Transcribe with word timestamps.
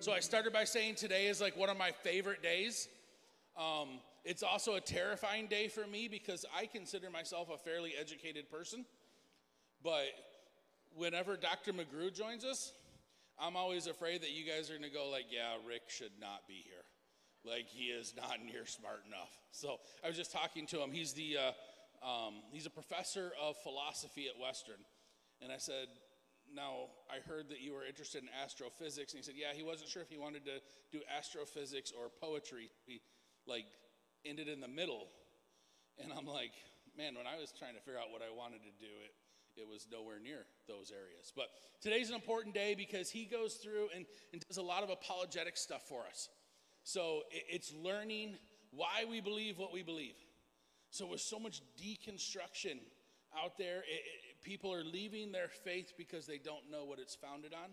So 0.00 0.12
I 0.12 0.20
started 0.20 0.54
by 0.54 0.64
saying 0.64 0.94
today 0.94 1.26
is 1.26 1.42
like 1.42 1.58
one 1.58 1.68
of 1.68 1.76
my 1.76 1.92
favorite 1.92 2.42
days. 2.42 2.88
Um, 3.54 4.00
it's 4.24 4.42
also 4.42 4.76
a 4.76 4.80
terrifying 4.80 5.46
day 5.46 5.68
for 5.68 5.86
me 5.86 6.08
because 6.08 6.46
I 6.56 6.64
consider 6.64 7.10
myself 7.10 7.50
a 7.52 7.58
fairly 7.58 7.92
educated 8.00 8.50
person. 8.50 8.86
But 9.84 10.06
whenever 10.96 11.36
Dr. 11.36 11.74
McGrew 11.74 12.14
joins 12.14 12.46
us, 12.46 12.72
I'm 13.38 13.56
always 13.56 13.86
afraid 13.86 14.22
that 14.22 14.30
you 14.30 14.50
guys 14.50 14.70
are 14.70 14.78
going 14.78 14.90
to 14.90 14.96
go 14.96 15.10
like, 15.10 15.26
yeah, 15.30 15.56
Rick 15.68 15.82
should 15.88 16.12
not 16.18 16.48
be 16.48 16.64
here. 16.64 16.84
Like 17.44 17.68
he 17.68 17.88
is 17.88 18.14
not 18.16 18.38
near 18.50 18.64
smart 18.64 19.02
enough. 19.06 19.36
So 19.52 19.80
I 20.02 20.08
was 20.08 20.16
just 20.16 20.32
talking 20.32 20.66
to 20.68 20.80
him. 20.82 20.92
He's 20.92 21.12
the 21.12 21.36
uh, 21.36 22.06
um, 22.08 22.36
he's 22.52 22.64
a 22.64 22.70
professor 22.70 23.32
of 23.38 23.54
philosophy 23.58 24.28
at 24.34 24.40
Western, 24.40 24.80
and 25.42 25.52
I 25.52 25.58
said, 25.58 25.88
now 26.54 26.90
I 27.08 27.20
heard 27.28 27.48
that 27.50 27.60
you 27.60 27.74
were 27.74 27.84
interested 27.84 28.22
in 28.22 28.28
astrophysics, 28.42 29.12
and 29.12 29.18
he 29.18 29.24
said, 29.24 29.34
yeah, 29.36 29.54
he 29.54 29.62
wasn't 29.62 29.90
sure 29.90 30.02
if 30.02 30.10
he 30.10 30.18
wanted 30.18 30.44
to 30.46 30.58
do 30.92 31.00
astrophysics 31.06 31.92
or 31.92 32.10
poetry. 32.20 32.70
He 32.86 33.00
like 33.46 33.66
ended 34.24 34.48
in 34.48 34.60
the 34.60 34.68
middle, 34.68 35.08
and 36.02 36.12
I'm 36.12 36.26
like, 36.26 36.52
man, 36.96 37.14
when 37.14 37.26
I 37.26 37.38
was 37.38 37.52
trying 37.56 37.74
to 37.74 37.80
figure 37.80 37.98
out 37.98 38.10
what 38.10 38.22
I 38.22 38.34
wanted 38.34 38.62
to 38.62 38.74
do, 38.80 38.90
it 39.04 39.12
it 39.56 39.68
was 39.68 39.86
nowhere 39.90 40.18
near 40.22 40.46
those 40.68 40.92
areas. 40.92 41.32
But 41.34 41.48
today's 41.80 42.08
an 42.08 42.14
important 42.14 42.54
day 42.54 42.74
because 42.74 43.10
he 43.10 43.24
goes 43.24 43.54
through 43.54 43.88
and, 43.94 44.06
and 44.32 44.44
does 44.46 44.58
a 44.58 44.62
lot 44.62 44.82
of 44.82 44.90
apologetic 44.90 45.56
stuff 45.56 45.82
for 45.88 46.02
us. 46.08 46.28
So 46.82 47.22
it, 47.30 47.44
it's 47.48 47.72
learning 47.74 48.36
why 48.70 49.04
we 49.08 49.20
believe 49.20 49.58
what 49.58 49.72
we 49.72 49.82
believe. 49.82 50.14
So 50.90 51.06
with 51.06 51.20
so 51.20 51.38
much 51.38 51.62
deconstruction 51.80 52.78
out 53.36 53.58
there, 53.58 53.78
it, 53.78 54.02
it, 54.02 54.29
people 54.42 54.72
are 54.72 54.84
leaving 54.84 55.32
their 55.32 55.48
faith 55.48 55.92
because 55.96 56.26
they 56.26 56.38
don't 56.38 56.70
know 56.70 56.84
what 56.84 56.98
it's 56.98 57.14
founded 57.14 57.52
on 57.52 57.70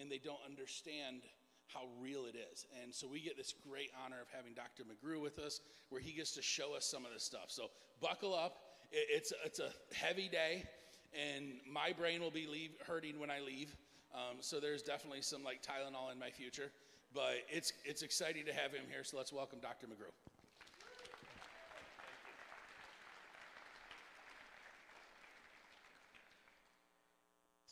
and 0.00 0.10
they 0.10 0.18
don't 0.18 0.40
understand 0.48 1.22
how 1.66 1.82
real 2.00 2.24
it 2.24 2.36
is. 2.52 2.66
And 2.82 2.94
so 2.94 3.06
we 3.06 3.20
get 3.20 3.36
this 3.36 3.54
great 3.68 3.90
honor 4.04 4.16
of 4.22 4.28
having 4.34 4.54
Dr. 4.54 4.84
McGrew 4.84 5.20
with 5.20 5.38
us 5.38 5.60
where 5.90 6.00
he 6.00 6.12
gets 6.12 6.32
to 6.32 6.42
show 6.42 6.74
us 6.74 6.84
some 6.86 7.04
of 7.04 7.12
this 7.12 7.24
stuff. 7.24 7.46
So 7.48 7.64
buckle 8.00 8.34
up. 8.34 8.56
It's, 8.90 9.32
it's 9.44 9.58
a 9.58 9.70
heavy 9.94 10.28
day 10.28 10.64
and 11.12 11.54
my 11.70 11.92
brain 11.92 12.20
will 12.20 12.30
be 12.30 12.46
leave, 12.46 12.70
hurting 12.86 13.18
when 13.18 13.30
I 13.30 13.40
leave. 13.40 13.74
Um, 14.14 14.38
so 14.40 14.60
there's 14.60 14.82
definitely 14.82 15.22
some 15.22 15.44
like 15.44 15.62
Tylenol 15.62 16.12
in 16.12 16.18
my 16.18 16.30
future, 16.30 16.70
but 17.14 17.44
it's 17.50 17.72
it's 17.84 18.02
exciting 18.02 18.44
to 18.46 18.52
have 18.52 18.72
him 18.72 18.84
here. 18.90 19.04
So 19.04 19.16
let's 19.16 19.32
welcome 19.32 19.58
Dr. 19.60 19.86
McGrew. 19.86 20.12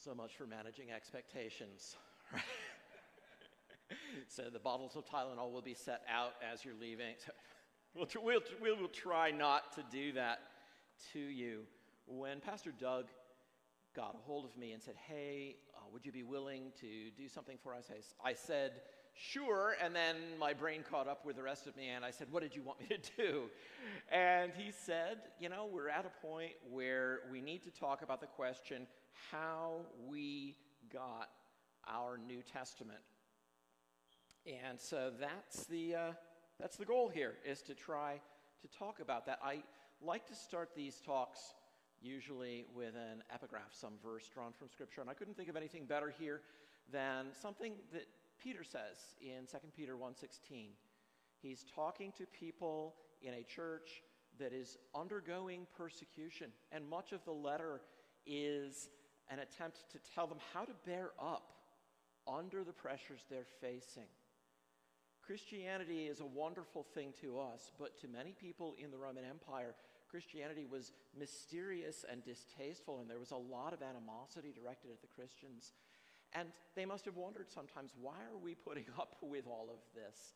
So 0.07 0.15
much 0.15 0.37
for 0.37 0.47
managing 0.47 0.93
expectations. 0.95 1.97
so 4.29 4.45
the 4.53 4.61
bottles 4.61 4.95
of 4.95 5.05
Tylenol 5.05 5.51
will 5.51 5.63
be 5.63 5.75
set 5.75 6.03
out 6.09 6.35
as 6.49 6.65
you're 6.65 6.77
leaving. 6.81 7.17
So 7.19 7.33
we'll, 7.93 8.41
we'll, 8.63 8.77
we'll 8.79 8.89
try 8.89 9.33
not 9.33 9.75
to 9.75 9.83
do 9.91 10.13
that 10.13 10.43
to 11.13 11.19
you. 11.19 11.63
When 12.07 12.39
Pastor 12.39 12.73
Doug 12.79 13.07
got 13.97 14.15
a 14.15 14.19
hold 14.19 14.45
of 14.45 14.57
me 14.57 14.71
and 14.71 14.81
said, 14.81 14.95
Hey, 15.09 15.57
uh, 15.75 15.81
would 15.93 16.07
you 16.07 16.13
be 16.13 16.23
willing 16.23 16.71
to 16.83 17.11
do 17.21 17.29
something 17.29 17.59
for 17.61 17.75
us? 17.75 17.87
I, 17.91 18.29
I, 18.29 18.35
said, 18.35 18.83
Sure. 19.13 19.75
And 19.83 19.93
then 19.93 20.15
my 20.39 20.53
brain 20.53 20.85
caught 20.89 21.09
up 21.09 21.27
with 21.27 21.35
the 21.35 21.43
rest 21.43 21.67
of 21.67 21.77
me 21.77 21.89
and 21.89 22.05
I 22.05 22.13
said, 22.13 22.29
What 22.31 22.45
did 22.45 22.55
you 22.55 22.63
want 22.63 22.79
me 22.81 22.97
to 22.97 23.17
do? 23.17 23.43
And 24.13 24.53
he 24.57 24.71
said, 24.71 25.19
You 25.41 25.49
know, 25.49 25.69
we're 25.69 25.89
at 25.89 26.07
a 26.07 26.25
point 26.25 26.53
where 26.71 27.23
we 27.33 27.41
need 27.41 27.65
to 27.65 27.73
talk 27.73 28.03
about 28.03 28.21
the 28.21 28.29
question 28.29 28.87
how 29.31 29.81
we 30.09 30.57
got 30.93 31.29
our 31.89 32.19
New 32.19 32.43
Testament. 32.43 33.01
And 34.47 34.81
so 34.81 35.11
that's 35.19 35.67
the, 35.67 35.95
uh, 35.95 36.13
that's 36.61 36.77
the 36.77 36.85
goal 36.85 37.09
here, 37.09 37.35
is 37.45 37.63
to 37.63 37.75
try 37.75 38.21
to 38.63 38.79
talk 38.79 39.01
about 39.01 39.27
that. 39.27 39.39
I 39.43 39.63
like 40.01 40.27
to 40.29 40.35
start 40.35 40.71
these 40.77 41.01
talks 41.05 41.55
usually 42.03 42.65
with 42.75 42.95
an 42.95 43.23
epigraph, 43.33 43.73
some 43.73 43.95
verse 44.03 44.29
drawn 44.33 44.53
from 44.53 44.69
Scripture. 44.69 45.01
And 45.01 45.11
I 45.11 45.15
couldn't 45.15 45.37
think 45.37 45.49
of 45.49 45.57
anything 45.57 45.87
better 45.87 46.15
here 46.19 46.43
than 46.93 47.27
something 47.41 47.75
that 47.93 48.07
Peter 48.43 48.63
says 48.63 49.17
in 49.21 49.47
2 49.51 49.57
Peter 49.77 49.95
1.16. 49.95 50.69
He's 51.43 51.65
talking 51.75 52.13
to 52.19 52.27
people 52.27 52.95
in 53.23 53.35
a 53.35 53.43
church 53.43 54.03
that 54.39 54.53
is 54.53 54.77
undergoing 54.95 55.67
persecution. 55.77 56.51
And 56.71 56.89
much 56.89 57.13
of 57.13 57.25
the 57.25 57.33
letter 57.33 57.81
is 58.27 58.91
an 59.31 59.39
attempt 59.41 59.91
to 59.93 59.99
tell 60.15 60.27
them 60.27 60.39
how 60.53 60.65
to 60.65 60.73
bear 60.85 61.11
up 61.21 61.53
under 62.27 62.65
the 62.65 62.73
pressures 62.73 63.21
they're 63.31 63.47
facing. 63.61 64.09
Christianity 65.25 66.07
is 66.07 66.21
a 66.21 66.27
wonderful 66.27 66.85
thing 66.95 67.13
to 67.21 67.39
us, 67.41 67.73
but 67.79 68.01
to 68.01 68.09
many 68.09 68.33
people 68.33 68.77
in 68.83 68.91
the 68.91 68.99
Roman 68.99 69.25
Empire, 69.25 69.75
Christianity 70.09 70.67
was 70.71 70.93
mysterious 71.19 72.05
and 72.11 72.25
distasteful, 72.25 73.01
and 73.01 73.11
there 73.11 73.19
was 73.19 73.33
a 73.33 73.37
lot 73.37 73.73
of 73.73 73.83
animosity 73.83 74.53
directed 74.55 74.91
at 74.93 75.01
the 75.01 75.09
Christians. 75.09 75.73
And 76.33 76.49
they 76.77 76.85
must 76.85 77.05
have 77.07 77.17
wondered 77.17 77.51
sometimes, 77.51 77.93
why 78.01 78.23
are 78.31 78.39
we 78.39 78.55
putting 78.55 78.87
up 78.99 79.17
with 79.23 79.47
all 79.47 79.69
of 79.71 79.81
this? 79.95 80.35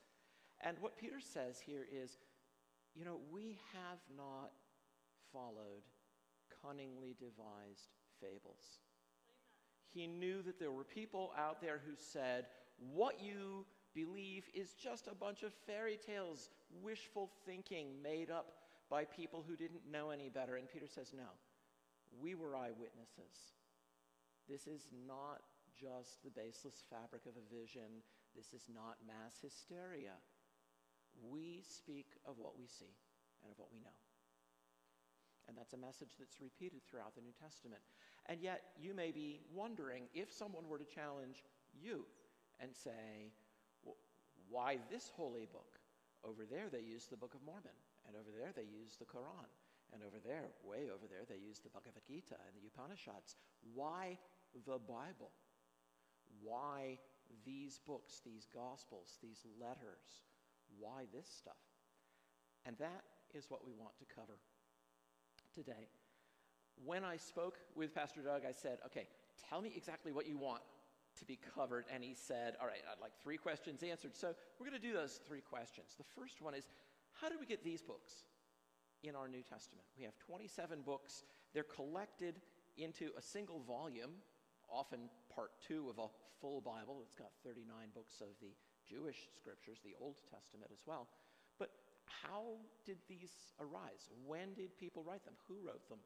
And 0.61 0.77
what 0.81 0.99
Peter 0.99 1.21
says 1.21 1.61
here 1.65 1.87
is, 1.91 2.19
you 2.95 3.05
know, 3.05 3.19
we 3.33 3.59
have 3.73 3.99
not 4.17 4.51
followed 5.33 5.87
cunningly 6.63 7.15
devised 7.19 7.95
fables. 8.21 8.79
He 9.93 10.07
knew 10.07 10.43
that 10.43 10.59
there 10.59 10.71
were 10.71 10.85
people 10.85 11.33
out 11.37 11.61
there 11.61 11.81
who 11.85 11.95
said, 11.97 12.47
what 12.93 13.21
you 13.21 13.67
believe 13.95 14.45
is 14.55 14.73
just 14.73 15.07
a 15.07 15.15
bunch 15.15 15.43
of 15.43 15.53
fairy 15.67 15.99
tales, 16.05 16.51
wishful 16.83 17.31
thinking 17.45 18.01
made 18.03 18.31
up 18.31 18.53
by 18.89 19.05
people 19.05 19.45
who 19.47 19.57
didn't 19.57 19.91
know 19.91 20.11
any 20.11 20.29
better. 20.29 20.57
And 20.57 20.69
Peter 20.69 20.87
says, 20.87 21.13
No, 21.17 21.31
we 22.21 22.35
were 22.35 22.57
eyewitnesses. 22.57 23.55
This 24.49 24.67
is 24.67 24.89
not 25.07 25.43
just 25.79 26.23
the 26.25 26.31
baseless 26.31 26.83
fabric 26.91 27.23
of 27.27 27.39
a 27.39 27.55
vision, 27.55 28.03
this 28.35 28.53
is 28.53 28.67
not 28.73 28.99
mass 29.07 29.39
hysteria. 29.43 30.19
We 31.23 31.63
speak 31.67 32.19
of 32.27 32.39
what 32.39 32.59
we 32.59 32.67
see 32.67 32.95
and 33.43 33.51
of 33.51 33.59
what 33.59 33.73
we 33.73 33.79
know. 33.79 33.99
And 35.49 35.59
that's 35.59 35.75
a 35.75 35.81
message 35.81 36.15
that's 36.19 36.39
repeated 36.41 36.87
throughout 36.87 37.15
the 37.15 37.27
New 37.27 37.35
Testament. 37.35 37.83
And 38.27 38.41
yet, 38.41 38.63
you 38.81 38.95
may 38.95 39.11
be 39.11 39.41
wondering 39.55 40.05
if 40.15 40.33
someone 40.33 40.69
were 40.69 40.79
to 40.79 40.85
challenge 40.85 41.43
you 41.73 42.05
and 42.61 42.71
say, 42.75 43.33
why 44.49 44.79
this 44.91 45.11
holy 45.15 45.47
book? 45.51 45.79
Over 46.23 46.45
there, 46.45 46.69
they 46.71 46.83
use 46.83 47.07
the 47.07 47.17
Book 47.17 47.35
of 47.35 47.43
Mormon. 47.47 47.79
And 48.07 48.17
over 48.17 48.29
there, 48.37 48.53
they 48.55 48.69
use 48.69 48.97
the 48.99 49.07
Quran. 49.07 49.49
And 49.93 50.03
over 50.03 50.19
there, 50.23 50.53
way 50.63 50.91
over 50.93 51.07
there, 51.09 51.25
they 51.27 51.41
use 51.41 51.59
the 51.59 51.71
Bhagavad 51.71 52.03
Gita 52.07 52.37
and 52.47 52.55
the 52.55 52.67
Upanishads. 52.69 53.37
Why 53.75 54.19
the 54.67 54.79
Bible? 54.79 55.33
Why 56.43 56.99
these 57.45 57.81
books, 57.87 58.21
these 58.25 58.47
gospels, 58.53 59.19
these 59.23 59.47
letters? 59.59 60.23
Why 60.79 61.07
this 61.13 61.27
stuff? 61.27 61.63
And 62.67 62.77
that 62.79 63.03
is 63.35 63.51
what 63.51 63.65
we 63.65 63.73
want 63.73 63.99
to 63.99 64.15
cover 64.15 64.39
today. 65.55 65.89
When 66.85 67.05
I 67.05 67.17
spoke 67.17 67.57
with 67.77 67.95
Pastor 67.95 68.23
Doug, 68.23 68.43
I 68.49 68.53
said, 68.53 68.79
okay, 68.87 69.07
tell 69.49 69.61
me 69.61 69.73
exactly 69.77 70.13
what 70.13 70.27
you 70.27 70.39
want 70.39 70.63
to 71.19 71.25
be 71.25 71.39
covered. 71.55 71.85
And 71.93 72.03
he 72.03 72.15
said, 72.15 72.55
all 72.61 72.67
right, 72.67 72.81
I'd 72.91 73.01
like 73.01 73.13
three 73.23 73.37
questions 73.37 73.83
answered. 73.83 74.17
So 74.17 74.35
we're 74.59 74.67
going 74.67 74.81
to 74.81 74.87
do 74.87 74.95
those 74.95 75.21
three 75.27 75.41
questions. 75.41 75.95
The 75.99 76.21
first 76.21 76.41
one 76.41 76.55
is, 76.55 76.67
how 77.21 77.29
did 77.29 77.39
we 77.41 77.47
get 77.47 77.63
these 77.63 77.83
books 77.83 78.25
in 79.03 79.15
our 79.15 79.29
New 79.29 79.43
Testament? 79.43 79.85
We 79.99 80.05
have 80.05 80.17
27 80.19 80.81
books. 80.83 81.25
They're 81.53 81.65
collected 81.65 82.41
into 82.79 83.11
a 83.19 83.23
single 83.23 83.61
volume, 83.61 84.13
often 84.73 85.11
part 85.35 85.51
two 85.67 85.89
of 85.91 85.99
a 85.99 86.09
full 86.41 86.61
Bible. 86.61 87.01
It's 87.03 87.15
got 87.15 87.31
39 87.45 87.67
books 87.95 88.21
of 88.21 88.29
the 88.41 88.55
Jewish 88.89 89.29
scriptures, 89.37 89.79
the 89.85 89.95
Old 90.01 90.17
Testament 90.31 90.71
as 90.73 90.81
well. 90.87 91.09
But 91.59 91.71
how 92.07 92.57
did 92.87 92.99
these 93.09 93.53
arise? 93.61 94.09
When 94.27 94.55
did 94.55 94.77
people 94.79 95.05
write 95.07 95.25
them? 95.25 95.35
Who 95.49 95.57
wrote 95.67 95.87
them? 95.89 95.99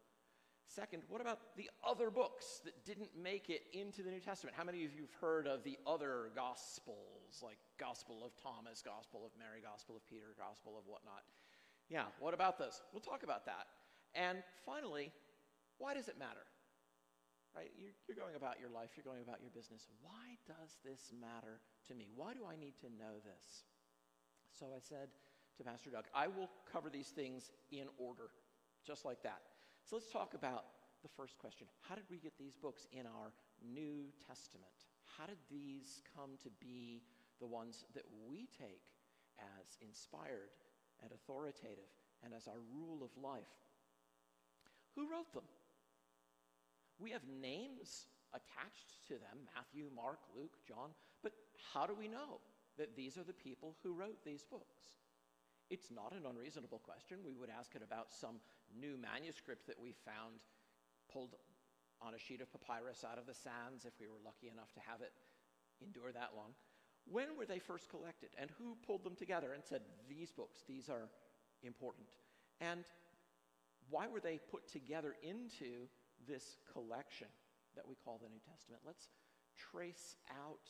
Second, 0.66 1.02
what 1.08 1.20
about 1.20 1.56
the 1.56 1.70
other 1.86 2.10
books 2.10 2.60
that 2.64 2.84
didn't 2.84 3.10
make 3.14 3.50
it 3.50 3.62
into 3.72 4.02
the 4.02 4.10
New 4.10 4.20
Testament? 4.20 4.56
How 4.56 4.64
many 4.64 4.84
of 4.84 4.92
you 4.92 5.02
have 5.02 5.20
heard 5.20 5.46
of 5.46 5.62
the 5.62 5.78
other 5.86 6.30
Gospels, 6.34 7.42
like 7.42 7.58
Gospel 7.78 8.24
of 8.24 8.32
Thomas, 8.42 8.82
Gospel 8.82 9.22
of 9.24 9.32
Mary, 9.38 9.60
Gospel 9.62 9.94
of 9.96 10.06
Peter, 10.06 10.34
Gospel 10.38 10.74
of 10.78 10.84
whatnot? 10.86 11.22
Yeah, 11.88 12.04
what 12.18 12.34
about 12.34 12.58
those? 12.58 12.80
We'll 12.92 13.04
talk 13.04 13.22
about 13.22 13.44
that. 13.46 13.68
And 14.14 14.42
finally, 14.64 15.12
why 15.78 15.94
does 15.94 16.08
it 16.08 16.18
matter? 16.18 16.48
Right? 17.54 17.70
You're, 17.78 17.94
you're 18.08 18.16
going 18.16 18.34
about 18.34 18.58
your 18.58 18.70
life, 18.70 18.90
you're 18.96 19.06
going 19.06 19.22
about 19.22 19.38
your 19.40 19.50
business. 19.50 19.86
Why 20.02 20.34
does 20.48 20.78
this 20.82 21.12
matter 21.14 21.60
to 21.86 21.94
me? 21.94 22.08
Why 22.16 22.32
do 22.34 22.40
I 22.50 22.56
need 22.56 22.74
to 22.80 22.88
know 22.90 23.22
this? 23.22 23.62
So 24.58 24.66
I 24.74 24.80
said 24.80 25.08
to 25.58 25.62
Pastor 25.62 25.90
Doug, 25.90 26.04
I 26.14 26.26
will 26.26 26.50
cover 26.72 26.90
these 26.90 27.08
things 27.08 27.50
in 27.70 27.86
order, 27.98 28.30
just 28.84 29.04
like 29.04 29.22
that. 29.22 29.42
So 29.84 29.96
let's 29.96 30.10
talk 30.10 30.34
about 30.34 30.64
the 31.02 31.08
first 31.16 31.38
question 31.38 31.66
How 31.88 31.94
did 31.94 32.04
we 32.10 32.18
get 32.18 32.32
these 32.38 32.56
books 32.56 32.86
in 32.92 33.06
our 33.06 33.32
New 33.62 34.12
Testament? 34.26 34.88
How 35.18 35.26
did 35.26 35.38
these 35.50 36.02
come 36.16 36.36
to 36.42 36.50
be 36.60 37.02
the 37.40 37.46
ones 37.46 37.84
that 37.94 38.04
we 38.26 38.48
take 38.58 38.82
as 39.38 39.76
inspired 39.80 40.54
and 41.02 41.12
authoritative 41.12 41.90
and 42.22 42.32
as 42.32 42.46
our 42.46 42.60
rule 42.72 43.02
of 43.02 43.10
life. 43.20 43.50
Who 44.94 45.10
wrote 45.10 45.32
them? 45.34 45.44
We 46.98 47.10
have 47.10 47.26
names 47.26 48.06
attached 48.32 49.02
to 49.08 49.14
them 49.14 49.50
Matthew, 49.54 49.90
Mark, 49.94 50.20
Luke, 50.36 50.56
John, 50.66 50.90
but 51.22 51.32
how 51.72 51.86
do 51.86 51.94
we 51.94 52.08
know 52.08 52.40
that 52.78 52.96
these 52.96 53.18
are 53.18 53.24
the 53.24 53.34
people 53.34 53.76
who 53.82 53.92
wrote 53.92 54.24
these 54.24 54.44
books? 54.44 54.94
It's 55.70 55.90
not 55.90 56.12
an 56.12 56.28
unreasonable 56.28 56.78
question. 56.84 57.18
We 57.24 57.34
would 57.34 57.50
ask 57.50 57.74
it 57.74 57.82
about 57.82 58.12
some 58.12 58.38
new 58.78 58.96
manuscript 58.96 59.66
that 59.66 59.78
we 59.80 59.94
found 60.04 60.42
pulled 61.12 61.34
on 62.02 62.14
a 62.14 62.18
sheet 62.18 62.40
of 62.40 62.50
papyrus 62.52 63.04
out 63.04 63.18
of 63.18 63.26
the 63.26 63.34
sands 63.34 63.84
if 63.84 63.94
we 64.00 64.06
were 64.06 64.20
lucky 64.24 64.48
enough 64.48 64.72
to 64.74 64.80
have 64.80 65.00
it 65.00 65.12
endure 65.82 66.12
that 66.12 66.30
long. 66.36 66.52
When 67.06 67.36
were 67.36 67.46
they 67.46 67.58
first 67.58 67.88
collected 67.88 68.30
and 68.38 68.50
who 68.58 68.76
pulled 68.86 69.04
them 69.04 69.14
together 69.14 69.52
and 69.52 69.62
said, 69.64 69.82
these 70.08 70.30
books, 70.30 70.64
these 70.66 70.88
are 70.88 71.08
important? 71.62 72.08
And 72.60 72.84
why 73.90 74.06
were 74.08 74.20
they 74.20 74.40
put 74.50 74.68
together 74.68 75.14
into 75.22 75.88
this 76.26 76.56
collection 76.72 77.28
that 77.76 77.86
we 77.86 77.94
call 78.04 78.18
the 78.22 78.28
New 78.28 78.40
Testament? 78.40 78.82
Let's 78.86 79.08
trace 79.56 80.16
out 80.30 80.64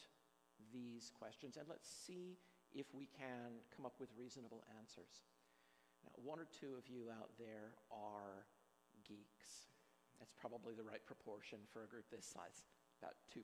these 0.72 1.10
questions 1.16 1.56
and 1.56 1.68
let's 1.68 1.88
see 1.88 2.38
if 2.74 2.86
we 2.92 3.06
can 3.06 3.62
come 3.74 3.86
up 3.86 3.94
with 4.00 4.08
reasonable 4.18 4.64
answers. 4.80 5.22
Now, 6.04 6.12
one 6.20 6.38
or 6.38 6.46
two 6.48 6.76
of 6.76 6.84
you 6.86 7.08
out 7.08 7.32
there 7.38 7.72
are 7.90 8.44
geeks. 9.08 9.72
That's 10.20 10.32
probably 10.36 10.74
the 10.76 10.84
right 10.84 11.04
proportion 11.04 11.58
for 11.72 11.84
a 11.84 11.88
group 11.88 12.04
this 12.12 12.24
size, 12.24 12.62
about 13.02 13.16
2%, 13.32 13.40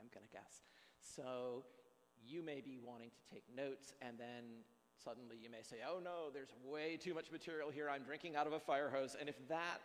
I'm 0.00 0.08
going 0.12 0.26
to 0.26 0.32
guess. 0.32 0.64
So 1.00 1.64
you 2.24 2.42
may 2.42 2.60
be 2.60 2.78
wanting 2.82 3.10
to 3.10 3.22
take 3.32 3.44
notes, 3.54 3.94
and 4.02 4.18
then 4.18 4.64
suddenly 5.02 5.36
you 5.40 5.50
may 5.50 5.62
say, 5.62 5.76
oh 5.86 6.00
no, 6.02 6.28
there's 6.32 6.52
way 6.64 6.96
too 6.96 7.14
much 7.14 7.32
material 7.32 7.70
here. 7.70 7.88
I'm 7.88 8.02
drinking 8.02 8.36
out 8.36 8.46
of 8.46 8.52
a 8.52 8.60
fire 8.60 8.90
hose. 8.90 9.16
And 9.18 9.28
if 9.28 9.36
that 9.48 9.80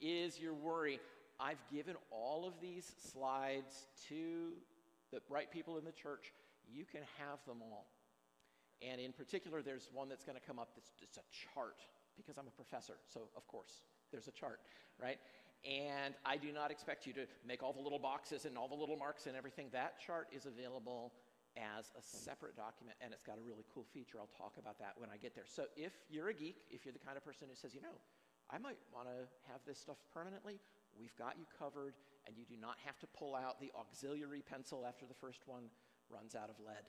is 0.00 0.38
your 0.38 0.54
worry, 0.54 1.00
I've 1.40 1.62
given 1.72 1.96
all 2.10 2.46
of 2.46 2.54
these 2.60 2.92
slides 3.12 3.86
to 4.08 4.52
the 5.12 5.20
right 5.30 5.50
people 5.50 5.78
in 5.78 5.84
the 5.84 5.92
church. 5.92 6.32
You 6.70 6.84
can 6.84 7.00
have 7.18 7.38
them 7.46 7.62
all. 7.62 7.86
And 8.82 9.00
in 9.00 9.12
particular, 9.12 9.62
there's 9.62 9.88
one 9.92 10.08
that's 10.08 10.24
going 10.24 10.38
to 10.38 10.46
come 10.46 10.58
up 10.58 10.70
that's 10.74 10.92
just 10.98 11.16
a 11.16 11.26
chart 11.32 11.82
because 12.16 12.38
I'm 12.38 12.46
a 12.46 12.54
professor. 12.54 12.94
So, 13.06 13.30
of 13.36 13.46
course, 13.46 13.82
there's 14.10 14.28
a 14.28 14.32
chart, 14.32 14.60
right? 15.00 15.18
And 15.66 16.14
I 16.24 16.36
do 16.36 16.52
not 16.52 16.70
expect 16.70 17.06
you 17.06 17.12
to 17.14 17.26
make 17.46 17.62
all 17.62 17.72
the 17.72 17.82
little 17.82 17.98
boxes 17.98 18.44
and 18.44 18.56
all 18.56 18.68
the 18.68 18.78
little 18.78 18.96
marks 18.96 19.26
and 19.26 19.36
everything. 19.36 19.66
That 19.72 19.98
chart 19.98 20.28
is 20.30 20.46
available 20.46 21.12
as 21.58 21.90
a 21.98 22.02
separate 22.02 22.54
document, 22.54 22.94
and 23.02 23.12
it's 23.12 23.26
got 23.26 23.38
a 23.38 23.42
really 23.42 23.66
cool 23.74 23.82
feature. 23.90 24.18
I'll 24.22 24.30
talk 24.38 24.54
about 24.58 24.78
that 24.78 24.94
when 24.96 25.10
I 25.10 25.16
get 25.16 25.34
there. 25.34 25.46
So, 25.46 25.66
if 25.76 25.92
you're 26.10 26.28
a 26.28 26.34
geek, 26.34 26.62
if 26.70 26.86
you're 26.86 26.94
the 26.94 27.02
kind 27.02 27.16
of 27.16 27.24
person 27.24 27.48
who 27.50 27.56
says, 27.58 27.74
you 27.74 27.82
know, 27.82 27.98
I 28.50 28.58
might 28.58 28.78
want 28.94 29.08
to 29.10 29.26
have 29.50 29.60
this 29.66 29.78
stuff 29.78 29.98
permanently, 30.14 30.60
we've 30.94 31.16
got 31.18 31.34
you 31.34 31.44
covered, 31.58 31.94
and 32.26 32.36
you 32.38 32.44
do 32.46 32.54
not 32.60 32.78
have 32.86 32.98
to 33.00 33.06
pull 33.10 33.34
out 33.34 33.60
the 33.60 33.72
auxiliary 33.74 34.42
pencil 34.46 34.86
after 34.86 35.04
the 35.06 35.18
first 35.18 35.42
one 35.46 35.66
runs 36.10 36.34
out 36.34 36.48
of 36.48 36.56
lead. 36.64 36.86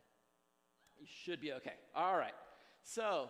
You 1.00 1.08
should 1.08 1.40
be 1.40 1.54
okay. 1.54 1.76
All 1.96 2.18
right. 2.18 2.34
So, 2.84 3.30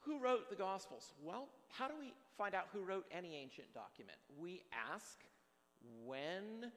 who 0.00 0.18
wrote 0.18 0.48
the 0.48 0.56
Gospels? 0.56 1.12
Well, 1.22 1.48
how 1.68 1.88
do 1.88 1.94
we 1.98 2.14
find 2.38 2.54
out 2.54 2.68
who 2.72 2.82
wrote 2.82 3.04
any 3.12 3.36
ancient 3.36 3.72
document? 3.74 4.16
We 4.38 4.62
ask, 4.92 5.18
when 6.04 6.72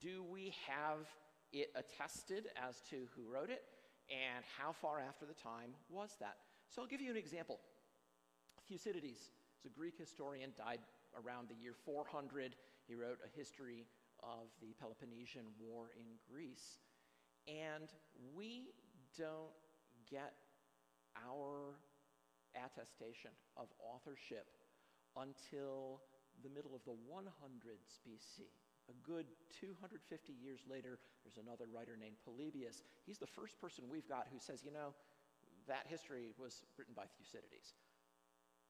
do 0.00 0.24
we 0.24 0.52
have 0.66 1.06
it 1.52 1.70
attested 1.76 2.48
as 2.56 2.80
to 2.90 3.06
who 3.14 3.32
wrote 3.32 3.50
it, 3.50 3.62
and 4.10 4.44
how 4.58 4.72
far 4.72 5.00
after 5.00 5.26
the 5.26 5.34
time 5.34 5.70
was 5.88 6.16
that? 6.20 6.36
So, 6.68 6.82
I'll 6.82 6.88
give 6.88 7.00
you 7.00 7.10
an 7.10 7.16
example. 7.16 7.60
Thucydides 8.68 9.30
is 9.60 9.64
a 9.64 9.68
Greek 9.68 9.96
historian, 9.96 10.50
died 10.58 10.80
around 11.14 11.48
the 11.48 11.54
year 11.54 11.74
400. 11.84 12.56
He 12.88 12.94
wrote 12.94 13.18
a 13.24 13.38
history 13.38 13.86
of 14.22 14.48
the 14.60 14.74
Peloponnesian 14.80 15.44
War 15.60 15.90
in 15.96 16.06
Greece. 16.28 16.78
And 17.46 17.88
we 18.34 18.74
don't 19.18 19.54
get 20.10 20.34
our 21.16 21.78
attestation 22.54 23.30
of 23.56 23.68
authorship 23.80 24.46
until 25.16 26.02
the 26.42 26.50
middle 26.50 26.74
of 26.74 26.84
the 26.84 26.96
100s 27.08 28.02
BC. 28.04 28.44
A 28.88 28.94
good 29.02 29.26
250 29.60 29.98
years 30.32 30.60
later, 30.70 30.98
there's 31.24 31.42
another 31.42 31.66
writer 31.72 31.96
named 31.98 32.16
Polybius. 32.24 32.82
He's 33.04 33.18
the 33.18 33.26
first 33.26 33.60
person 33.60 33.84
we've 33.90 34.08
got 34.08 34.28
who 34.30 34.38
says, 34.38 34.62
you 34.62 34.70
know, 34.70 34.94
that 35.66 35.86
history 35.88 36.30
was 36.38 36.62
written 36.78 36.94
by 36.94 37.04
Thucydides. 37.18 37.74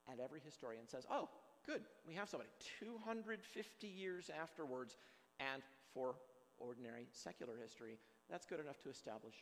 And 0.08 0.20
every 0.20 0.40
historian 0.40 0.88
says, 0.88 1.04
oh, 1.10 1.28
good, 1.66 1.82
we 2.06 2.14
have 2.14 2.28
somebody. 2.28 2.48
250 2.80 3.86
years 3.86 4.30
afterwards, 4.30 4.96
and 5.40 5.62
for 5.92 6.14
ordinary 6.58 7.06
secular 7.12 7.54
history, 7.60 7.98
that's 8.30 8.46
good 8.46 8.60
enough 8.60 8.80
to 8.82 8.90
establish 8.90 9.34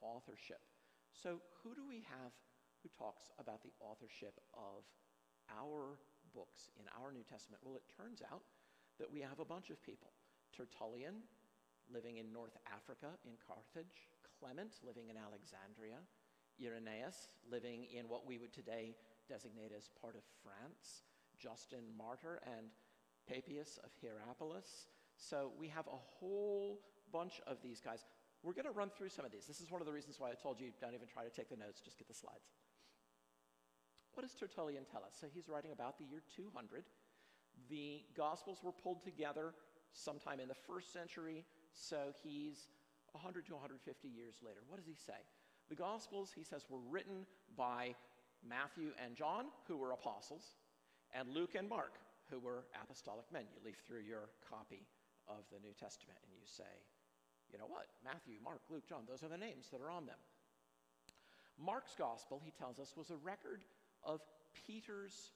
authorship. 0.00 0.60
So, 1.12 1.40
who 1.62 1.74
do 1.74 1.82
we 1.86 2.04
have 2.08 2.32
who 2.82 2.88
talks 2.92 3.32
about 3.40 3.62
the 3.62 3.72
authorship 3.80 4.38
of 4.54 4.84
our 5.50 5.98
books 6.34 6.70
in 6.78 6.84
our 7.00 7.12
New 7.12 7.24
Testament? 7.24 7.62
Well, 7.64 7.76
it 7.76 7.88
turns 7.88 8.20
out 8.20 8.44
that 8.98 9.10
we 9.10 9.20
have 9.20 9.40
a 9.40 9.44
bunch 9.44 9.70
of 9.70 9.82
people. 9.82 10.12
Tertullian, 10.52 11.24
living 11.92 12.18
in 12.18 12.32
North 12.32 12.56
Africa 12.68 13.16
in 13.24 13.32
Carthage, 13.40 14.08
Clement, 14.38 14.80
living 14.84 15.08
in 15.08 15.16
Alexandria, 15.16 16.00
Irenaeus, 16.60 17.28
living 17.50 17.86
in 17.92 18.08
what 18.08 18.26
we 18.26 18.38
would 18.38 18.52
today 18.52 18.94
designate 19.28 19.72
as 19.76 19.90
part 20.00 20.14
of 20.16 20.22
France, 20.42 21.02
Justin 21.38 21.84
Martyr, 21.96 22.40
and 22.44 22.68
Papias 23.28 23.78
of 23.84 23.90
Hierapolis. 24.00 24.88
So 25.16 25.52
we 25.58 25.68
have 25.68 25.86
a 25.86 25.96
whole 25.96 26.80
bunch 27.12 27.40
of 27.46 27.58
these 27.62 27.80
guys. 27.80 28.04
We're 28.46 28.54
going 28.54 28.70
to 28.70 28.78
run 28.78 28.94
through 28.94 29.10
some 29.10 29.26
of 29.26 29.34
these. 29.34 29.42
This 29.50 29.58
is 29.58 29.74
one 29.74 29.82
of 29.82 29.90
the 29.90 29.92
reasons 29.92 30.22
why 30.22 30.30
I 30.30 30.38
told 30.38 30.62
you 30.62 30.70
don't 30.80 30.94
even 30.94 31.10
try 31.10 31.26
to 31.26 31.34
take 31.34 31.50
the 31.50 31.58
notes, 31.58 31.82
just 31.82 31.98
get 31.98 32.06
the 32.06 32.14
slides. 32.14 32.46
What 34.14 34.22
does 34.22 34.38
Tertullian 34.38 34.86
tell 34.86 35.02
us? 35.02 35.18
So 35.18 35.26
he's 35.26 35.48
writing 35.48 35.72
about 35.72 35.98
the 35.98 36.06
year 36.06 36.22
200. 36.30 36.86
The 37.68 38.06
Gospels 38.16 38.62
were 38.62 38.70
pulled 38.70 39.02
together 39.02 39.50
sometime 39.90 40.38
in 40.38 40.46
the 40.46 40.54
first 40.54 40.92
century, 40.92 41.42
so 41.74 42.14
he's 42.22 42.70
100 43.18 43.46
to 43.46 43.58
150 43.58 43.82
years 44.06 44.36
later. 44.46 44.62
What 44.68 44.78
does 44.78 44.86
he 44.86 44.94
say? 44.94 45.18
The 45.68 45.74
Gospels, 45.74 46.30
he 46.30 46.44
says, 46.44 46.62
were 46.70 46.86
written 46.88 47.26
by 47.58 47.96
Matthew 48.46 48.94
and 49.02 49.16
John, 49.16 49.46
who 49.66 49.76
were 49.76 49.90
apostles, 49.90 50.54
and 51.10 51.34
Luke 51.34 51.58
and 51.58 51.68
Mark, 51.68 51.98
who 52.30 52.38
were 52.38 52.62
apostolic 52.80 53.26
men. 53.32 53.42
You 53.50 53.58
leaf 53.66 53.82
through 53.88 54.06
your 54.06 54.30
copy 54.48 54.86
of 55.26 55.42
the 55.50 55.58
New 55.58 55.74
Testament 55.74 56.18
and 56.22 56.30
you 56.30 56.46
say, 56.46 56.70
you 57.52 57.58
know 57.58 57.68
what? 57.68 57.86
Matthew, 58.04 58.36
Mark, 58.42 58.60
Luke, 58.70 58.86
John, 58.88 59.02
those 59.08 59.22
are 59.22 59.28
the 59.28 59.38
names 59.38 59.68
that 59.72 59.80
are 59.80 59.90
on 59.90 60.06
them. 60.06 60.18
Mark's 61.58 61.94
gospel, 61.96 62.40
he 62.44 62.50
tells 62.50 62.78
us, 62.78 62.94
was 62.96 63.10
a 63.10 63.16
record 63.16 63.64
of 64.04 64.20
Peter's 64.66 65.32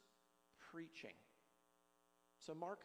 preaching. 0.71 1.15
So 2.39 2.55
Mark 2.55 2.81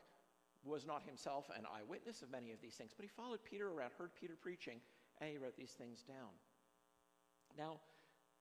was 0.63 0.85
not 0.85 1.03
himself 1.03 1.49
an 1.55 1.65
eyewitness 1.65 2.21
of 2.21 2.31
many 2.31 2.51
of 2.51 2.61
these 2.61 2.75
things, 2.75 2.91
but 2.95 3.03
he 3.03 3.09
followed 3.09 3.43
Peter 3.43 3.69
around, 3.69 3.91
heard 3.97 4.15
Peter 4.19 4.33
preaching, 4.39 4.79
and 5.21 5.29
he 5.29 5.37
wrote 5.37 5.55
these 5.55 5.71
things 5.71 6.01
down. 6.01 6.33
Now, 7.57 7.79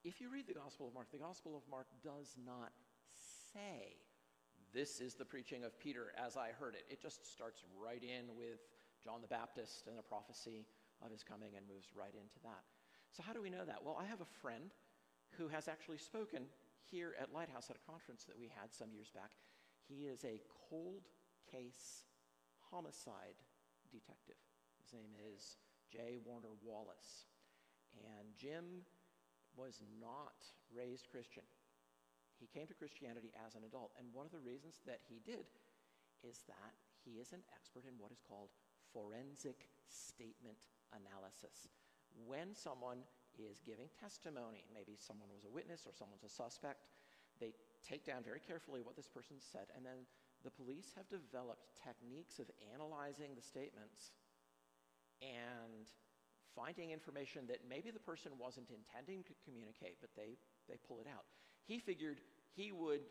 if 0.04 0.20
you 0.20 0.30
read 0.30 0.46
the 0.46 0.54
Gospel 0.54 0.88
of 0.88 0.94
Mark, 0.94 1.10
the 1.12 1.18
Gospel 1.18 1.56
of 1.56 1.62
Mark 1.70 1.86
does 2.02 2.36
not 2.44 2.72
say, 3.52 3.96
This 4.72 5.00
is 5.00 5.14
the 5.14 5.24
preaching 5.24 5.64
of 5.64 5.78
Peter 5.78 6.12
as 6.18 6.36
I 6.36 6.50
heard 6.58 6.74
it. 6.74 6.84
It 6.90 7.00
just 7.00 7.30
starts 7.32 7.62
right 7.80 8.02
in 8.02 8.34
with 8.36 8.60
John 9.04 9.20
the 9.20 9.28
Baptist 9.28 9.86
and 9.86 9.98
a 9.98 10.02
prophecy 10.02 10.64
of 11.04 11.12
his 11.12 11.22
coming 11.22 11.52
and 11.56 11.68
moves 11.68 11.92
right 11.92 12.14
into 12.16 12.40
that. 12.42 12.64
So, 13.12 13.22
how 13.22 13.36
do 13.36 13.42
we 13.44 13.52
know 13.52 13.64
that? 13.64 13.84
Well, 13.84 14.00
I 14.00 14.08
have 14.08 14.24
a 14.24 14.36
friend 14.40 14.72
who 15.36 15.48
has 15.48 15.68
actually 15.68 15.98
spoken 15.98 16.48
here 16.88 17.14
at 17.20 17.32
Lighthouse 17.32 17.68
at 17.68 17.76
a 17.76 17.90
conference 17.90 18.24
that 18.24 18.38
we 18.38 18.48
had 18.48 18.72
some 18.72 18.88
years 18.90 19.10
back. 19.12 19.30
He 19.86 20.08
is 20.08 20.24
a 20.24 20.40
cold 20.70 21.04
case 21.50 22.08
homicide 22.70 23.36
detective. 23.92 24.40
His 24.82 24.92
name 24.92 25.12
is 25.20 25.60
J. 25.92 26.18
Warner 26.24 26.56
Wallace. 26.64 27.28
And 27.94 28.34
Jim 28.34 28.82
was 29.54 29.78
not 30.00 30.42
raised 30.74 31.06
Christian. 31.12 31.46
He 32.40 32.50
came 32.50 32.66
to 32.66 32.74
Christianity 32.74 33.30
as 33.46 33.54
an 33.54 33.62
adult. 33.62 33.94
And 33.98 34.10
one 34.10 34.26
of 34.26 34.34
the 34.34 34.42
reasons 34.42 34.82
that 34.86 34.98
he 35.06 35.22
did 35.22 35.46
is 36.26 36.42
that 36.50 36.74
he 37.04 37.22
is 37.22 37.30
an 37.30 37.46
expert 37.54 37.86
in 37.86 37.94
what 38.00 38.10
is 38.10 38.24
called 38.26 38.50
forensic 38.94 39.66
statement 39.90 40.62
analysis. 40.94 41.66
When 42.14 42.54
someone 42.54 43.02
is 43.34 43.58
giving 43.66 43.90
testimony, 43.98 44.70
maybe 44.70 44.94
someone 44.94 45.28
was 45.34 45.42
a 45.44 45.50
witness 45.50 45.82
or 45.84 45.92
someone's 45.92 46.22
a 46.22 46.30
suspect, 46.30 46.86
they 47.42 47.50
take 47.82 48.06
down 48.06 48.22
very 48.22 48.38
carefully 48.38 48.80
what 48.80 48.94
this 48.94 49.10
person 49.10 49.42
said, 49.42 49.66
and 49.74 49.84
then 49.84 50.06
the 50.46 50.54
police 50.54 50.94
have 50.94 51.10
developed 51.10 51.74
techniques 51.74 52.38
of 52.38 52.46
analyzing 52.70 53.34
the 53.34 53.42
statements 53.42 54.14
and 55.18 55.90
finding 56.54 56.94
information 56.94 57.50
that 57.50 57.58
maybe 57.66 57.90
the 57.90 57.98
person 57.98 58.30
wasn't 58.38 58.70
intending 58.70 59.26
to 59.26 59.34
communicate, 59.42 59.98
but 60.00 60.10
they, 60.14 60.38
they 60.70 60.78
pull 60.86 61.00
it 61.02 61.10
out. 61.10 61.26
He 61.66 61.78
figured 61.82 62.22
he 62.54 62.70
would 62.70 63.02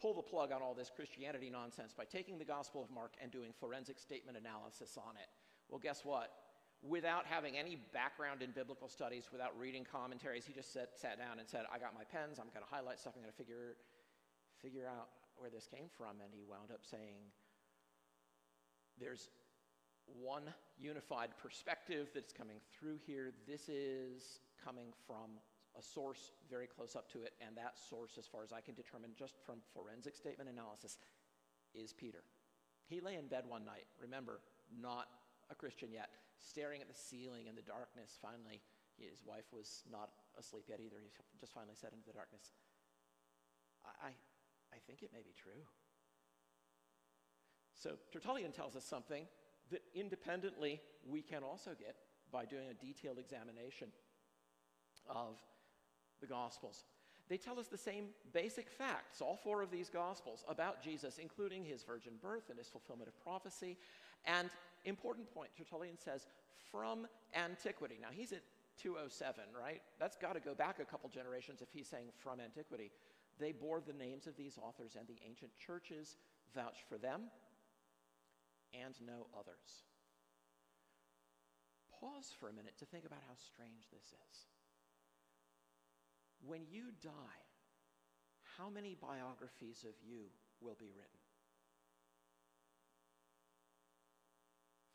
pull 0.00 0.14
the 0.14 0.22
plug 0.22 0.52
on 0.52 0.62
all 0.62 0.74
this 0.74 0.90
Christianity 0.94 1.50
nonsense 1.50 1.92
by 1.92 2.04
taking 2.04 2.38
the 2.38 2.44
Gospel 2.44 2.82
of 2.82 2.90
Mark 2.90 3.14
and 3.22 3.30
doing 3.30 3.52
forensic 3.58 3.98
statement 3.98 4.38
analysis 4.38 4.96
on 4.96 5.16
it. 5.16 5.28
Well, 5.68 5.80
guess 5.80 6.04
what? 6.04 6.30
Without 6.82 7.26
having 7.26 7.58
any 7.58 7.76
background 7.92 8.40
in 8.40 8.52
biblical 8.52 8.88
studies, 8.88 9.28
without 9.32 9.58
reading 9.58 9.84
commentaries, 9.84 10.46
he 10.46 10.52
just 10.52 10.72
sat, 10.72 10.90
sat 10.94 11.18
down 11.18 11.40
and 11.40 11.48
said, 11.48 11.64
I 11.72 11.78
got 11.78 11.92
my 11.92 12.04
pens, 12.04 12.38
I'm 12.38 12.46
going 12.54 12.64
to 12.64 12.70
highlight 12.70 13.00
stuff, 13.00 13.14
I'm 13.16 13.22
going 13.22 13.32
to 13.32 13.36
figure, 13.36 13.74
figure 14.62 14.86
out 14.86 15.08
where 15.36 15.50
this 15.50 15.66
came 15.66 15.90
from. 15.96 16.22
And 16.22 16.30
he 16.32 16.44
wound 16.48 16.70
up 16.70 16.86
saying, 16.88 17.18
There's 19.00 19.28
one 20.06 20.44
unified 20.78 21.30
perspective 21.42 22.08
that's 22.14 22.32
coming 22.32 22.58
through 22.72 22.98
here. 23.04 23.32
This 23.46 23.68
is 23.68 24.38
coming 24.64 24.92
from 25.06 25.42
a 25.78 25.82
source 25.82 26.32
very 26.50 26.66
close 26.66 26.96
up 26.96 27.08
to 27.12 27.22
it, 27.22 27.32
and 27.40 27.56
that 27.56 27.78
source, 27.78 28.18
as 28.18 28.26
far 28.26 28.42
as 28.42 28.52
I 28.52 28.60
can 28.60 28.74
determine 28.74 29.12
just 29.16 29.34
from 29.46 29.62
forensic 29.72 30.16
statement 30.16 30.50
analysis, 30.50 30.98
is 31.74 31.92
Peter. 31.92 32.24
He 32.88 33.00
lay 33.00 33.14
in 33.14 33.28
bed 33.28 33.44
one 33.46 33.64
night, 33.64 33.86
remember, 34.00 34.40
not 34.74 35.06
a 35.50 35.54
Christian 35.54 35.92
yet, 35.92 36.08
staring 36.38 36.80
at 36.80 36.88
the 36.88 36.98
ceiling 36.98 37.46
in 37.46 37.54
the 37.54 37.62
darkness. 37.62 38.18
Finally, 38.20 38.60
his 38.98 39.22
wife 39.24 39.46
was 39.52 39.84
not 39.90 40.10
asleep 40.38 40.64
yet 40.68 40.80
either. 40.80 40.96
He 40.98 41.10
just 41.38 41.54
finally 41.54 41.76
said 41.78 41.92
into 41.92 42.06
the 42.06 42.12
darkness, 42.12 42.50
I, 44.02 44.10
I 44.74 44.78
think 44.86 45.02
it 45.02 45.10
may 45.12 45.22
be 45.22 45.34
true. 45.36 45.62
So 47.74 47.94
Tertullian 48.12 48.50
tells 48.50 48.74
us 48.74 48.84
something 48.84 49.26
that 49.70 49.82
independently 49.94 50.80
we 51.06 51.22
can 51.22 51.42
also 51.44 51.70
get 51.78 51.94
by 52.32 52.44
doing 52.44 52.68
a 52.70 52.74
detailed 52.74 53.18
examination 53.18 53.88
of 55.08 55.38
the 56.20 56.26
Gospels. 56.26 56.84
They 57.28 57.36
tell 57.36 57.58
us 57.58 57.66
the 57.66 57.76
same 57.76 58.06
basic 58.32 58.70
facts, 58.70 59.20
all 59.20 59.36
four 59.36 59.62
of 59.62 59.70
these 59.70 59.90
Gospels, 59.90 60.44
about 60.48 60.82
Jesus, 60.82 61.18
including 61.18 61.64
his 61.64 61.82
virgin 61.82 62.14
birth 62.22 62.48
and 62.48 62.58
his 62.58 62.68
fulfillment 62.68 63.08
of 63.08 63.22
prophecy. 63.22 63.76
And 64.24 64.48
important 64.84 65.32
point, 65.34 65.50
Tertullian 65.56 65.98
says, 65.98 66.26
from 66.70 67.06
antiquity. 67.34 67.96
Now 68.00 68.08
he's 68.10 68.32
at 68.32 68.42
207, 68.82 69.44
right? 69.58 69.82
That's 69.98 70.16
got 70.16 70.34
to 70.34 70.40
go 70.40 70.54
back 70.54 70.78
a 70.80 70.84
couple 70.84 71.10
generations 71.10 71.60
if 71.60 71.68
he's 71.72 71.88
saying 71.88 72.08
from 72.18 72.40
antiquity. 72.40 72.90
They 73.38 73.52
bore 73.52 73.80
the 73.80 73.92
names 73.92 74.26
of 74.26 74.36
these 74.36 74.58
authors, 74.60 74.96
and 74.98 75.06
the 75.06 75.18
ancient 75.26 75.50
churches 75.58 76.16
vouched 76.54 76.84
for 76.88 76.98
them 76.98 77.22
and 78.74 78.94
no 79.06 79.26
others. 79.38 79.84
Pause 82.00 82.34
for 82.38 82.48
a 82.48 82.52
minute 82.52 82.78
to 82.78 82.84
think 82.84 83.04
about 83.04 83.20
how 83.26 83.34
strange 83.34 83.88
this 83.92 84.14
is. 84.30 84.36
When 86.46 86.62
you 86.70 86.94
die, 87.02 87.42
how 88.56 88.68
many 88.70 88.96
biographies 88.98 89.84
of 89.86 89.94
you 90.02 90.30
will 90.60 90.76
be 90.78 90.90
written? 90.90 91.22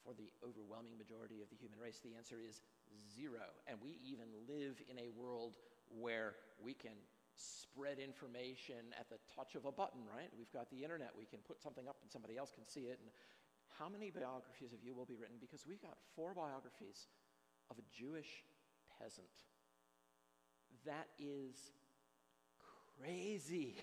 For 0.03 0.11
the 0.11 0.31
overwhelming 0.43 0.99
majority 0.99 1.39
of 1.39 1.47
the 1.47 1.55
human 1.55 1.79
race, 1.79 2.03
the 2.03 2.15
answer 2.15 2.35
is 2.43 2.59
zero. 3.07 3.55
And 3.67 3.79
we 3.79 3.99
even 4.03 4.27
live 4.47 4.83
in 4.91 4.99
a 4.99 5.07
world 5.15 5.55
where 5.87 6.35
we 6.59 6.73
can 6.73 6.99
spread 7.35 7.99
information 7.99 8.91
at 8.99 9.09
the 9.09 9.17
touch 9.31 9.55
of 9.55 9.63
a 9.65 9.71
button, 9.71 10.03
right? 10.03 10.29
We've 10.37 10.51
got 10.51 10.69
the 10.69 10.83
internet. 10.83 11.15
We 11.15 11.25
can 11.25 11.39
put 11.39 11.63
something 11.63 11.87
up 11.87 11.97
and 12.03 12.11
somebody 12.11 12.37
else 12.37 12.51
can 12.51 12.67
see 12.67 12.91
it. 12.91 12.99
And 12.99 13.09
how 13.79 13.89
many 13.89 14.11
biographies 14.11 14.75
of 14.75 14.83
you 14.83 14.93
will 14.93 15.07
be 15.07 15.15
written? 15.15 15.37
Because 15.39 15.65
we 15.65 15.79
got 15.79 15.97
four 16.15 16.35
biographies 16.35 17.07
of 17.71 17.79
a 17.79 17.85
Jewish 17.89 18.43
peasant. 18.99 19.31
That 20.85 21.07
is 21.19 21.55
crazy. 22.99 23.75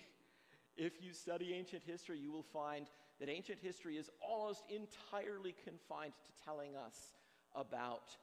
If 0.77 0.93
you 1.01 1.13
study 1.13 1.53
ancient 1.53 1.83
history, 1.85 2.19
you 2.19 2.31
will 2.31 2.45
find 2.53 2.87
that 3.19 3.29
ancient 3.29 3.59
history 3.61 3.97
is 3.97 4.09
almost 4.21 4.63
entirely 4.69 5.55
confined 5.63 6.13
to 6.13 6.43
telling 6.43 6.75
us 6.75 7.13
about 7.55 8.15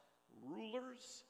rulers, 0.43 1.25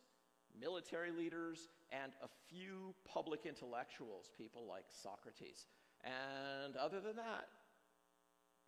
military 0.59 1.11
leaders, 1.11 1.69
and 1.91 2.13
a 2.23 2.29
few 2.49 2.95
public 3.05 3.47
intellectuals, 3.47 4.31
people 4.39 4.67
like 4.69 4.85
Socrates. 4.89 5.67
And 6.05 6.77
other 6.77 7.01
than 7.01 7.17
that, 7.17 7.49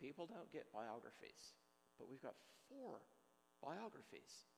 people 0.00 0.26
don't 0.26 0.50
get 0.52 0.66
biographies 0.72 1.54
but 2.00 2.08
we've 2.08 2.24
got 2.24 2.32
four 2.72 3.04
biographies 3.60 4.48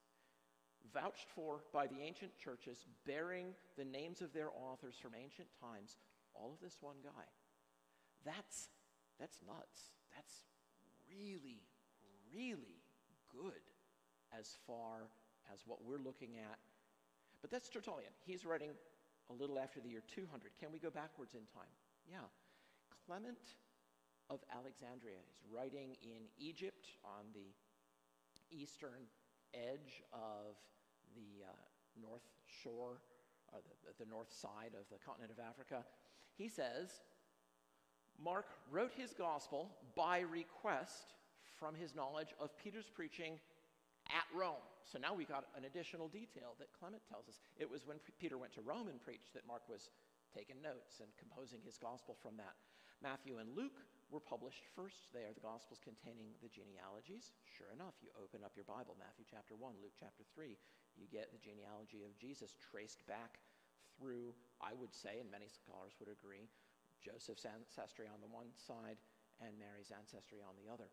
vouched 0.92 1.28
for 1.34 1.60
by 1.72 1.86
the 1.86 2.00
ancient 2.00 2.36
churches, 2.36 2.86
bearing 3.06 3.54
the 3.76 3.84
names 3.84 4.20
of 4.20 4.32
their 4.32 4.50
authors 4.50 4.96
from 5.00 5.12
ancient 5.14 5.48
times, 5.60 5.96
all 6.34 6.52
of 6.52 6.60
this 6.60 6.78
one 6.80 6.96
guy. 7.02 7.24
That's, 8.24 8.68
that's 9.18 9.38
nuts. 9.46 9.92
That's 10.14 10.44
really, 11.10 11.62
really 12.34 12.82
good 13.30 13.62
as 14.38 14.56
far 14.66 15.08
as 15.52 15.60
what 15.66 15.84
we're 15.84 15.98
looking 15.98 16.38
at. 16.38 16.58
But 17.40 17.50
that's 17.50 17.68
Tertullian. 17.68 18.12
He's 18.24 18.44
writing 18.44 18.70
a 19.30 19.32
little 19.32 19.58
after 19.58 19.80
the 19.80 19.88
year 19.88 20.02
200. 20.06 20.52
Can 20.60 20.72
we 20.72 20.78
go 20.78 20.90
backwards 20.90 21.34
in 21.34 21.42
time? 21.52 21.70
Yeah. 22.08 22.28
Clement 23.06 23.58
of 24.30 24.40
Alexandria. 24.54 25.18
is 25.28 25.42
writing 25.50 25.96
in 26.02 26.24
Egypt 26.38 26.86
on 27.04 27.26
the 27.34 27.52
eastern 28.50 29.10
edge 29.54 30.02
of 30.12 30.56
the 31.14 31.44
uh, 31.44 31.52
north 32.00 32.24
shore, 32.46 33.00
or 33.52 33.60
the, 33.60 34.04
the 34.04 34.10
north 34.10 34.32
side 34.32 34.72
of 34.78 34.88
the 34.90 34.98
continent 35.04 35.32
of 35.32 35.38
Africa. 35.38 35.84
He 36.36 36.48
says, 36.48 37.02
Mark 38.22 38.46
wrote 38.70 38.92
his 38.96 39.12
gospel 39.12 39.70
by 39.96 40.20
request 40.20 41.14
from 41.58 41.74
his 41.74 41.94
knowledge 41.94 42.34
of 42.40 42.56
Peter's 42.58 42.88
preaching 42.88 43.38
at 44.10 44.26
Rome. 44.34 44.64
So 44.84 44.98
now 44.98 45.14
we 45.14 45.24
got 45.24 45.44
an 45.56 45.64
additional 45.64 46.08
detail 46.08 46.56
that 46.58 46.68
Clement 46.78 47.02
tells 47.08 47.28
us. 47.28 47.38
It 47.56 47.70
was 47.70 47.86
when 47.86 47.98
Peter 48.18 48.36
went 48.36 48.52
to 48.54 48.62
Rome 48.62 48.88
and 48.88 49.00
preached 49.00 49.32
that 49.34 49.46
Mark 49.46 49.62
was 49.68 49.90
taking 50.34 50.60
notes 50.60 51.00
and 51.00 51.08
composing 51.18 51.60
his 51.64 51.78
gospel 51.78 52.16
from 52.20 52.36
that. 52.36 52.56
Matthew 53.02 53.38
and 53.38 53.54
Luke 53.54 53.78
were 54.12 54.20
published 54.20 54.68
first. 54.76 55.08
They 55.16 55.24
are 55.24 55.32
the 55.32 55.40
Gospels 55.40 55.80
containing 55.80 56.36
the 56.44 56.52
genealogies. 56.52 57.32
Sure 57.48 57.72
enough, 57.72 57.96
you 58.04 58.12
open 58.20 58.44
up 58.44 58.52
your 58.52 58.68
Bible, 58.68 58.92
Matthew 59.00 59.24
chapter 59.24 59.56
1, 59.56 59.80
Luke 59.80 59.96
chapter 59.96 60.22
3, 60.36 60.52
you 61.00 61.08
get 61.08 61.32
the 61.32 61.40
genealogy 61.40 62.04
of 62.04 62.12
Jesus 62.20 62.52
traced 62.60 63.00
back 63.08 63.40
through, 63.96 64.36
I 64.60 64.76
would 64.76 64.92
say, 64.92 65.16
and 65.24 65.32
many 65.32 65.48
scholars 65.48 65.96
would 65.96 66.12
agree, 66.12 66.52
Joseph's 67.00 67.48
ancestry 67.48 68.04
on 68.04 68.20
the 68.20 68.28
one 68.28 68.52
side 68.52 69.00
and 69.40 69.56
Mary's 69.56 69.90
ancestry 69.90 70.44
on 70.44 70.54
the 70.60 70.68
other. 70.68 70.92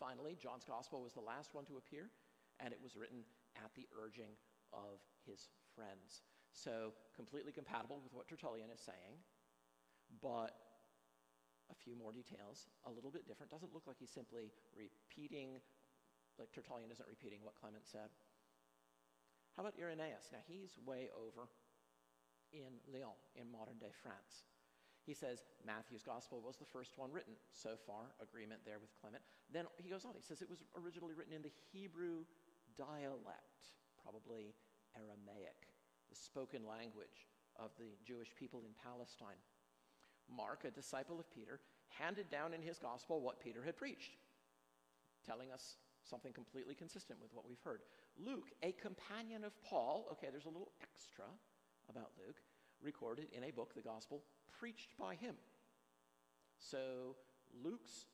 Finally, 0.00 0.40
John's 0.40 0.64
Gospel 0.64 1.04
was 1.04 1.12
the 1.12 1.22
last 1.22 1.54
one 1.54 1.68
to 1.68 1.76
appear, 1.76 2.08
and 2.58 2.72
it 2.72 2.80
was 2.80 2.96
written 2.96 3.22
at 3.54 3.70
the 3.76 3.86
urging 3.92 4.32
of 4.72 5.04
his 5.28 5.52
friends. 5.76 6.24
So, 6.50 6.96
completely 7.14 7.52
compatible 7.52 8.00
with 8.02 8.12
what 8.12 8.26
Tertullian 8.26 8.72
is 8.72 8.80
saying, 8.80 9.20
but 10.20 10.61
a 11.72 11.78
few 11.80 11.96
more 11.96 12.12
details, 12.12 12.68
a 12.84 12.92
little 12.92 13.10
bit 13.10 13.26
different. 13.26 13.50
Doesn't 13.50 13.72
look 13.72 13.88
like 13.88 13.96
he's 13.98 14.12
simply 14.12 14.52
repeating, 14.76 15.56
like 16.38 16.52
Tertullian 16.52 16.92
isn't 16.92 17.08
repeating 17.08 17.40
what 17.42 17.56
Clement 17.56 17.88
said. 17.88 18.12
How 19.56 19.64
about 19.64 19.76
Irenaeus? 19.80 20.32
Now 20.32 20.44
he's 20.44 20.76
way 20.84 21.08
over 21.12 21.48
in 22.52 22.80
Lyon, 22.88 23.16
in 23.36 23.48
modern 23.48 23.80
day 23.80 23.92
France. 23.92 24.44
He 25.02 25.16
says 25.16 25.42
Matthew's 25.66 26.06
gospel 26.06 26.38
was 26.38 26.56
the 26.56 26.68
first 26.68 26.94
one 26.94 27.10
written. 27.10 27.34
So 27.50 27.74
far, 27.74 28.14
agreement 28.22 28.62
there 28.62 28.78
with 28.78 28.94
Clement. 29.00 29.24
Then 29.50 29.66
he 29.82 29.90
goes 29.90 30.04
on. 30.04 30.14
He 30.14 30.22
says 30.22 30.40
it 30.40 30.52
was 30.52 30.62
originally 30.78 31.16
written 31.16 31.34
in 31.34 31.42
the 31.42 31.52
Hebrew 31.72 32.22
dialect, 32.78 33.74
probably 33.98 34.54
Aramaic, 34.94 35.68
the 36.08 36.16
spoken 36.16 36.62
language 36.62 37.26
of 37.58 37.74
the 37.76 37.92
Jewish 38.06 38.30
people 38.38 38.62
in 38.62 38.72
Palestine. 38.78 39.40
Mark, 40.34 40.64
a 40.64 40.70
disciple 40.70 41.18
of 41.18 41.30
Peter, 41.30 41.60
handed 41.88 42.30
down 42.30 42.54
in 42.54 42.62
his 42.62 42.78
gospel 42.78 43.20
what 43.20 43.40
Peter 43.40 43.62
had 43.62 43.76
preached, 43.76 44.16
telling 45.26 45.50
us 45.50 45.76
something 46.04 46.32
completely 46.32 46.74
consistent 46.74 47.20
with 47.20 47.32
what 47.32 47.48
we've 47.48 47.60
heard. 47.64 47.80
Luke, 48.18 48.50
a 48.62 48.72
companion 48.72 49.44
of 49.44 49.52
Paul, 49.62 50.06
okay, 50.12 50.28
there's 50.30 50.46
a 50.46 50.48
little 50.48 50.72
extra 50.82 51.24
about 51.88 52.10
Luke, 52.18 52.40
recorded 52.82 53.26
in 53.32 53.44
a 53.44 53.50
book, 53.50 53.74
the 53.74 53.82
gospel, 53.82 54.22
preached 54.58 54.96
by 54.98 55.14
him. 55.14 55.34
So 56.58 57.16
Luke's 57.62 58.06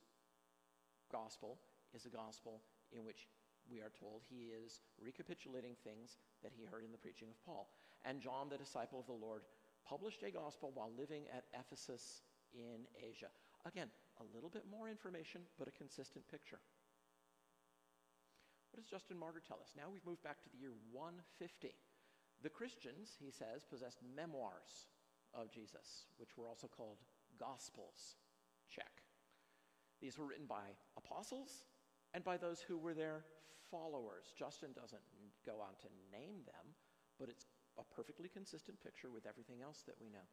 gospel 1.10 1.58
is 1.94 2.06
a 2.06 2.10
gospel 2.10 2.60
in 2.92 3.04
which 3.04 3.28
we 3.70 3.80
are 3.80 3.92
told 3.98 4.22
he 4.28 4.48
is 4.64 4.80
recapitulating 5.00 5.76
things 5.84 6.16
that 6.42 6.52
he 6.56 6.64
heard 6.64 6.84
in 6.84 6.92
the 6.92 6.98
preaching 6.98 7.28
of 7.28 7.44
Paul. 7.44 7.68
And 8.04 8.20
John, 8.20 8.48
the 8.48 8.56
disciple 8.56 9.00
of 9.00 9.06
the 9.06 9.12
Lord, 9.12 9.42
published 9.88 10.22
a 10.22 10.30
gospel 10.30 10.70
while 10.74 10.92
living 10.98 11.24
at 11.32 11.44
Ephesus 11.58 12.22
in 12.52 12.84
Asia. 13.00 13.32
Again, 13.64 13.88
a 14.20 14.24
little 14.34 14.50
bit 14.50 14.64
more 14.70 14.88
information, 14.88 15.40
but 15.58 15.68
a 15.68 15.72
consistent 15.72 16.28
picture. 16.28 16.60
What 18.70 18.82
does 18.84 18.90
Justin 18.90 19.18
Martyr 19.18 19.40
tell 19.40 19.58
us? 19.62 19.72
Now 19.76 19.88
we've 19.90 20.04
moved 20.04 20.22
back 20.22 20.42
to 20.42 20.50
the 20.52 20.58
year 20.58 20.76
150. 20.92 21.72
The 22.42 22.48
Christians, 22.48 23.16
he 23.18 23.30
says, 23.30 23.64
possessed 23.64 23.98
memoirs 24.14 24.86
of 25.34 25.50
Jesus, 25.50 26.06
which 26.18 26.36
were 26.36 26.46
also 26.46 26.68
called 26.68 26.98
Gospels. 27.40 28.16
Check. 28.68 29.02
These 30.00 30.18
were 30.18 30.26
written 30.26 30.46
by 30.46 30.76
apostles 30.96 31.64
and 32.14 32.22
by 32.22 32.36
those 32.36 32.60
who 32.60 32.78
were 32.78 32.94
their 32.94 33.24
followers. 33.70 34.32
Justin 34.38 34.70
doesn't 34.72 35.02
go 35.44 35.60
on 35.60 35.74
to 35.80 35.88
name 36.12 36.44
them, 36.46 36.76
but 37.18 37.28
it's 37.28 37.46
a 37.78 37.94
perfectly 37.94 38.28
consistent 38.28 38.82
picture 38.82 39.10
with 39.10 39.26
everything 39.26 39.62
else 39.62 39.82
that 39.86 39.96
we 40.00 40.08
know. 40.08 40.26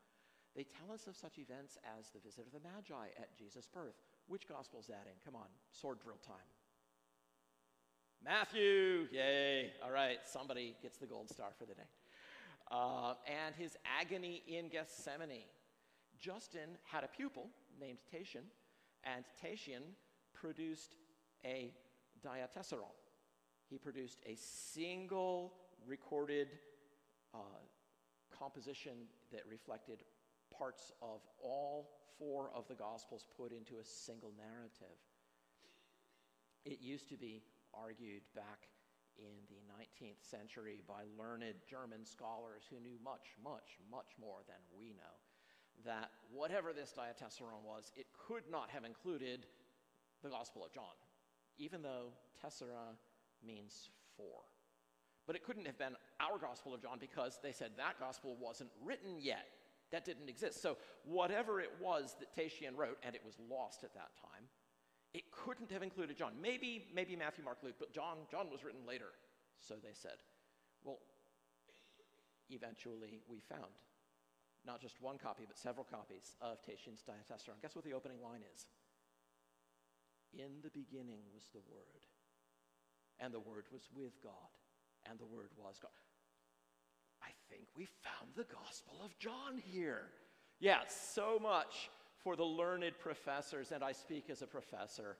They 0.55 0.63
tell 0.63 0.93
us 0.93 1.07
of 1.07 1.15
such 1.15 1.37
events 1.37 1.77
as 1.97 2.09
the 2.09 2.19
visit 2.19 2.45
of 2.47 2.53
the 2.53 2.63
Magi 2.63 3.07
at 3.19 3.37
Jesus' 3.37 3.67
birth. 3.67 3.95
Which 4.27 4.47
gospel 4.47 4.79
is 4.79 4.87
that 4.87 5.05
in? 5.05 5.17
Come 5.23 5.35
on, 5.35 5.47
sword 5.71 5.99
drill 6.01 6.19
time. 6.25 6.47
Matthew, 8.23 9.07
yay. 9.11 9.73
All 9.83 9.91
right, 9.91 10.17
somebody 10.25 10.75
gets 10.81 10.97
the 10.97 11.05
gold 11.05 11.29
star 11.29 11.49
for 11.59 11.65
the 11.65 11.75
day. 11.75 11.89
Uh, 12.71 13.13
and 13.27 13.53
his 13.53 13.77
agony 13.85 14.41
in 14.47 14.69
Gethsemane. 14.69 15.43
Justin 16.17 16.77
had 16.83 17.03
a 17.03 17.07
pupil 17.07 17.49
named 17.79 17.99
Tatian, 18.11 18.45
and 19.03 19.25
Tatian 19.39 19.83
produced 20.33 20.95
a 21.43 21.73
diatessaron. 22.25 22.95
He 23.69 23.77
produced 23.77 24.19
a 24.25 24.35
single 24.35 25.53
recorded 25.85 26.47
uh, 27.35 27.59
composition 28.31 29.07
that 29.31 29.41
reflected 29.49 30.03
parts 30.57 30.91
of 31.01 31.19
all 31.43 31.89
four 32.17 32.51
of 32.55 32.67
the 32.67 32.75
Gospels 32.75 33.25
put 33.37 33.51
into 33.51 33.77
a 33.77 33.83
single 33.83 34.31
narrative. 34.37 34.95
It 36.63 36.79
used 36.81 37.09
to 37.09 37.17
be 37.17 37.43
argued 37.73 38.23
back 38.35 38.71
in 39.17 39.43
the 39.47 39.59
19th 39.67 40.19
century 40.23 40.81
by 40.87 41.03
learned 41.17 41.55
German 41.69 42.05
scholars 42.05 42.63
who 42.69 42.79
knew 42.79 42.97
much, 43.03 43.35
much, 43.43 43.79
much 43.91 44.15
more 44.19 44.39
than 44.47 44.59
we 44.77 44.93
know 44.93 45.15
that 45.85 46.11
whatever 46.31 46.73
this 46.73 46.93
diatessaron 46.97 47.63
was, 47.63 47.91
it 47.95 48.07
could 48.27 48.43
not 48.49 48.69
have 48.69 48.85
included 48.85 49.45
the 50.23 50.29
Gospel 50.29 50.65
of 50.65 50.71
John, 50.71 50.95
even 51.57 51.81
though 51.81 52.13
tessera 52.41 52.95
means 53.45 53.89
four. 54.17 54.43
But 55.27 55.35
it 55.35 55.43
couldn't 55.43 55.65
have 55.65 55.77
been 55.77 55.95
our 56.19 56.37
Gospel 56.37 56.73
of 56.73 56.81
John 56.81 56.97
because 56.99 57.39
they 57.41 57.51
said 57.51 57.71
that 57.77 57.99
Gospel 57.99 58.37
wasn't 58.39 58.69
written 58.83 59.17
yet. 59.19 59.47
That 59.91 60.05
didn't 60.05 60.29
exist. 60.29 60.61
So, 60.61 60.77
whatever 61.03 61.61
it 61.61 61.71
was 61.79 62.15
that 62.19 62.35
Tatian 62.35 62.75
wrote, 62.75 62.97
and 63.03 63.15
it 63.15 63.21
was 63.25 63.35
lost 63.49 63.83
at 63.83 63.93
that 63.93 64.09
time, 64.19 64.49
it 65.13 65.31
couldn't 65.31 65.71
have 65.71 65.83
included 65.83 66.17
John. 66.17 66.33
Maybe, 66.41 66.87
maybe 66.93 67.15
Matthew, 67.15 67.43
Mark, 67.43 67.59
Luke, 67.63 67.75
but 67.79 67.93
John, 67.93 68.17
John 68.29 68.47
was 68.51 68.63
written 68.63 68.81
later. 68.87 69.13
So 69.59 69.75
they 69.81 69.93
said. 69.93 70.17
Well, 70.83 70.99
eventually 72.49 73.21
we 73.27 73.39
found 73.39 73.73
not 74.65 74.81
just 74.81 75.01
one 75.01 75.17
copy, 75.17 75.43
but 75.47 75.57
several 75.57 75.85
copies 75.85 76.35
of 76.41 76.61
Tatian's 76.61 77.01
Diatessaron. 77.01 77.61
Guess 77.61 77.75
what 77.75 77.85
the 77.85 77.93
opening 77.93 78.21
line 78.21 78.41
is? 78.53 78.65
In 80.33 80.61
the 80.61 80.69
beginning 80.69 81.21
was 81.33 81.45
the 81.53 81.61
Word, 81.71 82.03
and 83.19 83.33
the 83.33 83.39
Word 83.39 83.65
was 83.71 83.87
with 83.95 84.21
God, 84.21 84.51
and 85.09 85.19
the 85.19 85.25
Word 85.25 85.49
was 85.57 85.77
God. 85.81 85.91
I 87.21 87.29
think 87.49 87.63
we 87.75 87.87
found 88.03 88.31
the 88.35 88.45
Gospel 88.45 89.01
of 89.03 89.17
John 89.17 89.57
here. 89.57 90.11
Yes, 90.59 91.11
so 91.13 91.39
much 91.41 91.89
for 92.23 92.35
the 92.35 92.43
learned 92.43 92.97
professors, 92.99 93.71
and 93.71 93.83
I 93.83 93.91
speak 93.91 94.29
as 94.29 94.41
a 94.41 94.47
professor. 94.47 95.17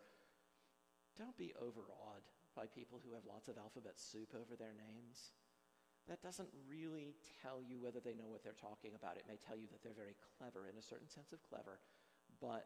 Don't 1.17 1.37
be 1.37 1.53
overawed 1.61 2.23
by 2.55 2.65
people 2.67 3.01
who 3.03 3.13
have 3.13 3.23
lots 3.27 3.47
of 3.47 3.57
alphabet 3.57 3.99
soup 3.99 4.33
over 4.33 4.55
their 4.55 4.73
names 4.73 5.31
that 6.07 6.21
doesn't 6.21 6.49
really 6.69 7.15
tell 7.41 7.61
you 7.65 7.81
whether 7.81 7.99
they 7.99 8.13
know 8.13 8.29
what 8.29 8.43
they're 8.43 8.57
talking 8.57 8.93
about. 8.93 9.17
It 9.17 9.25
may 9.27 9.37
tell 9.41 9.57
you 9.57 9.65
that 9.73 9.81
they're 9.81 9.97
very 9.97 10.15
clever 10.37 10.69
in 10.69 10.77
a 10.77 10.81
certain 10.81 11.09
sense 11.09 11.33
of 11.33 11.41
clever, 11.41 11.81
but 12.39 12.65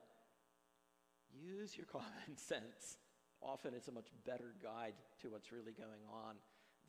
use 1.32 1.75
your 1.77 1.86
common 1.91 2.36
sense. 2.36 2.99
Often 3.41 3.73
it's 3.75 3.88
a 3.88 3.95
much 3.95 4.12
better 4.25 4.55
guide 4.62 4.99
to 5.23 5.32
what's 5.32 5.51
really 5.51 5.71
going 5.71 6.03
on 6.12 6.36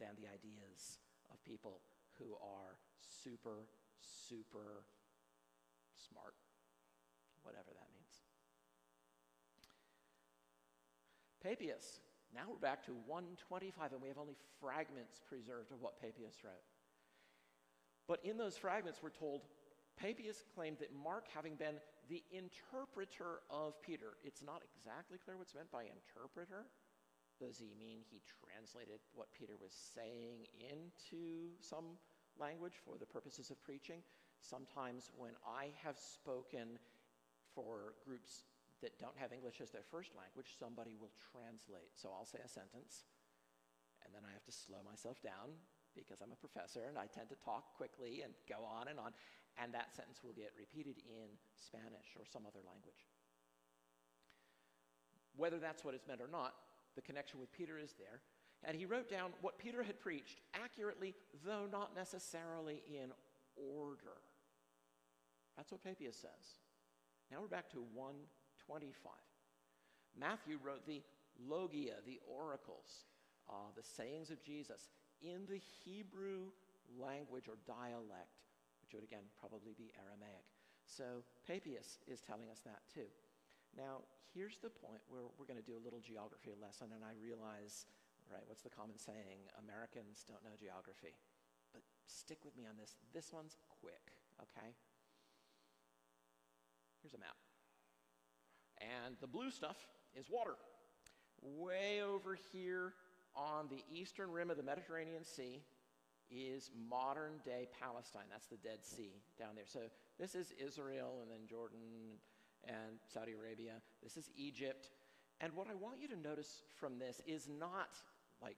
than 0.00 0.16
the 0.16 0.26
ideas 0.26 0.98
of 1.30 1.38
people 1.44 1.80
who 2.18 2.34
are 2.40 2.80
super, 2.98 3.68
super 4.00 4.88
smart, 5.94 6.34
whatever 7.44 7.70
that 7.76 7.88
means. 7.94 8.24
Papias 11.44 12.00
now 12.30 12.46
we're 12.46 12.62
back 12.62 12.86
to 12.86 12.94
125, 13.06 13.92
and 13.92 14.00
we 14.00 14.08
have 14.08 14.18
only 14.18 14.36
fragments 14.60 15.18
preserved 15.26 15.72
of 15.72 15.82
what 15.82 16.00
Papias 16.00 16.38
wrote. 16.44 16.62
But 18.06 18.20
in 18.22 18.38
those 18.38 18.56
fragments, 18.56 19.02
we're 19.02 19.10
told 19.10 19.42
Papias 19.98 20.44
claimed 20.54 20.78
that 20.78 20.94
Mark, 20.94 21.26
having 21.34 21.56
been 21.56 21.82
the 22.08 22.22
interpreter 22.30 23.42
of 23.50 23.82
Peter, 23.82 24.14
it's 24.22 24.42
not 24.42 24.62
exactly 24.62 25.18
clear 25.18 25.36
what's 25.36 25.54
meant 25.54 25.70
by 25.70 25.84
interpreter. 25.90 26.66
Does 27.40 27.56
he 27.56 27.72
mean 27.80 28.04
he 28.04 28.20
translated 28.28 29.00
what 29.16 29.32
Peter 29.32 29.56
was 29.56 29.72
saying 29.72 30.44
into 30.60 31.56
some 31.56 31.96
language 32.36 32.76
for 32.84 33.00
the 33.00 33.08
purposes 33.08 33.48
of 33.48 33.56
preaching? 33.64 34.04
Sometimes 34.44 35.08
when 35.16 35.32
I 35.48 35.72
have 35.80 35.96
spoken 35.96 36.76
for 37.56 37.96
groups 38.04 38.44
that 38.84 39.00
don't 39.00 39.16
have 39.16 39.32
English 39.32 39.64
as 39.64 39.72
their 39.72 39.88
first 39.88 40.12
language, 40.12 40.52
somebody 40.60 41.00
will 41.00 41.16
translate. 41.32 41.96
So 41.96 42.12
I'll 42.12 42.28
say 42.28 42.44
a 42.44 42.48
sentence, 42.48 43.08
and 44.04 44.12
then 44.12 44.20
I 44.28 44.32
have 44.36 44.44
to 44.44 44.52
slow 44.52 44.84
myself 44.84 45.24
down 45.24 45.56
because 45.96 46.20
I'm 46.20 46.32
a 46.32 46.40
professor 46.40 46.92
and 46.92 47.00
I 47.00 47.08
tend 47.08 47.32
to 47.32 47.40
talk 47.40 47.72
quickly 47.72 48.20
and 48.20 48.36
go 48.44 48.68
on 48.68 48.88
and 48.92 49.00
on, 49.00 49.16
and 49.56 49.72
that 49.72 49.96
sentence 49.96 50.20
will 50.20 50.36
get 50.36 50.52
repeated 50.60 51.00
in 51.08 51.28
Spanish 51.56 52.12
or 52.20 52.28
some 52.28 52.44
other 52.44 52.60
language. 52.68 53.08
Whether 55.36 55.56
that's 55.56 55.84
what 55.84 55.96
it's 55.96 56.06
meant 56.06 56.20
or 56.20 56.28
not, 56.28 56.52
the 56.94 57.02
connection 57.02 57.40
with 57.40 57.52
Peter 57.52 57.78
is 57.78 57.94
there. 57.98 58.20
And 58.64 58.76
he 58.76 58.84
wrote 58.84 59.08
down 59.08 59.30
what 59.40 59.58
Peter 59.58 59.82
had 59.82 60.00
preached 60.00 60.40
accurately, 60.54 61.14
though 61.44 61.66
not 61.70 61.94
necessarily 61.96 62.82
in 62.88 63.10
order. 63.56 64.20
That's 65.56 65.72
what 65.72 65.82
Papias 65.82 66.16
says. 66.16 66.58
Now 67.30 67.38
we're 67.40 67.48
back 67.48 67.70
to 67.70 67.84
125. 67.94 69.12
Matthew 70.18 70.58
wrote 70.62 70.86
the 70.86 71.02
logia, 71.38 72.02
the 72.04 72.20
oracles, 72.26 73.06
uh, 73.48 73.72
the 73.76 73.82
sayings 73.82 74.30
of 74.30 74.42
Jesus, 74.42 74.90
in 75.22 75.46
the 75.48 75.60
Hebrew 75.84 76.50
language 76.98 77.48
or 77.48 77.56
dialect, 77.66 78.40
which 78.82 78.94
would 78.94 79.04
again 79.04 79.24
probably 79.38 79.74
be 79.76 79.92
Aramaic. 79.96 80.44
So 80.84 81.22
Papias 81.46 81.98
is 82.08 82.20
telling 82.20 82.50
us 82.50 82.60
that 82.64 82.80
too. 82.92 83.06
Now, 83.76 84.06
here's 84.34 84.58
the 84.58 84.70
point 84.70 85.02
where 85.08 85.22
we're 85.38 85.46
going 85.46 85.60
to 85.60 85.66
do 85.66 85.78
a 85.78 85.82
little 85.82 86.00
geography 86.00 86.54
lesson, 86.58 86.90
and 86.94 87.02
I 87.04 87.14
realize, 87.18 87.86
right, 88.30 88.42
what's 88.46 88.62
the 88.62 88.70
common 88.70 88.98
saying? 88.98 89.46
Americans 89.62 90.26
don't 90.26 90.42
know 90.42 90.54
geography. 90.58 91.14
But 91.72 91.82
stick 92.06 92.42
with 92.44 92.56
me 92.56 92.66
on 92.66 92.74
this. 92.78 92.98
This 93.14 93.32
one's 93.32 93.56
quick, 93.80 94.14
okay? 94.42 94.74
Here's 97.02 97.14
a 97.14 97.22
map. 97.22 97.38
And 98.80 99.16
the 99.20 99.26
blue 99.26 99.50
stuff 99.50 99.76
is 100.18 100.26
water. 100.30 100.56
Way 101.42 102.02
over 102.02 102.36
here 102.52 102.94
on 103.36 103.68
the 103.68 103.82
eastern 103.92 104.30
rim 104.30 104.50
of 104.50 104.56
the 104.56 104.62
Mediterranean 104.62 105.24
Sea 105.24 105.62
is 106.30 106.70
modern 106.88 107.40
day 107.44 107.68
Palestine. 107.80 108.26
That's 108.30 108.46
the 108.46 108.56
Dead 108.56 108.84
Sea 108.84 109.12
down 109.38 109.54
there. 109.54 109.66
So 109.66 109.80
this 110.18 110.34
is 110.34 110.52
Israel 110.64 111.18
and 111.22 111.30
then 111.30 111.46
Jordan 111.48 111.78
and 112.66 112.98
Saudi 113.12 113.32
Arabia. 113.32 113.74
This 114.02 114.16
is 114.16 114.30
Egypt. 114.36 114.90
And 115.40 115.52
what 115.54 115.66
I 115.70 115.74
want 115.74 116.00
you 116.00 116.08
to 116.08 116.16
notice 116.16 116.62
from 116.78 116.98
this 116.98 117.20
is 117.26 117.48
not 117.48 117.96
like 118.42 118.56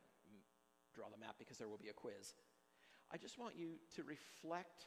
draw 0.94 1.06
the 1.08 1.18
map 1.18 1.36
because 1.38 1.58
there 1.58 1.68
will 1.68 1.78
be 1.78 1.88
a 1.88 1.92
quiz. 1.92 2.34
I 3.12 3.16
just 3.16 3.38
want 3.38 3.54
you 3.56 3.78
to 3.96 4.02
reflect 4.02 4.86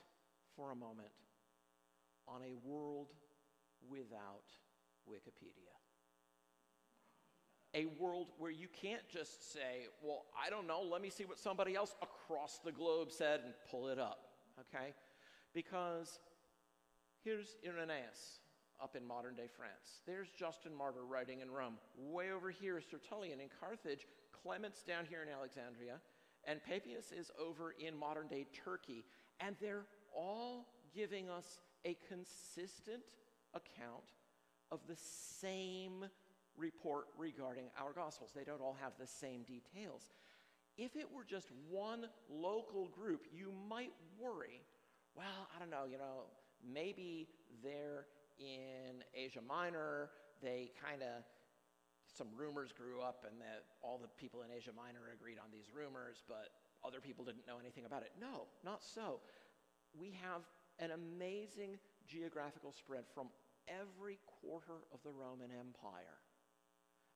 for 0.56 0.72
a 0.72 0.76
moment 0.76 1.14
on 2.28 2.42
a 2.42 2.56
world 2.68 3.14
without 3.90 4.50
Wikipedia. 5.10 5.74
A 7.74 7.86
world 8.02 8.30
where 8.38 8.52
you 8.52 8.68
can't 8.82 9.08
just 9.12 9.52
say, 9.52 9.88
well, 10.02 10.26
I 10.36 10.50
don't 10.50 10.66
know, 10.66 10.82
let 10.82 11.02
me 11.02 11.10
see 11.10 11.26
what 11.26 11.38
somebody 11.38 11.76
else 11.76 11.94
across 12.02 12.60
the 12.64 12.72
globe 12.72 13.12
said 13.12 13.42
and 13.44 13.54
pull 13.70 13.90
it 13.90 14.00
up, 14.00 14.30
okay? 14.60 14.94
Because 15.54 16.20
here's 17.24 17.58
Irenaeus 17.66 18.40
up 18.82 18.96
in 18.96 19.06
modern 19.06 19.36
day 19.36 19.48
France. 19.58 20.02
There's 20.06 20.30
Justin 20.38 20.76
Martyr 20.76 21.06
writing 21.06 21.42
in 21.42 21.52
Rome. 21.52 21.76
Way 21.98 22.32
over 22.32 22.50
here 22.52 22.78
is 22.78 22.86
Tertullian 22.86 23.40
in 23.40 23.48
Carthage, 23.60 24.08
Clement's 24.44 24.84
down 24.84 25.06
here 25.06 25.24
in 25.24 25.30
Alexandria, 25.30 26.00
and 26.46 26.64
Papias 26.64 27.12
is 27.12 27.32
over 27.40 27.76
in 27.80 27.98
modern 27.98 28.28
day 28.28 28.46
Turkey. 28.64 29.06
And 29.40 29.56
they're 29.60 29.86
all 30.16 30.68
giving 30.94 31.30
us 31.30 31.60
a 31.86 31.98
consistent 32.08 33.04
account 33.54 34.14
of 34.72 34.80
the 34.88 34.96
same 34.96 36.06
report 36.58 37.06
regarding 37.18 37.66
our 37.80 37.92
Gospels. 37.92 38.32
They 38.36 38.44
don't 38.44 38.62
all 38.62 38.78
have 38.82 38.94
the 39.00 39.08
same 39.08 39.44
details. 39.44 40.10
If 40.78 40.96
it 40.96 41.06
were 41.12 41.24
just 41.24 41.48
one 41.70 42.06
local 42.30 42.88
group, 42.88 43.22
you 43.34 43.52
might 43.70 43.94
worry, 44.20 44.62
well, 45.16 45.48
I 45.56 45.60
don't 45.60 45.70
know, 45.70 45.86
you 45.90 45.98
know, 45.98 46.24
maybe 46.74 47.28
they're 47.64 48.06
in 48.40 49.04
Asia 49.14 49.42
Minor, 49.42 50.10
they 50.42 50.72
kind 50.82 51.02
of, 51.02 51.24
some 52.06 52.28
rumors 52.36 52.72
grew 52.72 53.02
up 53.02 53.26
and 53.30 53.40
that 53.42 53.66
all 53.82 53.98
the 53.98 54.10
people 54.20 54.42
in 54.44 54.52
Asia 54.52 54.72
Minor 54.76 55.12
agreed 55.14 55.38
on 55.40 55.52
these 55.52 55.74
rumors, 55.74 56.24
but 56.28 56.52
other 56.86 57.02
people 57.02 57.26
didn't 57.26 57.48
know 57.48 57.58
anything 57.60 57.86
about 57.86 58.04
it. 58.04 58.12
No, 58.20 58.48
not 58.64 58.84
so. 58.84 59.20
We 59.98 60.18
have 60.22 60.42
an 60.80 60.92
amazing 60.92 61.80
geographical 62.08 62.72
spread 62.72 63.06
from 63.14 63.28
every 63.68 64.20
quarter 64.42 64.86
of 64.94 65.00
the 65.04 65.12
Roman 65.12 65.50
Empire. 65.52 66.20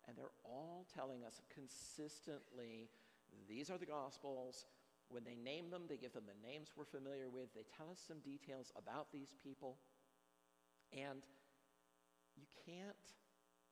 And 0.08 0.18
they're 0.18 0.34
all 0.44 0.88
telling 0.96 1.24
us 1.24 1.42
consistently 1.54 2.90
these 3.48 3.70
are 3.70 3.78
the 3.78 3.86
Gospels. 3.86 4.66
When 5.10 5.24
they 5.24 5.36
name 5.36 5.70
them, 5.70 5.84
they 5.88 5.98
give 5.98 6.14
them 6.14 6.26
the 6.26 6.48
names 6.48 6.70
we're 6.76 6.86
familiar 6.86 7.30
with. 7.30 7.54
They 7.54 7.66
tell 7.78 7.90
us 7.92 8.02
some 8.06 8.20
details 8.20 8.72
about 8.78 9.12
these 9.12 9.36
people. 9.44 9.78
And 10.94 11.22
you 12.36 12.46
can't 12.66 13.06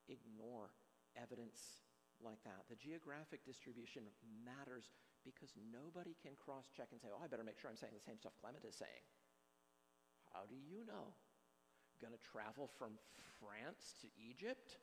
ignore 0.08 0.70
evidence 1.18 1.88
like 2.22 2.42
that. 2.46 2.66
The 2.70 2.78
geographic 2.78 3.46
distribution 3.46 4.10
matters 4.46 4.90
because 5.26 5.54
nobody 5.58 6.16
can 6.24 6.38
cross 6.38 6.70
check 6.72 6.90
and 6.94 7.02
say, 7.02 7.10
oh, 7.12 7.22
I 7.22 7.28
better 7.28 7.44
make 7.44 7.60
sure 7.60 7.70
I'm 7.70 7.78
saying 7.78 7.94
the 7.94 8.04
same 8.04 8.18
stuff 8.18 8.38
Clement 8.40 8.64
is 8.64 8.78
saying. 8.78 9.06
How 10.34 10.46
do 10.48 10.56
you 10.56 10.86
know? 10.86 11.14
Going 11.98 12.14
to 12.14 12.22
travel 12.22 12.70
from 12.78 12.94
France 13.42 13.98
to 14.06 14.08
Egypt? 14.22 14.78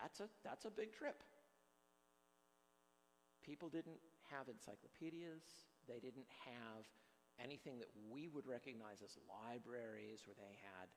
That's 0.00 0.20
a, 0.20 0.28
that's 0.42 0.64
a 0.64 0.72
big 0.72 0.92
trip. 0.92 1.22
People 3.44 3.68
didn't 3.68 4.00
have 4.32 4.48
encyclopedias, 4.48 5.68
they 5.86 6.00
didn't 6.00 6.28
have 6.48 6.88
anything 7.42 7.78
that 7.78 7.90
we 8.10 8.28
would 8.28 8.46
recognize 8.46 9.02
as 9.02 9.18
libraries 9.26 10.22
where 10.26 10.38
they 10.38 10.56
had 10.60 10.90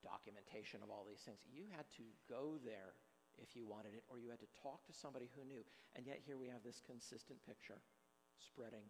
documentation 0.00 0.80
of 0.80 0.88
all 0.88 1.04
these 1.04 1.24
things. 1.24 1.40
You 1.44 1.68
had 1.76 1.88
to 2.00 2.04
go 2.28 2.56
there 2.60 2.96
if 3.38 3.56
you 3.56 3.64
wanted 3.64 3.96
it, 3.96 4.04
or 4.08 4.20
you 4.20 4.28
had 4.28 4.40
to 4.40 4.50
talk 4.52 4.84
to 4.84 4.92
somebody 4.92 5.30
who 5.32 5.46
knew. 5.48 5.64
And 5.96 6.04
yet, 6.04 6.20
here 6.20 6.36
we 6.36 6.48
have 6.52 6.60
this 6.60 6.82
consistent 6.84 7.40
picture 7.46 7.80
spreading 8.36 8.84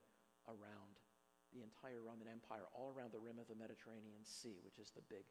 around 0.49 0.99
the 1.55 1.63
entire 1.63 2.03
Roman 2.03 2.27
Empire, 2.31 2.67
all 2.75 2.91
around 2.95 3.13
the 3.13 3.23
rim 3.23 3.39
of 3.39 3.47
the 3.47 3.59
Mediterranean 3.59 4.23
Sea, 4.23 4.59
which 4.63 4.79
is 4.79 4.91
the 4.95 5.03
big 5.11 5.27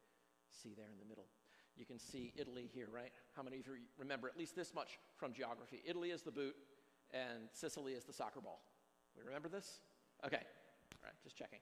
sea 0.51 0.75
there 0.75 0.91
in 0.91 0.99
the 0.99 1.07
middle. 1.07 1.27
You 1.75 1.85
can 1.85 1.99
see 1.99 2.33
Italy 2.35 2.67
here, 2.71 2.87
right? 2.91 3.11
How 3.35 3.43
many 3.43 3.59
of 3.59 3.67
you 3.67 3.87
remember 3.97 4.27
at 4.27 4.37
least 4.37 4.55
this 4.55 4.73
much 4.73 4.99
from 5.15 5.31
geography? 5.31 5.81
Italy 5.87 6.11
is 6.11 6.23
the 6.23 6.31
boot, 6.31 6.55
and 7.11 7.47
Sicily 7.53 7.93
is 7.93 8.03
the 8.03 8.13
soccer 8.13 8.41
ball. 8.41 8.61
We 9.15 9.23
remember 9.23 9.47
this? 9.47 9.79
Okay, 10.25 10.43
right, 11.03 11.17
just 11.23 11.37
checking. 11.37 11.59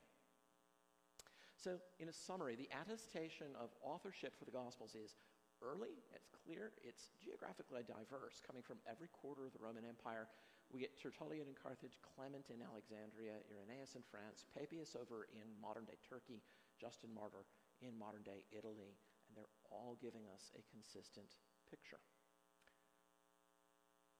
So, 1.57 1.81
in 1.97 2.09
a 2.09 2.13
summary, 2.13 2.53
the 2.53 2.69
attestation 2.69 3.57
of 3.57 3.73
authorship 3.81 4.37
for 4.37 4.45
the 4.45 4.53
Gospels 4.53 4.93
is 4.93 5.17
early, 5.65 6.05
it's 6.13 6.29
clear, 6.29 6.77
it's 6.85 7.09
geographically 7.17 7.81
diverse, 7.81 8.37
coming 8.45 8.61
from 8.61 8.77
every 8.85 9.09
quarter 9.09 9.49
of 9.49 9.53
the 9.57 9.63
Roman 9.63 9.81
Empire. 9.81 10.29
We 10.69 10.83
get 10.83 10.93
Tertullian 10.99 11.49
in 11.49 11.57
Carthage, 11.57 11.97
Clement 12.03 12.53
in 12.53 12.61
Alexandria, 12.61 13.41
Irenaeus 13.49 13.97
in 13.97 14.05
France, 14.05 14.45
Papias 14.53 14.93
over 14.93 15.25
in 15.33 15.47
modern 15.57 15.89
day 15.89 15.97
Turkey, 16.05 16.45
Justin 16.77 17.09
Martyr 17.09 17.47
in 17.81 17.97
modern 17.97 18.21
day 18.21 18.45
Italy, 18.53 18.93
and 19.25 19.33
they're 19.33 19.53
all 19.73 19.97
giving 19.97 20.29
us 20.29 20.53
a 20.53 20.61
consistent 20.69 21.41
picture. 21.65 22.03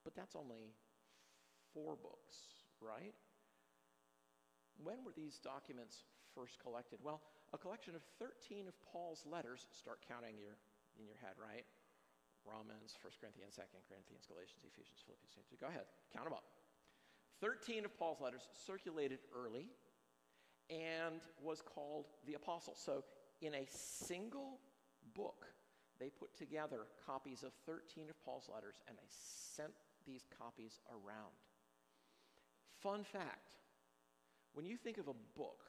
But 0.01 0.15
that's 0.15 0.36
only 0.39 0.73
four 1.73 1.99
books, 1.99 2.65
right? 2.82 3.13
When 4.84 5.04
were 5.04 5.13
these 5.16 5.40
documents 5.42 6.06
first 6.34 6.60
collected? 6.62 7.00
Well, 7.02 7.22
a 7.54 7.58
collection 7.58 7.96
of 7.96 8.04
13 8.20 8.68
of 8.68 8.76
Paul's 8.86 9.26
letters, 9.26 9.66
start 9.74 10.00
counting 10.06 10.38
your, 10.38 10.58
in 11.00 11.06
your 11.06 11.18
head, 11.18 11.36
right? 11.40 11.66
Romans, 12.46 12.96
1 13.02 13.20
Corinthians, 13.20 13.58
2 13.58 13.62
Corinthians, 13.90 14.24
Galatians, 14.30 14.63
Ephesians, 14.63 15.04
Philippians. 15.04 15.36
Go 15.60 15.68
ahead, 15.68 15.90
count 16.13 16.26
them 16.26 16.34
up. 16.34 16.48
13 17.42 17.86
of 17.86 17.94
Paul's 17.98 18.22
letters 18.22 18.48
circulated 18.54 19.20
early 19.36 19.70
and 20.70 21.22
was 21.42 21.62
called 21.62 22.06
the 22.26 22.34
Apostle. 22.34 22.74
So, 22.76 23.04
in 23.42 23.54
a 23.54 23.66
single 23.70 24.60
book, 25.13 25.46
they 26.00 26.10
put 26.10 26.36
together 26.36 26.88
copies 27.06 27.44
of 27.44 27.52
13 27.66 28.10
of 28.10 28.18
Paul's 28.24 28.50
letters 28.54 28.76
and 28.88 28.98
they 28.98 29.10
sent 29.10 29.74
these 30.06 30.26
copies 30.38 30.80
around. 30.90 31.36
Fun 32.82 33.04
fact 33.04 33.58
when 34.58 34.65
you 34.65 34.76
think 34.76 34.98
of 34.98 35.06
a 35.06 35.13
book, 35.38 35.62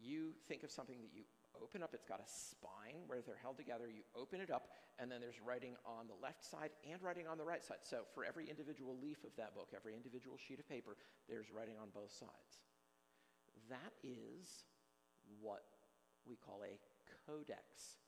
you 0.00 0.32
think 0.48 0.64
of 0.64 0.72
something 0.72 0.96
that 1.04 1.12
you 1.12 1.28
open 1.60 1.82
up, 1.82 1.92
it's 1.92 2.08
got 2.08 2.16
a 2.18 2.24
spine 2.24 3.04
where 3.06 3.20
they're 3.20 3.36
held 3.36 3.60
together. 3.60 3.92
You 3.92 4.08
open 4.16 4.40
it 4.40 4.50
up, 4.50 4.72
and 4.98 5.12
then 5.12 5.20
there's 5.20 5.36
writing 5.44 5.76
on 5.84 6.08
the 6.08 6.16
left 6.16 6.40
side 6.40 6.70
and 6.88 6.96
writing 7.02 7.28
on 7.28 7.36
the 7.36 7.44
right 7.44 7.62
side. 7.62 7.84
So 7.84 8.08
for 8.14 8.24
every 8.24 8.48
individual 8.48 8.96
leaf 8.96 9.20
of 9.22 9.36
that 9.36 9.54
book, 9.54 9.68
every 9.76 9.94
individual 9.94 10.40
sheet 10.40 10.58
of 10.60 10.66
paper, 10.66 10.96
there's 11.28 11.52
writing 11.52 11.76
on 11.76 11.92
both 11.92 12.10
sides. 12.10 12.64
That 13.68 13.92
is 14.02 14.64
what 15.38 15.68
we 16.24 16.36
call 16.36 16.64
a 16.64 16.80
codex. 17.28 18.00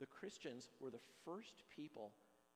The 0.00 0.08
Christians 0.08 0.70
were 0.80 0.90
the 0.90 1.04
first 1.26 1.62
people 1.68 2.12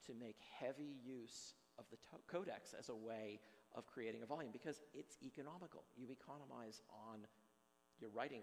to 0.07 0.15
make 0.15 0.41
heavy 0.59 0.97
use 1.05 1.53
of 1.79 1.85
the 1.91 2.01
to- 2.09 2.25
codex 2.27 2.73
as 2.73 2.89
a 2.89 2.97
way 2.97 3.39
of 3.75 3.87
creating 3.87 4.23
a 4.23 4.27
volume 4.27 4.51
because 4.53 4.81
it's 4.95 5.17
economical. 5.23 5.85
You 5.97 6.09
economize 6.11 6.83
on 6.89 7.27
your 8.01 8.11
writing 8.11 8.43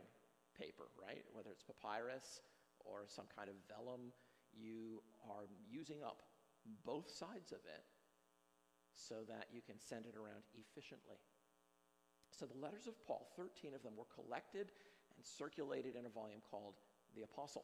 paper, 0.58 0.88
right? 0.96 1.24
Whether 1.34 1.52
it's 1.52 1.64
papyrus 1.64 2.42
or 2.80 3.06
some 3.08 3.26
kind 3.36 3.50
of 3.50 3.56
vellum, 3.68 4.14
you 4.54 5.02
are 5.28 5.50
using 5.68 6.04
up 6.04 6.24
both 6.86 7.10
sides 7.10 7.52
of 7.52 7.60
it 7.66 7.84
so 8.96 9.28
that 9.28 9.48
you 9.52 9.62
can 9.62 9.76
send 9.78 10.06
it 10.06 10.16
around 10.16 10.44
efficiently. 10.56 11.20
So 12.32 12.46
the 12.46 12.58
letters 12.58 12.88
of 12.88 12.96
Paul, 13.06 13.28
13 13.36 13.74
of 13.74 13.84
them, 13.84 13.94
were 13.96 14.08
collected 14.12 14.72
and 15.16 15.24
circulated 15.24 15.96
in 15.96 16.06
a 16.06 16.10
volume 16.10 16.42
called 16.50 16.76
the 17.16 17.24
Apostle. 17.24 17.64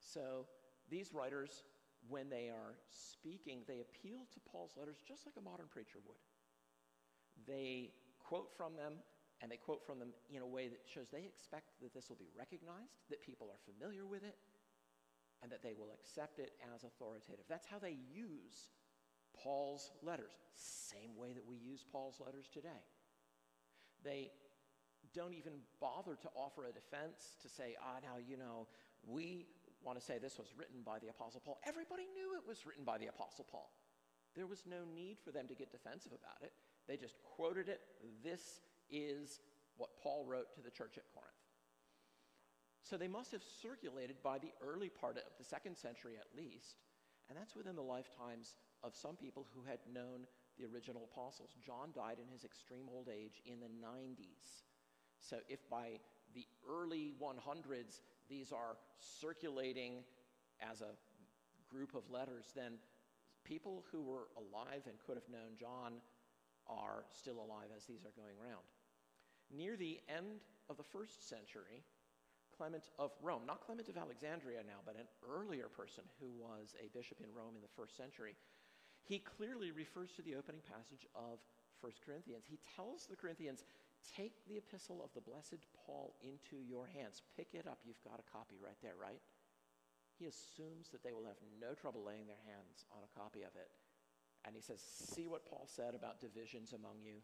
So 0.00 0.46
these 0.88 1.12
writers, 1.12 1.64
when 2.08 2.28
they 2.28 2.48
are 2.48 2.76
speaking, 2.90 3.62
they 3.66 3.80
appeal 3.80 4.26
to 4.32 4.40
Paul's 4.50 4.76
letters 4.76 5.02
just 5.06 5.26
like 5.26 5.36
a 5.38 5.44
modern 5.44 5.66
preacher 5.68 5.98
would. 6.06 6.20
They 7.46 7.92
quote 8.18 8.50
from 8.56 8.76
them 8.76 8.94
and 9.42 9.50
they 9.50 9.56
quote 9.56 9.84
from 9.84 9.98
them 9.98 10.12
in 10.30 10.40
a 10.42 10.46
way 10.46 10.68
that 10.68 10.80
shows 10.88 11.08
they 11.12 11.24
expect 11.28 11.76
that 11.82 11.92
this 11.92 12.08
will 12.08 12.16
be 12.16 12.32
recognized, 12.36 13.04
that 13.10 13.20
people 13.20 13.48
are 13.52 13.60
familiar 13.68 14.06
with 14.06 14.24
it, 14.24 14.36
and 15.42 15.52
that 15.52 15.62
they 15.62 15.74
will 15.76 15.92
accept 15.92 16.38
it 16.38 16.52
as 16.74 16.84
authoritative. 16.84 17.44
That's 17.48 17.66
how 17.66 17.78
they 17.78 17.96
use 18.08 18.72
Paul's 19.36 19.92
letters, 20.02 20.32
same 20.56 21.14
way 21.16 21.34
that 21.34 21.44
we 21.46 21.56
use 21.56 21.84
Paul's 21.92 22.20
letters 22.24 22.48
today. 22.52 22.80
They 24.02 24.30
don't 25.14 25.34
even 25.34 25.60
bother 25.80 26.16
to 26.16 26.28
offer 26.34 26.64
a 26.64 26.72
defense 26.72 27.36
to 27.42 27.48
say, 27.48 27.76
ah, 27.80 28.00
now, 28.02 28.16
you 28.16 28.36
know, 28.36 28.66
we 29.06 29.46
want 29.86 29.98
to 29.98 30.04
say 30.04 30.18
this 30.18 30.36
was 30.36 30.52
written 30.58 30.82
by 30.84 30.98
the 30.98 31.08
Apostle 31.08 31.40
Paul. 31.40 31.58
Everybody 31.62 32.10
knew 32.12 32.34
it 32.34 32.42
was 32.46 32.66
written 32.66 32.82
by 32.82 32.98
the 32.98 33.06
Apostle 33.06 33.46
Paul. 33.48 33.70
There 34.34 34.46
was 34.46 34.66
no 34.66 34.82
need 34.82 35.16
for 35.24 35.30
them 35.30 35.46
to 35.46 35.54
get 35.54 35.70
defensive 35.70 36.10
about 36.12 36.42
it. 36.42 36.52
They 36.88 36.96
just 36.96 37.14
quoted 37.22 37.68
it. 37.68 37.80
This 38.22 38.60
is 38.90 39.40
what 39.78 39.96
Paul 40.02 40.26
wrote 40.26 40.52
to 40.54 40.60
the 40.60 40.74
church 40.74 40.98
at 40.98 41.06
Corinth. 41.14 41.32
So 42.82 42.96
they 42.96 43.08
must 43.08 43.32
have 43.32 43.42
circulated 43.42 44.22
by 44.22 44.38
the 44.38 44.52
early 44.60 44.90
part 44.90 45.16
of 45.16 45.22
the 45.38 45.44
second 45.44 45.76
century 45.76 46.14
at 46.18 46.36
least, 46.36 46.82
and 47.28 47.38
that's 47.38 47.56
within 47.56 47.74
the 47.74 47.82
lifetimes 47.82 48.56
of 48.82 48.94
some 48.94 49.16
people 49.16 49.46
who 49.54 49.62
had 49.66 49.78
known 49.92 50.26
the 50.58 50.66
original 50.66 51.08
apostles. 51.10 51.50
John 51.64 51.90
died 51.94 52.18
in 52.22 52.30
his 52.30 52.44
extreme 52.44 52.86
old 52.92 53.08
age 53.08 53.42
in 53.44 53.58
the 53.58 53.66
90s. 53.66 54.62
So 55.18 55.38
if 55.48 55.68
by 55.68 55.98
the 56.34 56.46
early 56.68 57.12
100s 57.20 58.00
these 58.28 58.52
are 58.52 58.76
circulating 59.20 60.04
as 60.60 60.80
a 60.80 60.94
group 61.70 61.94
of 61.94 62.08
letters, 62.10 62.52
then 62.54 62.74
people 63.44 63.84
who 63.92 64.02
were 64.02 64.28
alive 64.36 64.82
and 64.86 64.98
could 65.06 65.16
have 65.16 65.28
known 65.30 65.56
John 65.58 65.94
are 66.66 67.04
still 67.12 67.38
alive 67.38 67.70
as 67.76 67.84
these 67.84 68.04
are 68.04 68.14
going 68.16 68.34
around. 68.42 68.66
Near 69.54 69.76
the 69.76 70.00
end 70.08 70.42
of 70.68 70.76
the 70.76 70.82
first 70.82 71.28
century, 71.28 71.86
Clement 72.56 72.90
of 72.98 73.12
Rome, 73.22 73.42
not 73.46 73.60
Clement 73.60 73.88
of 73.88 73.96
Alexandria 73.96 74.62
now, 74.66 74.82
but 74.84 74.96
an 74.96 75.06
earlier 75.22 75.68
person 75.68 76.04
who 76.18 76.30
was 76.40 76.74
a 76.82 76.88
bishop 76.96 77.18
in 77.20 77.30
Rome 77.34 77.54
in 77.54 77.62
the 77.62 77.76
first 77.76 77.96
century, 77.96 78.34
he 79.04 79.18
clearly 79.18 79.70
refers 79.70 80.10
to 80.16 80.22
the 80.22 80.34
opening 80.34 80.62
passage 80.66 81.06
of 81.14 81.38
1 81.80 81.92
Corinthians. 82.04 82.44
He 82.48 82.58
tells 82.74 83.06
the 83.06 83.14
Corinthians, 83.14 83.62
Take 84.14 84.46
the 84.46 84.56
epistle 84.56 85.02
of 85.02 85.10
the 85.14 85.20
blessed 85.20 85.66
Paul 85.74 86.14
into 86.22 86.62
your 86.62 86.86
hands. 86.86 87.22
Pick 87.36 87.48
it 87.54 87.66
up. 87.66 87.78
You've 87.84 88.02
got 88.04 88.20
a 88.20 88.30
copy 88.30 88.56
right 88.62 88.78
there, 88.82 88.94
right? 89.00 89.20
he 90.18 90.26
assumes 90.26 90.88
that 90.90 91.02
they 91.04 91.12
will 91.12 91.24
have 91.24 91.40
no 91.60 91.74
trouble 91.74 92.02
laying 92.04 92.26
their 92.26 92.40
hands 92.46 92.86
on 92.90 93.04
a 93.04 93.18
copy 93.18 93.42
of 93.42 93.54
it. 93.54 93.70
And 94.44 94.54
he 94.54 94.62
says, 94.62 94.80
See 94.80 95.26
what 95.26 95.44
Paul 95.44 95.66
said 95.66 95.94
about 95.94 96.20
divisions 96.20 96.72
among 96.72 97.02
you? 97.02 97.16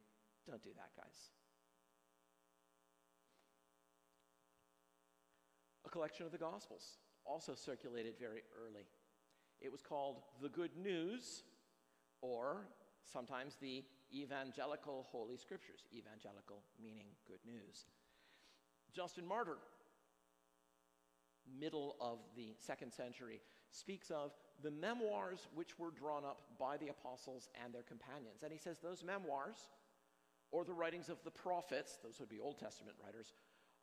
Don't 0.46 0.62
do 0.62 0.70
that, 0.76 0.90
guys. 0.96 1.30
A 5.86 5.88
collection 5.90 6.26
of 6.26 6.32
the 6.32 6.38
Gospels, 6.38 6.98
also 7.24 7.54
circulated 7.54 8.14
very 8.18 8.42
early. 8.60 8.86
It 9.60 9.70
was 9.70 9.82
called 9.82 10.22
The 10.42 10.48
Good 10.48 10.76
News, 10.76 11.44
or 12.20 12.66
sometimes 13.04 13.56
the 13.60 13.84
Evangelical 14.14 15.06
Holy 15.10 15.36
Scriptures. 15.36 15.84
Evangelical 15.94 16.62
meaning 16.82 17.06
good 17.26 17.40
news. 17.46 17.86
Justin 18.92 19.26
Martyr, 19.26 19.56
middle 21.58 21.96
of 22.00 22.18
the 22.36 22.54
second 22.58 22.92
century, 22.92 23.40
speaks 23.70 24.10
of 24.10 24.32
the 24.62 24.70
memoirs 24.70 25.48
which 25.54 25.78
were 25.78 25.90
drawn 25.90 26.24
up 26.24 26.42
by 26.58 26.76
the 26.76 26.88
apostles 26.88 27.48
and 27.64 27.72
their 27.72 27.82
companions. 27.82 28.42
And 28.42 28.52
he 28.52 28.58
says 28.58 28.78
those 28.78 29.02
memoirs, 29.02 29.56
or 30.50 30.64
the 30.64 30.74
writings 30.74 31.08
of 31.08 31.16
the 31.24 31.30
prophets, 31.30 31.98
those 32.02 32.20
would 32.20 32.28
be 32.28 32.38
Old 32.38 32.58
Testament 32.58 32.96
writers, 33.02 33.32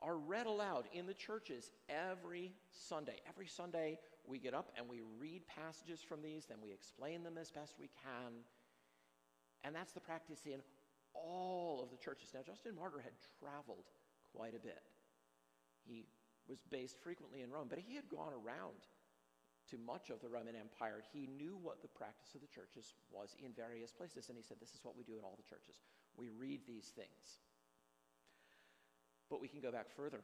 are 0.02 0.18
read 0.18 0.46
aloud 0.46 0.86
in 0.94 1.08
the 1.08 1.14
churches 1.14 1.72
every 1.90 2.54
Sunday. 2.70 3.18
Every 3.28 3.48
Sunday, 3.48 3.98
we 4.26 4.40
get 4.40 4.54
up 4.54 4.72
and 4.78 4.88
we 4.88 5.02
read 5.20 5.42
passages 5.48 6.02
from 6.02 6.22
these, 6.22 6.46
then 6.46 6.60
we 6.64 6.72
explain 6.72 7.24
them 7.24 7.38
as 7.38 7.52
best 7.52 7.76
we 7.80 7.90
can. 8.04 8.34
And 9.64 9.76
that's 9.76 9.92
the 9.92 10.00
practice 10.00 10.46
in 10.46 10.62
all 11.14 11.82
of 11.84 11.92
the 11.92 11.98
churches. 11.98 12.32
Now, 12.34 12.42
Justin 12.46 12.76
Martyr 12.76 13.02
had 13.04 13.14
traveled 13.40 13.86
quite 14.36 14.56
a 14.56 14.60
bit. 14.60 14.84
He 15.86 16.06
was 16.48 16.60
based 16.72 16.98
frequently 17.02 17.42
in 17.42 17.52
Rome, 17.52 17.68
but 17.70 17.80
he 17.80 17.96
had 17.96 18.10
gone 18.10 18.34
around 18.34 18.88
to 19.70 19.78
much 19.78 20.10
of 20.10 20.22
the 20.22 20.30
Roman 20.30 20.56
Empire. 20.56 21.04
He 21.14 21.28
knew 21.28 21.58
what 21.62 21.82
the 21.82 21.88
practice 21.88 22.34
of 22.34 22.42
the 22.42 22.48
churches 22.48 22.94
was 23.12 23.36
in 23.44 23.54
various 23.54 23.92
places, 23.92 24.30
and 24.30 24.38
he 24.38 24.44
said, 24.44 24.58
This 24.60 24.74
is 24.74 24.82
what 24.84 24.98
we 24.98 25.04
do 25.04 25.18
in 25.18 25.24
all 25.24 25.38
the 25.38 25.50
churches. 25.50 25.82
We 26.18 26.30
read 26.30 26.62
these 26.66 26.92
things. 26.96 27.40
But 29.30 29.42
we 29.42 29.48
can 29.48 29.62
go 29.62 29.72
back 29.72 29.90
further. 29.96 30.22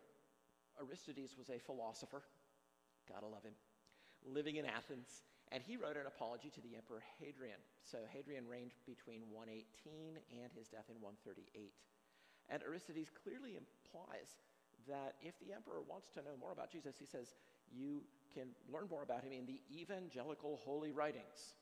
Aristides 0.82 1.38
was 1.38 1.50
a 1.50 1.60
philosopher, 1.60 2.24
gotta 3.08 3.28
love 3.28 3.43
him, 3.43 3.54
living 4.26 4.58
in 4.58 4.65
Athens, 4.65 5.08
and 5.51 5.62
he 5.62 5.77
wrote 5.77 5.97
an 5.97 6.10
apology 6.10 6.49
to 6.49 6.62
the 6.62 6.75
Emperor 6.75 7.03
Hadrian. 7.21 7.62
So 7.84 7.99
Hadrian 8.10 8.47
reigned 8.47 8.73
between 8.86 9.21
118 9.29 10.17
and 10.41 10.49
his 10.58 10.67
death 10.67 10.89
in 10.89 10.97
138. 11.01 11.73
And 12.49 12.62
Aristides 12.65 13.10
clearly 13.13 13.58
implies 13.58 14.41
that 14.89 15.17
if 15.21 15.38
the 15.41 15.53
emperor 15.53 15.81
wants 15.81 16.10
to 16.13 16.21
know 16.21 16.38
more 16.38 16.53
about 16.53 16.69
Jesus, 16.69 16.97
he 16.97 17.05
says, 17.05 17.34
you 17.73 18.05
can 18.34 18.53
learn 18.69 18.86
more 18.89 19.01
about 19.01 19.25
him 19.25 19.34
in 19.34 19.45
the 19.45 19.62
evangelical 19.73 20.62
holy 20.62 20.91
writings. 20.91 21.58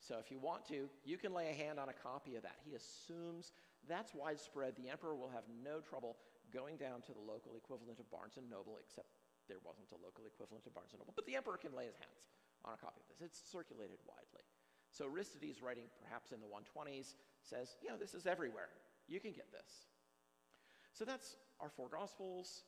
So 0.00 0.18
if 0.18 0.28
you 0.28 0.40
want 0.40 0.66
to, 0.68 0.90
you 1.04 1.16
can 1.16 1.32
lay 1.32 1.48
a 1.48 1.56
hand 1.56 1.78
on 1.78 1.88
a 1.88 1.96
copy 1.96 2.36
of 2.36 2.42
that. 2.42 2.60
He 2.64 2.74
assumes 2.74 3.52
that's 3.88 4.14
widespread. 4.14 4.76
The 4.76 4.90
emperor 4.90 5.14
will 5.14 5.30
have 5.30 5.44
no 5.48 5.80
trouble 5.80 6.16
going 6.52 6.76
down 6.76 7.00
to 7.08 7.12
the 7.12 7.22
local 7.22 7.56
equivalent 7.56 7.98
of 7.98 8.10
Barnes 8.10 8.36
and 8.36 8.50
Noble, 8.50 8.76
except 8.82 9.08
there 9.48 9.62
wasn't 9.64 9.88
a 9.90 9.98
local 9.98 10.26
equivalent 10.26 10.66
of 10.66 10.74
Barnes 10.74 10.92
and 10.92 11.00
Noble. 11.00 11.14
But 11.16 11.26
the 11.26 11.34
emperor 11.34 11.56
can 11.56 11.72
lay 11.72 11.86
his 11.86 11.96
hands 11.96 12.22
on 12.64 12.74
a 12.74 12.80
copy 12.80 13.00
of 13.02 13.08
this. 13.10 13.20
It's 13.22 13.40
circulated 13.50 13.98
widely. 14.06 14.44
So 14.90 15.08
Aristides, 15.08 15.62
writing 15.62 15.88
perhaps 16.04 16.32
in 16.32 16.40
the 16.40 16.50
120s, 16.50 17.16
says, 17.40 17.76
you 17.82 17.88
know, 17.88 17.96
this 17.96 18.14
is 18.14 18.26
everywhere. 18.26 18.68
You 19.08 19.20
can 19.20 19.32
get 19.32 19.50
this. 19.50 19.88
So 20.92 21.04
that's 21.04 21.36
our 21.60 21.70
four 21.70 21.88
Gospels 21.88 22.62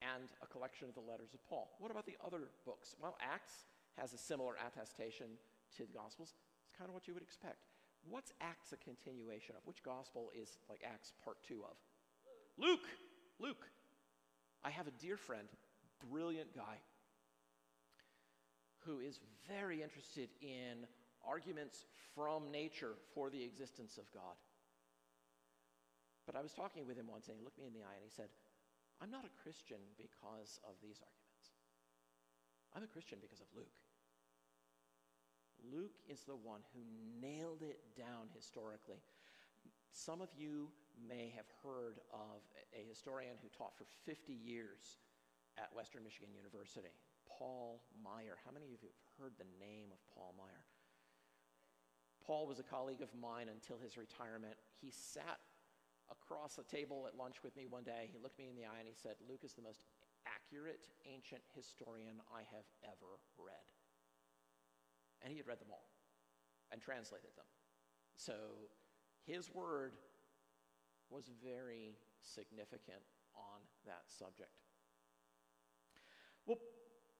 and 0.00 0.32
a 0.42 0.46
collection 0.46 0.88
of 0.88 0.94
the 0.94 1.04
letters 1.04 1.34
of 1.34 1.44
Paul. 1.48 1.76
What 1.78 1.90
about 1.90 2.06
the 2.06 2.16
other 2.24 2.48
books? 2.64 2.96
Well, 3.00 3.16
Acts 3.20 3.68
has 3.98 4.12
a 4.12 4.18
similar 4.18 4.56
attestation 4.56 5.26
to 5.76 5.84
the 5.84 5.92
Gospels. 5.92 6.34
It's 6.64 6.76
kind 6.76 6.88
of 6.88 6.94
what 6.94 7.06
you 7.06 7.14
would 7.14 7.22
expect. 7.22 7.68
What's 8.08 8.32
Acts 8.40 8.72
a 8.72 8.76
continuation 8.76 9.54
of? 9.56 9.62
Which 9.66 9.82
Gospel 9.82 10.30
is 10.34 10.58
like 10.68 10.80
Acts 10.84 11.12
part 11.24 11.36
two 11.46 11.60
of? 11.64 11.76
Luke. 12.58 12.88
Luke. 13.38 13.68
I 14.64 14.70
have 14.70 14.86
a 14.86 14.94
dear 14.98 15.16
friend, 15.16 15.48
brilliant 16.10 16.54
guy, 16.54 16.80
who 18.86 19.00
is 19.00 19.18
very 19.50 19.82
interested 19.82 20.30
in 20.40 20.86
arguments 21.26 21.84
from 22.14 22.50
nature 22.50 22.94
for 23.12 23.28
the 23.28 23.42
existence 23.42 23.98
of 23.98 24.06
God. 24.14 24.38
But 26.24 26.36
I 26.36 26.42
was 26.42 26.54
talking 26.54 26.86
with 26.86 26.96
him 26.96 27.10
once 27.10 27.28
and 27.28 27.36
he 27.36 27.44
looked 27.44 27.58
me 27.58 27.66
in 27.66 27.74
the 27.74 27.82
eye 27.82 27.98
and 27.98 28.06
he 28.06 28.14
said, 28.14 28.30
I'm 29.02 29.10
not 29.10 29.26
a 29.26 29.42
Christian 29.42 29.82
because 29.98 30.58
of 30.64 30.78
these 30.80 31.02
arguments. 31.02 31.44
I'm 32.74 32.82
a 32.82 32.90
Christian 32.90 33.18
because 33.20 33.40
of 33.40 33.50
Luke. 33.54 33.78
Luke 35.72 35.98
is 36.08 36.22
the 36.22 36.36
one 36.36 36.60
who 36.72 36.82
nailed 37.20 37.62
it 37.62 37.80
down 37.96 38.30
historically. 38.34 39.02
Some 39.90 40.20
of 40.20 40.28
you 40.36 40.68
may 41.08 41.32
have 41.34 41.48
heard 41.64 42.00
of 42.12 42.44
a 42.72 42.84
historian 42.88 43.36
who 43.42 43.48
taught 43.48 43.76
for 43.76 43.84
50 44.04 44.32
years 44.32 45.00
at 45.56 45.72
Western 45.74 46.04
Michigan 46.04 46.28
University, 46.36 46.92
Paul 47.26 47.82
Maier. 48.00 48.38
How 48.44 48.50
many 48.50 48.66
of 48.66 48.70
you 48.70 48.78
have 48.82 49.02
heard 49.18 49.34
the 49.38 49.48
name 49.58 49.92
of 49.92 49.98
Paul 50.14 50.34
Maier? 50.38 50.64
Paul 52.24 52.46
was 52.46 52.58
a 52.58 52.66
colleague 52.66 53.02
of 53.02 53.14
mine 53.14 53.46
until 53.48 53.78
his 53.78 53.96
retirement. 53.96 54.56
He 54.80 54.90
sat 54.90 55.38
across 56.10 56.54
the 56.56 56.64
table 56.64 57.06
at 57.06 57.16
lunch 57.18 57.42
with 57.42 57.56
me 57.56 57.66
one 57.66 57.84
day. 57.84 58.10
He 58.10 58.18
looked 58.18 58.38
me 58.38 58.48
in 58.48 58.56
the 58.56 58.66
eye 58.66 58.78
and 58.78 58.88
he 58.88 58.94
said, 58.94 59.14
Luke 59.28 59.42
is 59.44 59.54
the 59.54 59.62
most 59.62 59.86
accurate 60.26 60.90
ancient 61.06 61.42
historian 61.54 62.18
I 62.34 62.42
have 62.50 62.66
ever 62.82 63.22
read. 63.38 63.66
And 65.22 65.30
he 65.30 65.38
had 65.38 65.46
read 65.46 65.60
them 65.60 65.70
all 65.70 65.88
and 66.72 66.82
translated 66.82 67.30
them. 67.36 67.46
So 68.16 68.34
his 69.24 69.50
word 69.54 69.94
was 71.10 71.30
very 71.42 71.94
significant 72.22 73.02
on 73.34 73.62
that 73.86 74.02
subject. 74.06 74.50
Well, 76.46 76.58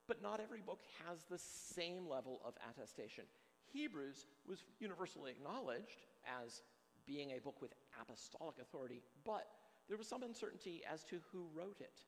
but 0.09 0.23
not 0.23 0.40
every 0.40 0.61
book 0.61 0.81
has 1.07 1.25
the 1.25 1.38
same 1.38 2.09
level 2.09 2.40
of 2.45 2.55
attestation. 2.71 3.25
Hebrews 3.73 4.27
was 4.49 4.62
universally 4.79 5.33
acknowledged 5.33 6.07
as 6.45 6.62
being 7.07 7.33
a 7.33 7.40
book 7.40 7.61
with 7.61 7.73
apostolic 8.01 8.57
authority, 8.61 9.03
but 9.25 9.47
there 9.88 9.97
was 9.97 10.09
some 10.09 10.23
uncertainty 10.23 10.83
as 10.90 11.05
to 11.05 11.21
who 11.33 11.47
wrote 11.55 11.81
it. 11.81 12.01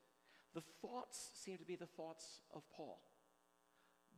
The 0.54 0.62
thoughts 0.82 1.30
seemed 1.34 1.60
to 1.60 1.64
be 1.64 1.76
the 1.76 1.86
thoughts 1.86 2.40
of 2.54 2.62
Paul. 2.74 3.00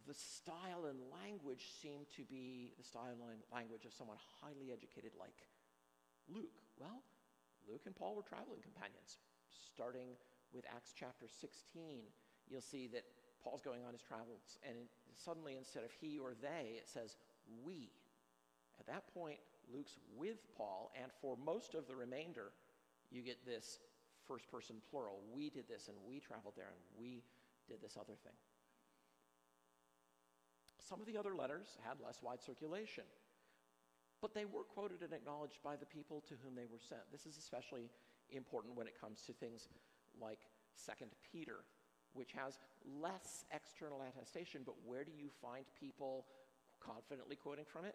The 0.06 0.14
style 0.14 0.86
and 0.88 0.98
language 1.22 1.66
seemed 1.82 2.06
to 2.16 2.24
be 2.24 2.72
the 2.78 2.84
style 2.84 3.12
and 3.30 3.42
language 3.52 3.84
of 3.84 3.92
someone 3.92 4.16
highly 4.40 4.72
educated 4.72 5.12
like 5.18 5.36
Luke. 6.28 6.56
Well, 6.78 7.02
Luke 7.68 7.82
and 7.86 7.94
Paul 7.94 8.16
were 8.16 8.22
traveling 8.22 8.62
companions. 8.62 9.18
Starting 9.50 10.16
with 10.52 10.64
Acts 10.74 10.94
chapter 10.96 11.26
16, 11.28 12.02
you'll 12.48 12.60
see 12.60 12.88
that 12.88 13.04
Paul's 13.42 13.62
going 13.62 13.84
on 13.86 13.92
his 13.92 14.02
travels, 14.02 14.58
and 14.66 14.76
suddenly 15.16 15.56
instead 15.56 15.84
of 15.84 15.90
he 16.00 16.18
or 16.18 16.34
they, 16.40 16.76
it 16.76 16.88
says 16.88 17.16
we. 17.64 17.90
At 18.78 18.86
that 18.86 19.12
point, 19.14 19.38
Luke's 19.72 19.96
with 20.16 20.38
Paul, 20.56 20.92
and 21.00 21.10
for 21.20 21.36
most 21.36 21.74
of 21.74 21.86
the 21.86 21.96
remainder, 21.96 22.52
you 23.10 23.22
get 23.22 23.44
this 23.46 23.78
first 24.26 24.50
person 24.50 24.76
plural. 24.90 25.20
We 25.32 25.50
did 25.50 25.68
this, 25.68 25.88
and 25.88 25.96
we 26.06 26.20
traveled 26.20 26.54
there, 26.56 26.72
and 26.72 26.82
we 26.98 27.22
did 27.68 27.82
this 27.82 27.96
other 27.96 28.16
thing. 28.24 28.36
Some 30.78 31.00
of 31.00 31.06
the 31.06 31.16
other 31.16 31.34
letters 31.34 31.78
had 31.86 32.00
less 32.04 32.20
wide 32.22 32.42
circulation, 32.42 33.04
but 34.20 34.34
they 34.34 34.44
were 34.44 34.64
quoted 34.64 35.02
and 35.02 35.12
acknowledged 35.12 35.62
by 35.62 35.76
the 35.76 35.86
people 35.86 36.22
to 36.28 36.34
whom 36.42 36.54
they 36.54 36.66
were 36.70 36.80
sent. 36.80 37.02
This 37.12 37.26
is 37.26 37.38
especially 37.38 37.90
important 38.30 38.76
when 38.76 38.86
it 38.86 39.00
comes 39.00 39.22
to 39.26 39.32
things 39.32 39.68
like 40.20 40.40
Second 40.74 41.10
Peter, 41.32 41.64
which 42.14 42.32
has 42.32 42.58
less 43.00 43.44
external 43.52 44.02
attestation, 44.02 44.62
but 44.64 44.74
where 44.84 45.04
do 45.04 45.12
you 45.16 45.28
find 45.40 45.64
people 45.78 46.26
confidently 46.80 47.36
quoting 47.36 47.64
from 47.64 47.84
it? 47.84 47.94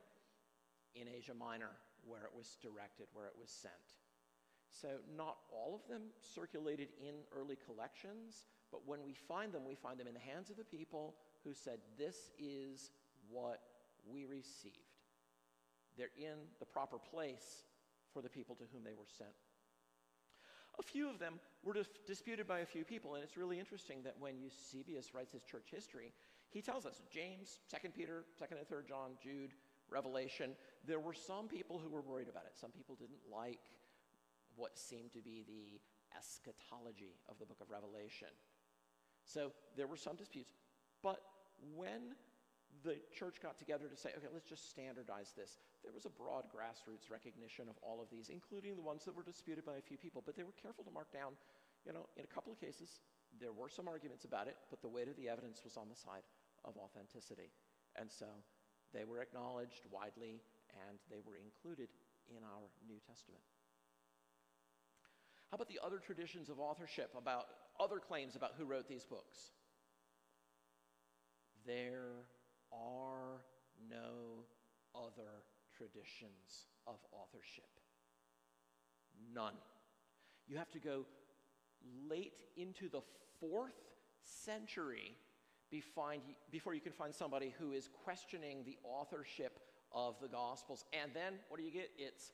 in 0.95 1.07
Asia 1.07 1.33
Minor, 1.33 1.71
where 2.07 2.23
it 2.23 2.31
was 2.35 2.57
directed, 2.61 3.07
where 3.13 3.27
it 3.27 3.35
was 3.39 3.49
sent. 3.49 3.73
So, 4.69 4.87
not 5.15 5.37
all 5.51 5.75
of 5.75 5.87
them 5.89 6.09
circulated 6.19 6.89
in 6.99 7.15
early 7.35 7.57
collections, 7.65 8.47
but 8.71 8.87
when 8.87 9.03
we 9.05 9.13
find 9.13 9.53
them, 9.53 9.63
we 9.67 9.75
find 9.75 9.99
them 9.99 10.07
in 10.07 10.13
the 10.13 10.19
hands 10.19 10.49
of 10.49 10.57
the 10.57 10.63
people 10.63 11.15
who 11.43 11.53
said, 11.53 11.79
This 11.97 12.31
is 12.39 12.91
what 13.29 13.61
we 14.07 14.25
received. 14.25 14.79
They're 15.97 16.15
in 16.17 16.49
the 16.59 16.65
proper 16.65 16.97
place 16.97 17.63
for 18.11 18.21
the 18.21 18.29
people 18.29 18.55
to 18.55 18.63
whom 18.73 18.83
they 18.83 18.93
were 18.93 19.07
sent. 19.17 19.29
A 20.79 20.83
few 20.83 21.09
of 21.09 21.19
them 21.19 21.39
were 21.65 21.73
dif- 21.73 22.05
disputed 22.05 22.47
by 22.47 22.59
a 22.59 22.65
few 22.65 22.85
people, 22.85 23.15
and 23.15 23.23
it's 23.23 23.35
really 23.35 23.59
interesting 23.59 24.03
that 24.03 24.15
when 24.19 24.39
Eusebius 24.39 25.13
writes 25.13 25.33
his 25.33 25.43
church 25.43 25.67
history, 25.71 26.13
he 26.51 26.61
tells 26.61 26.85
us 26.85 27.01
James, 27.11 27.59
2 27.69 27.89
Peter, 27.89 28.23
2nd 28.41 28.59
and 28.59 28.67
3rd 28.69 28.87
John, 28.87 29.11
Jude, 29.21 29.51
Revelation, 29.89 30.51
there 30.87 30.99
were 30.99 31.13
some 31.13 31.47
people 31.47 31.79
who 31.79 31.89
were 31.89 32.01
worried 32.01 32.29
about 32.29 32.45
it. 32.45 32.53
Some 32.59 32.71
people 32.71 32.95
didn't 32.95 33.19
like 33.31 33.59
what 34.55 34.77
seemed 34.77 35.11
to 35.13 35.21
be 35.21 35.43
the 35.45 35.79
eschatology 36.17 37.17
of 37.27 37.37
the 37.39 37.45
book 37.45 37.57
of 37.61 37.69
Revelation. 37.69 38.29
So 39.25 39.51
there 39.75 39.87
were 39.87 39.97
some 39.97 40.15
disputes. 40.15 40.53
But 41.03 41.19
when 41.75 42.15
the 42.83 42.97
church 43.17 43.41
got 43.41 43.57
together 43.57 43.87
to 43.87 43.95
say, 43.95 44.09
okay, 44.17 44.27
let's 44.33 44.47
just 44.47 44.69
standardize 44.69 45.33
this. 45.35 45.57
There 45.85 45.93
was 45.93 46.09
a 46.09 46.17
broad 46.17 46.49
grassroots 46.49 47.13
recognition 47.13 47.69
of 47.69 47.77
all 47.85 48.01
of 48.01 48.09
these, 48.09 48.33
including 48.33 48.75
the 48.75 48.81
ones 48.81 49.05
that 49.05 49.13
were 49.13 49.21
disputed 49.21 49.63
by 49.63 49.77
a 49.77 49.85
few 49.85 49.97
people, 50.01 50.23
but 50.25 50.35
they 50.35 50.41
were 50.41 50.57
careful 50.57 50.83
to 50.83 50.89
mark 50.89 51.13
down, 51.13 51.37
you 51.85 51.93
know, 51.93 52.09
in 52.17 52.25
a 52.25 52.33
couple 52.33 52.51
of 52.51 52.59
cases, 52.59 53.05
there 53.39 53.53
were 53.53 53.69
some 53.69 53.87
arguments 53.87 54.25
about 54.25 54.47
it, 54.47 54.57
but 54.69 54.81
the 54.81 54.89
weight 54.89 55.07
of 55.07 55.15
the 55.15 55.29
evidence 55.29 55.61
was 55.63 55.77
on 55.77 55.85
the 55.89 55.95
side 55.95 56.25
of 56.65 56.73
authenticity. 56.77 57.53
And 57.95 58.09
so 58.09 58.25
they 58.93 59.05
were 59.05 59.21
acknowledged 59.21 59.85
widely 59.91 60.41
and 60.89 60.97
they 61.09 61.21
were 61.21 61.37
included 61.37 61.89
in 62.29 62.41
our 62.43 62.65
New 62.87 62.97
Testament. 63.05 63.43
How 65.51 65.55
about 65.55 65.69
the 65.69 65.79
other 65.85 65.99
traditions 65.99 66.49
of 66.49 66.59
authorship, 66.59 67.13
about 67.15 67.45
other 67.79 67.99
claims 67.99 68.35
about 68.35 68.53
who 68.57 68.65
wrote 68.65 68.89
these 68.89 69.05
books? 69.05 69.53
There 71.65 72.25
are 72.73 73.41
no 73.89 74.45
other 74.95 75.43
traditions 75.77 76.67
of 76.87 76.95
authorship. 77.11 77.69
None. 79.33 79.53
You 80.47 80.57
have 80.57 80.71
to 80.71 80.79
go 80.79 81.05
late 82.09 82.33
into 82.57 82.89
the 82.89 83.01
fourth 83.39 83.73
century 84.21 85.17
before 85.71 86.73
you 86.73 86.81
can 86.81 86.93
find 86.93 87.13
somebody 87.13 87.53
who 87.59 87.71
is 87.71 87.89
questioning 88.03 88.63
the 88.65 88.77
authorship 88.83 89.59
of 89.91 90.15
the 90.21 90.27
Gospels. 90.27 90.85
And 90.93 91.11
then 91.13 91.33
what 91.49 91.59
do 91.59 91.65
you 91.65 91.71
get? 91.71 91.89
It's 91.97 92.31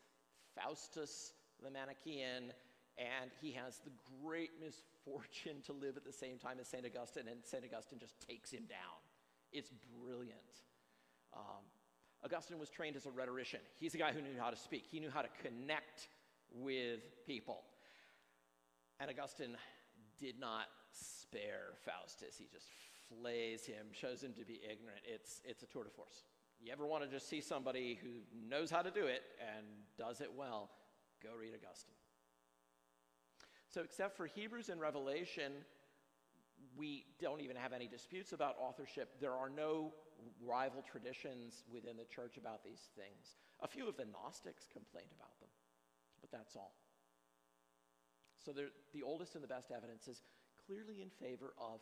Faustus 0.56 1.34
the 1.64 1.70
Manichaean, 1.70 2.52
and 2.98 3.32
he 3.40 3.52
has 3.54 3.80
the 3.86 3.92
great 4.24 4.50
misfortune 4.60 5.62
to 5.66 5.74
live 5.74 5.98
at 5.98 6.04
the 6.04 6.12
same 6.12 6.38
time 6.38 6.58
as 6.60 6.68
St. 6.68 6.86
Augustine, 6.86 7.28
and 7.30 7.46
St. 7.46 7.64
Augustine 7.64 8.00
just 8.00 8.20
takes 8.28 8.52
him 8.52 8.66
down. 8.68 9.00
It's 9.52 9.72
brilliant. 10.02 10.66
Um, 11.34 11.64
Augustine 12.24 12.60
was 12.60 12.70
trained 12.70 12.96
as 12.96 13.06
a 13.06 13.12
rhetorician. 13.12 13.60
He's 13.80 13.96
a 13.96 13.98
guy 13.98 14.12
who 14.12 14.22
knew 14.22 14.40
how 14.40 14.50
to 14.50 14.58
speak, 14.58 14.86
he 14.90 15.00
knew 15.00 15.10
how 15.10 15.22
to 15.22 15.30
connect 15.44 16.08
with 16.54 17.00
people. 17.26 17.64
And 19.00 19.10
Augustine 19.10 19.58
did 20.20 20.40
not 20.40 20.66
spare 20.92 21.74
Faustus. 21.86 22.36
He 22.38 22.46
just 22.52 22.68
flays 23.10 23.66
him, 23.66 23.88
shows 23.94 24.22
him 24.22 24.34
to 24.34 24.46
be 24.46 24.62
ignorant. 24.64 25.02
It's, 25.06 25.42
it's 25.44 25.64
a 25.64 25.66
tour 25.66 25.84
de 25.84 25.90
force. 25.90 26.24
You 26.64 26.72
ever 26.72 26.86
want 26.86 27.04
to 27.04 27.10
just 27.10 27.28
see 27.28 27.42
somebody 27.42 27.98
who 28.04 28.10
knows 28.48 28.70
how 28.70 28.84
to 28.84 28.92
do 28.92 29.08
it 29.08 29.24
and 29.40 29.66
does 29.98 30.22
it 30.22 30.30
well, 30.38 30.70
go 31.24 31.30
read 31.40 31.54
Augustine. 31.56 31.96
So, 33.68 33.82
except 33.82 34.16
for 34.16 34.28
Hebrews 34.28 34.70
and 34.70 34.80
Revelation, 34.80 35.54
we 36.76 37.06
don't 37.20 37.42
even 37.42 37.56
have 37.56 37.74
any 37.74 37.88
disputes 37.88 38.34
about 38.34 38.56
authorship. 38.60 39.20
There 39.20 39.34
are 39.34 39.50
no 39.50 39.94
rival 40.44 40.84
traditions 40.84 41.64
within 41.72 41.98
the 41.98 42.06
church 42.06 42.38
about 42.38 42.64
these 42.64 42.90
things. 42.96 43.38
A 43.62 43.68
few 43.68 43.88
of 43.88 43.98
the 43.98 44.06
Gnostics 44.06 44.68
complained 44.72 45.12
about 45.16 45.40
them, 45.40 45.50
but 46.22 46.32
that's 46.32 46.56
all. 46.56 46.74
So 48.44 48.52
the 48.52 49.04
oldest 49.04 49.36
and 49.36 49.44
the 49.44 49.48
best 49.48 49.70
evidence 49.70 50.08
is 50.08 50.24
clearly 50.66 51.02
in 51.02 51.10
favor 51.10 51.54
of 51.58 51.82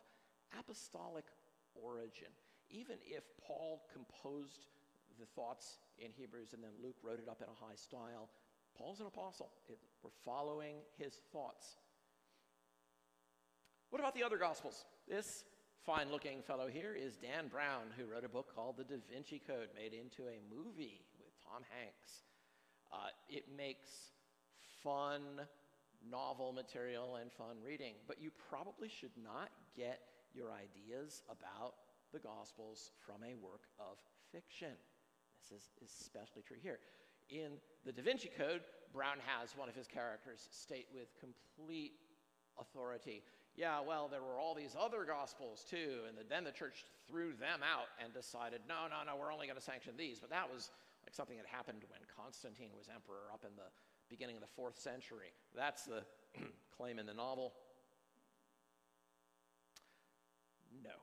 apostolic 0.57 1.25
origin. 1.75 2.27
Even 2.69 2.97
if 3.05 3.23
Paul 3.41 3.81
composed 3.93 4.67
the 5.19 5.25
thoughts 5.25 5.79
in 5.97 6.11
Hebrews 6.11 6.53
and 6.53 6.63
then 6.63 6.71
Luke 6.83 6.97
wrote 7.01 7.19
it 7.19 7.29
up 7.29 7.41
in 7.41 7.47
a 7.47 7.65
high 7.65 7.75
style, 7.75 8.29
Paul's 8.77 8.99
an 8.99 9.07
apostle. 9.07 9.51
It, 9.67 9.79
we're 10.03 10.11
following 10.23 10.75
his 10.97 11.13
thoughts. 11.31 11.77
What 13.89 13.99
about 13.99 14.13
the 14.13 14.23
other 14.23 14.37
Gospels? 14.37 14.85
This 15.07 15.45
fine 15.85 16.11
looking 16.11 16.41
fellow 16.41 16.67
here 16.67 16.95
is 16.95 17.15
Dan 17.15 17.47
Brown, 17.47 17.87
who 17.97 18.05
wrote 18.05 18.25
a 18.25 18.29
book 18.29 18.53
called 18.53 18.77
The 18.77 18.83
Da 18.83 18.97
Vinci 19.11 19.41
Code, 19.45 19.69
made 19.75 19.93
into 19.93 20.27
a 20.27 20.39
movie 20.53 21.05
with 21.19 21.31
Tom 21.43 21.63
Hanks. 21.69 22.23
Uh, 22.91 23.09
it 23.29 23.45
makes 23.55 23.89
fun 24.83 25.21
novel 26.09 26.51
material 26.51 27.17
and 27.17 27.31
fun 27.31 27.57
reading, 27.65 27.93
but 28.07 28.21
you 28.21 28.31
probably 28.49 28.89
should 28.89 29.15
not 29.21 29.49
get 29.75 29.99
your 30.33 30.51
ideas 30.51 31.23
about 31.29 31.75
the 32.13 32.19
Gospels 32.19 32.91
from 33.05 33.23
a 33.23 33.35
work 33.35 33.63
of 33.79 33.97
fiction. 34.31 34.73
This 35.49 35.61
is 35.81 35.99
especially 36.01 36.43
true 36.43 36.57
here. 36.61 36.79
In 37.29 37.53
the 37.85 37.91
Da 37.91 38.01
Vinci 38.01 38.29
Code, 38.35 38.61
Brown 38.93 39.17
has 39.25 39.55
one 39.55 39.69
of 39.69 39.75
his 39.75 39.87
characters 39.87 40.47
state 40.51 40.87
with 40.93 41.07
complete 41.19 41.93
authority 42.59 43.23
yeah, 43.59 43.83
well, 43.83 44.07
there 44.07 44.23
were 44.23 44.39
all 44.39 44.55
these 44.55 44.71
other 44.79 45.03
gospels 45.03 45.67
too, 45.69 46.07
and 46.07 46.15
then 46.31 46.47
the 46.47 46.55
church 46.55 46.85
threw 47.11 47.35
them 47.35 47.59
out 47.59 47.91
and 47.99 48.13
decided, 48.13 48.61
no, 48.71 48.87
no, 48.87 49.03
no, 49.03 49.19
we're 49.19 49.33
only 49.33 49.47
going 49.51 49.59
to 49.59 49.63
sanction 49.63 49.99
these. 49.99 50.17
But 50.17 50.29
that 50.29 50.47
was 50.47 50.71
like 51.03 51.13
something 51.13 51.35
that 51.35 51.45
happened 51.45 51.83
when 51.91 51.99
Constantine 52.07 52.71
was 52.71 52.87
emperor 52.87 53.27
up 53.33 53.43
in 53.43 53.51
the 53.59 53.67
beginning 54.07 54.39
of 54.39 54.41
the 54.41 54.53
fourth 54.55 54.79
century. 54.79 55.35
That's 55.51 55.83
the 55.83 56.07
claim 56.77 56.99
in 56.99 57.05
the 57.05 57.13
novel. 57.13 57.51
No. 60.81 60.95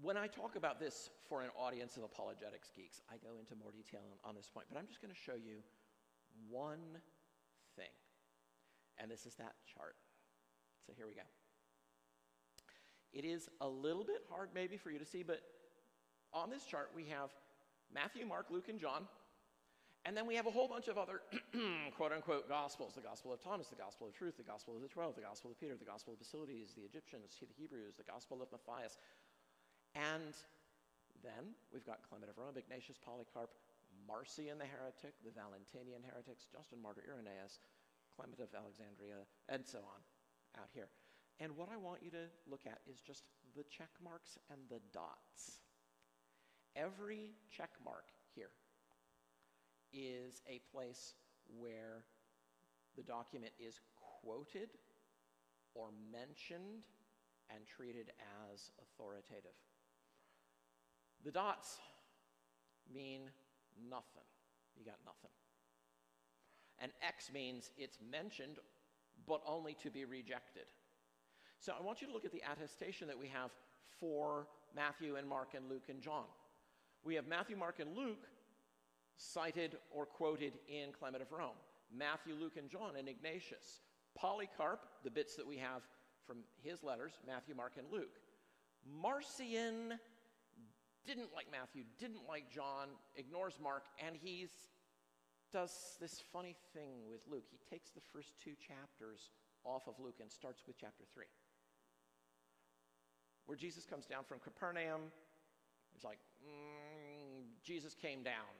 When 0.00 0.16
I 0.16 0.28
talk 0.28 0.56
about 0.56 0.80
this 0.80 1.10
for 1.28 1.42
an 1.42 1.50
audience 1.60 1.98
of 1.98 2.04
apologetics 2.04 2.72
geeks, 2.74 3.02
I 3.12 3.20
go 3.20 3.36
into 3.38 3.54
more 3.54 3.70
detail 3.70 4.00
on, 4.24 4.30
on 4.30 4.34
this 4.34 4.48
point, 4.48 4.64
but 4.72 4.78
I'm 4.78 4.86
just 4.88 5.02
going 5.02 5.12
to 5.12 5.20
show 5.20 5.36
you 5.36 5.60
one. 6.48 6.80
And 8.98 9.10
this 9.10 9.26
is 9.26 9.34
that 9.36 9.54
chart. 9.66 9.96
So 10.86 10.92
here 10.96 11.06
we 11.06 11.14
go. 11.14 11.26
It 13.12 13.24
is 13.24 13.48
a 13.60 13.68
little 13.68 14.04
bit 14.04 14.22
hard 14.30 14.50
maybe 14.54 14.76
for 14.76 14.90
you 14.90 14.98
to 14.98 15.04
see, 15.04 15.22
but 15.22 15.40
on 16.32 16.50
this 16.50 16.64
chart 16.64 16.90
we 16.94 17.06
have 17.06 17.30
Matthew, 17.92 18.26
Mark, 18.26 18.46
Luke, 18.50 18.68
and 18.68 18.80
John. 18.80 19.08
And 20.04 20.14
then 20.14 20.26
we 20.26 20.36
have 20.38 20.46
a 20.46 20.54
whole 20.54 20.68
bunch 20.68 20.86
of 20.86 20.98
other 20.98 21.18
quote 21.96 22.12
unquote 22.12 22.48
gospels 22.48 22.94
the 22.94 23.02
gospel 23.02 23.32
of 23.32 23.42
Thomas, 23.42 23.66
the 23.66 23.80
gospel 23.80 24.06
of 24.06 24.14
truth, 24.14 24.36
the 24.38 24.46
gospel 24.46 24.76
of 24.76 24.82
the 24.82 24.88
twelve, 24.88 25.16
the 25.16 25.26
gospel 25.26 25.50
of 25.50 25.58
Peter, 25.58 25.74
the 25.74 25.88
gospel 25.88 26.14
of 26.14 26.22
Basilides, 26.22 26.78
the 26.78 26.86
Egyptians, 26.86 27.34
the 27.40 27.50
Hebrews, 27.58 27.98
the 27.98 28.06
gospel 28.06 28.38
of 28.38 28.48
Matthias. 28.54 28.98
And 29.96 30.36
then 31.24 31.56
we've 31.72 31.86
got 31.86 32.06
Clement 32.06 32.30
of 32.30 32.38
Rome, 32.38 32.54
Ignatius, 32.54 33.00
Polycarp, 33.02 33.50
Marcion 34.06 34.62
the 34.62 34.68
heretic, 34.68 35.18
the 35.26 35.34
Valentinian 35.34 36.06
heretics, 36.06 36.46
Justin 36.46 36.78
Martyr, 36.78 37.02
Irenaeus, 37.02 37.58
Clement 38.16 38.40
of 38.40 38.48
Alexandria, 38.56 39.28
and 39.48 39.64
so 39.64 39.78
on 39.78 40.00
out 40.58 40.68
here. 40.72 40.88
And 41.38 41.54
what 41.56 41.68
I 41.70 41.76
want 41.76 42.02
you 42.02 42.10
to 42.10 42.32
look 42.50 42.64
at 42.66 42.80
is 42.90 43.00
just 43.00 43.24
the 43.54 43.64
check 43.64 43.90
marks 44.02 44.38
and 44.50 44.60
the 44.70 44.80
dots. 44.92 45.60
Every 46.74 47.34
check 47.54 47.70
mark 47.84 48.06
here 48.34 48.50
is 49.92 50.40
a 50.48 50.60
place 50.72 51.14
where 51.58 52.04
the 52.96 53.02
document 53.02 53.52
is 53.58 53.80
quoted 54.22 54.70
or 55.74 55.88
mentioned 56.10 56.84
and 57.54 57.66
treated 57.66 58.12
as 58.50 58.70
authoritative. 58.80 59.56
The 61.24 61.30
dots 61.30 61.78
mean 62.92 63.22
nothing. 63.88 64.24
You 64.76 64.84
got 64.84 64.98
nothing. 65.04 65.30
And 66.80 66.92
X 67.06 67.30
means 67.32 67.70
it's 67.78 67.98
mentioned, 68.10 68.56
but 69.26 69.40
only 69.46 69.74
to 69.82 69.90
be 69.90 70.04
rejected. 70.04 70.64
So 71.58 71.72
I 71.78 71.82
want 71.82 72.00
you 72.02 72.08
to 72.08 72.12
look 72.12 72.24
at 72.24 72.32
the 72.32 72.42
attestation 72.52 73.08
that 73.08 73.18
we 73.18 73.28
have 73.28 73.50
for 73.98 74.46
Matthew 74.74 75.16
and 75.16 75.28
Mark 75.28 75.54
and 75.54 75.68
Luke 75.70 75.88
and 75.88 76.00
John. 76.02 76.24
We 77.04 77.14
have 77.14 77.26
Matthew, 77.26 77.56
Mark, 77.56 77.80
and 77.80 77.96
Luke 77.96 78.26
cited 79.16 79.76
or 79.90 80.04
quoted 80.04 80.52
in 80.68 80.92
Clement 80.92 81.22
of 81.22 81.32
Rome. 81.32 81.56
Matthew, 81.96 82.34
Luke, 82.34 82.56
and 82.58 82.68
John 82.68 82.96
in 82.98 83.08
Ignatius. 83.08 83.80
Polycarp, 84.14 84.80
the 85.04 85.10
bits 85.10 85.36
that 85.36 85.46
we 85.46 85.56
have 85.56 85.82
from 86.26 86.38
his 86.62 86.82
letters, 86.82 87.12
Matthew, 87.26 87.54
Mark, 87.54 87.72
and 87.78 87.86
Luke. 87.90 88.18
Marcion 89.00 89.98
didn't 91.06 91.32
like 91.34 91.46
Matthew, 91.50 91.84
didn't 91.98 92.26
like 92.28 92.50
John, 92.50 92.88
ignores 93.14 93.58
Mark, 93.62 93.84
and 94.04 94.16
he's 94.20 94.50
does 95.56 95.96
this 96.02 96.22
funny 96.34 96.54
thing 96.74 97.08
with 97.08 97.20
Luke. 97.32 97.48
He 97.48 97.56
takes 97.72 97.88
the 97.88 98.04
first 98.12 98.34
two 98.44 98.52
chapters 98.60 99.30
off 99.64 99.88
of 99.88 99.94
Luke 99.98 100.20
and 100.20 100.30
starts 100.30 100.60
with 100.66 100.76
chapter 100.76 101.04
3. 101.14 101.24
Where 103.46 103.56
Jesus 103.56 103.86
comes 103.86 104.04
down 104.04 104.24
from 104.28 104.38
Capernaum, 104.38 105.08
it's 105.94 106.04
like, 106.04 106.18
mm, 106.44 107.48
Jesus 107.64 107.94
came 107.94 108.22
down 108.22 108.52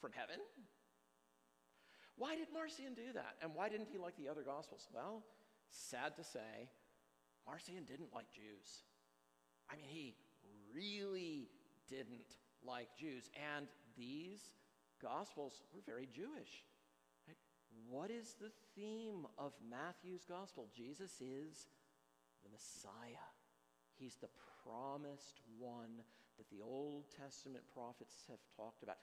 from 0.00 0.12
heaven? 0.12 0.40
Why 2.16 2.34
did 2.34 2.48
Marcion 2.50 2.94
do 2.96 3.12
that? 3.12 3.36
And 3.42 3.54
why 3.54 3.68
didn't 3.68 3.88
he 3.92 3.98
like 3.98 4.16
the 4.16 4.30
other 4.30 4.42
Gospels? 4.42 4.88
Well, 4.94 5.22
sad 5.68 6.16
to 6.16 6.24
say, 6.24 6.70
Marcion 7.46 7.84
didn't 7.84 8.14
like 8.14 8.32
Jews. 8.32 8.88
I 9.68 9.76
mean, 9.76 9.84
he 9.86 10.14
really 10.74 11.50
didn't 11.90 12.40
like 12.66 12.88
Jews. 12.96 13.28
And 13.36 13.66
these 13.98 14.48
Gospels 15.04 15.60
were 15.76 15.84
very 15.84 16.08
Jewish. 16.08 16.64
Right? 17.28 17.36
what 17.92 18.10
is 18.10 18.36
the 18.40 18.48
theme 18.74 19.28
of 19.36 19.52
Matthew's 19.60 20.24
gospel? 20.24 20.66
Jesus 20.74 21.20
is 21.20 21.68
the 22.40 22.48
Messiah. 22.48 23.28
He's 24.00 24.16
the 24.16 24.32
promised 24.64 25.44
one 25.60 26.00
that 26.38 26.48
the 26.48 26.64
Old 26.64 27.04
Testament 27.12 27.64
prophets 27.76 28.24
have 28.28 28.40
talked 28.56 28.82
about. 28.82 28.96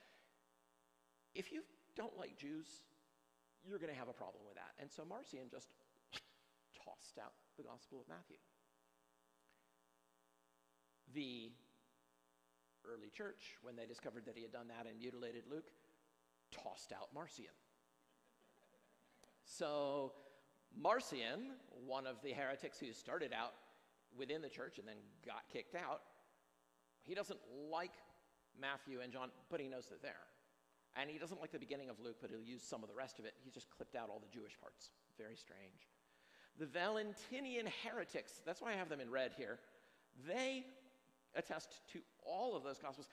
If 1.35 1.51
you 1.51 1.61
don't 1.95 2.17
like 2.17 2.35
Jews, 2.35 2.67
you're 3.63 3.77
going 3.77 3.93
to 3.93 3.99
have 3.99 4.09
a 4.09 4.17
problem 4.17 4.43
with 4.47 4.55
that. 4.55 4.73
And 4.81 4.89
so 4.89 5.05
Marcion 5.05 5.47
just 5.51 5.69
tossed 6.73 7.21
out 7.21 7.37
the 7.57 7.63
Gospel 7.63 8.01
of 8.01 8.09
Matthew. 8.09 8.41
The 11.13 11.51
early 12.89 13.13
church, 13.13 13.61
when 13.61 13.75
they 13.75 13.85
discovered 13.85 14.25
that 14.25 14.35
he 14.35 14.41
had 14.41 14.51
done 14.51 14.67
that 14.67 14.89
and 14.89 14.97
mutilated 14.97 15.43
Luke, 15.49 15.69
tossed 16.51 16.91
out 16.91 17.09
Marcion. 17.13 17.45
So, 19.45 20.13
Marcion, 20.77 21.51
one 21.85 22.07
of 22.07 22.17
the 22.23 22.31
heretics 22.31 22.79
who 22.79 22.91
started 22.93 23.33
out 23.33 23.53
within 24.17 24.41
the 24.41 24.49
church 24.49 24.77
and 24.77 24.87
then 24.87 24.95
got 25.25 25.43
kicked 25.51 25.75
out, 25.75 26.01
he 27.03 27.15
doesn't 27.15 27.39
like 27.69 27.91
Matthew 28.59 29.01
and 29.01 29.11
John, 29.11 29.29
but 29.49 29.59
he 29.59 29.67
knows 29.67 29.87
they're 29.87 29.97
there. 30.01 30.27
And 30.95 31.09
he 31.09 31.17
doesn't 31.17 31.39
like 31.39 31.51
the 31.51 31.59
beginning 31.59 31.89
of 31.89 31.99
Luke, 32.03 32.17
but 32.21 32.29
he'll 32.29 32.41
use 32.41 32.61
some 32.61 32.83
of 32.83 32.89
the 32.89 32.95
rest 32.95 33.19
of 33.19 33.25
it. 33.25 33.33
He 33.43 33.49
just 33.49 33.69
clipped 33.69 33.95
out 33.95 34.09
all 34.09 34.19
the 34.19 34.31
Jewish 34.31 34.59
parts. 34.59 34.91
Very 35.17 35.35
strange. 35.35 35.87
The 36.59 36.65
Valentinian 36.65 37.67
heretics, 37.83 38.41
that's 38.45 38.61
why 38.61 38.71
I 38.71 38.75
have 38.75 38.89
them 38.89 38.99
in 38.99 39.09
red 39.09 39.31
here, 39.37 39.59
they 40.27 40.65
attest 41.35 41.81
to 41.93 41.99
all 42.25 42.55
of 42.55 42.63
those 42.63 42.77
gospels. 42.77 43.07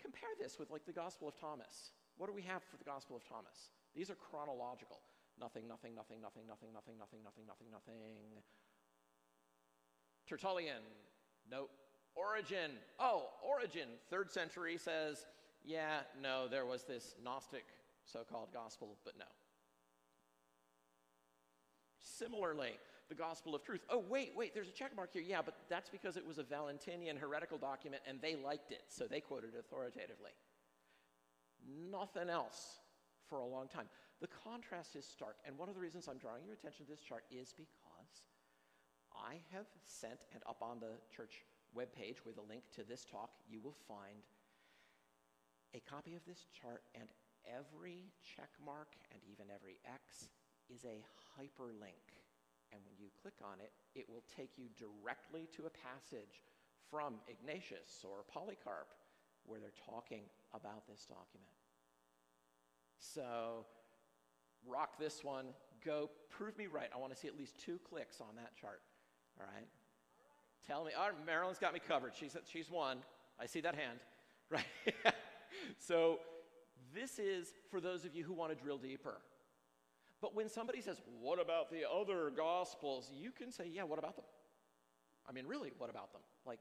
Compare 0.00 0.28
this 0.38 0.58
with 0.58 0.70
like 0.70 0.84
the 0.84 0.92
Gospel 0.92 1.28
of 1.28 1.34
Thomas. 1.40 1.92
What 2.16 2.28
do 2.28 2.34
we 2.34 2.42
have 2.42 2.62
for 2.62 2.76
the 2.76 2.84
Gospel 2.84 3.16
of 3.16 3.24
Thomas? 3.24 3.70
These 3.94 4.10
are 4.10 4.14
chronological. 4.14 5.00
Nothing, 5.40 5.66
nothing, 5.66 5.94
nothing, 5.94 6.20
nothing, 6.20 6.46
nothing, 6.46 6.72
nothing, 6.72 6.98
nothing, 6.98 7.22
nothing, 7.24 7.46
nothing, 7.46 7.70
nothing. 7.72 8.42
Tertullian, 10.28 10.82
nope. 11.50 11.70
Origen, 12.14 12.72
oh, 13.00 13.30
Origen, 13.42 13.88
third 14.10 14.30
century 14.30 14.76
says, 14.76 15.26
yeah, 15.64 16.00
no, 16.20 16.46
there 16.48 16.66
was 16.66 16.84
this 16.84 17.14
Gnostic 17.24 17.64
so 18.04 18.20
called 18.30 18.48
gospel, 18.52 18.96
but 19.04 19.14
no. 19.18 19.24
Similarly, 21.98 22.72
the 23.08 23.14
gospel 23.14 23.54
of 23.54 23.62
truth. 23.62 23.80
Oh, 23.88 24.04
wait, 24.08 24.32
wait, 24.36 24.54
there's 24.54 24.68
a 24.68 24.72
check 24.72 24.94
mark 24.94 25.12
here. 25.12 25.22
Yeah, 25.22 25.40
but 25.44 25.54
that's 25.68 25.88
because 25.88 26.16
it 26.16 26.26
was 26.26 26.38
a 26.38 26.42
Valentinian 26.42 27.16
heretical 27.16 27.58
document 27.58 28.02
and 28.06 28.20
they 28.20 28.36
liked 28.36 28.72
it, 28.72 28.82
so 28.88 29.06
they 29.06 29.20
quoted 29.20 29.54
it 29.54 29.60
authoritatively. 29.60 30.32
Nothing 31.66 32.28
else 32.28 32.80
for 33.28 33.38
a 33.38 33.46
long 33.46 33.68
time. 33.68 33.86
The 34.20 34.28
contrast 34.44 34.94
is 34.96 35.04
stark, 35.04 35.36
and 35.46 35.58
one 35.58 35.68
of 35.68 35.74
the 35.74 35.80
reasons 35.80 36.08
I'm 36.08 36.18
drawing 36.18 36.44
your 36.44 36.54
attention 36.54 36.86
to 36.86 36.90
this 36.90 37.00
chart 37.00 37.24
is 37.30 37.54
because 37.56 38.22
I 39.12 39.42
have 39.52 39.66
sent, 39.84 40.26
and 40.32 40.42
up 40.48 40.62
on 40.62 40.80
the 40.80 40.98
church 41.14 41.44
webpage 41.76 42.24
with 42.26 42.38
a 42.38 42.46
link 42.48 42.62
to 42.76 42.84
this 42.84 43.04
talk, 43.04 43.30
you 43.48 43.60
will 43.60 43.76
find 43.88 44.22
a 45.74 45.80
copy 45.80 46.14
of 46.14 46.24
this 46.26 46.46
chart, 46.52 46.82
and 46.94 47.08
every 47.48 48.12
check 48.22 48.50
mark 48.64 48.94
and 49.10 49.20
even 49.26 49.50
every 49.50 49.80
X 49.82 50.28
is 50.70 50.84
a 50.84 51.02
hyperlink. 51.34 52.06
And 52.72 52.80
when 52.86 52.96
you 52.96 53.08
click 53.20 53.36
on 53.44 53.60
it, 53.60 53.72
it 53.98 54.08
will 54.08 54.24
take 54.30 54.56
you 54.56 54.70
directly 54.78 55.48
to 55.56 55.66
a 55.66 55.72
passage 55.72 56.40
from 56.88 57.20
Ignatius 57.28 58.04
or 58.04 58.24
Polycarp 58.28 58.88
where 59.46 59.60
they're 59.60 59.70
talking 59.86 60.22
about 60.54 60.86
this 60.88 61.06
document. 61.06 61.52
So, 62.98 63.66
rock 64.66 64.98
this 64.98 65.24
one. 65.24 65.46
Go 65.84 66.10
prove 66.30 66.56
me 66.56 66.66
right. 66.66 66.88
I 66.94 66.98
want 66.98 67.12
to 67.12 67.18
see 67.18 67.28
at 67.28 67.36
least 67.36 67.58
two 67.58 67.78
clicks 67.88 68.20
on 68.20 68.36
that 68.36 68.54
chart. 68.60 68.80
All 69.40 69.46
right? 69.46 69.66
Tell 70.66 70.84
me. 70.84 70.92
Right, 70.96 71.12
Marilyn's 71.26 71.58
got 71.58 71.74
me 71.74 71.80
covered. 71.86 72.12
She's, 72.18 72.36
she's 72.50 72.70
won. 72.70 72.98
I 73.40 73.46
see 73.46 73.60
that 73.60 73.74
hand. 73.74 73.98
Right? 74.50 74.66
so, 75.78 76.18
this 76.94 77.18
is 77.18 77.48
for 77.70 77.80
those 77.80 78.04
of 78.04 78.14
you 78.14 78.22
who 78.22 78.34
want 78.34 78.54
to 78.54 78.62
drill 78.62 78.76
deeper. 78.76 79.16
But 80.20 80.34
when 80.34 80.48
somebody 80.48 80.82
says, 80.82 81.00
What 81.20 81.40
about 81.40 81.70
the 81.70 81.88
other 81.88 82.30
gospels? 82.30 83.10
you 83.14 83.30
can 83.30 83.50
say, 83.50 83.64
Yeah, 83.72 83.84
what 83.84 83.98
about 83.98 84.16
them? 84.16 84.26
I 85.28 85.32
mean, 85.32 85.46
really, 85.46 85.72
what 85.78 85.88
about 85.88 86.12
them? 86.12 86.20
Like, 86.46 86.58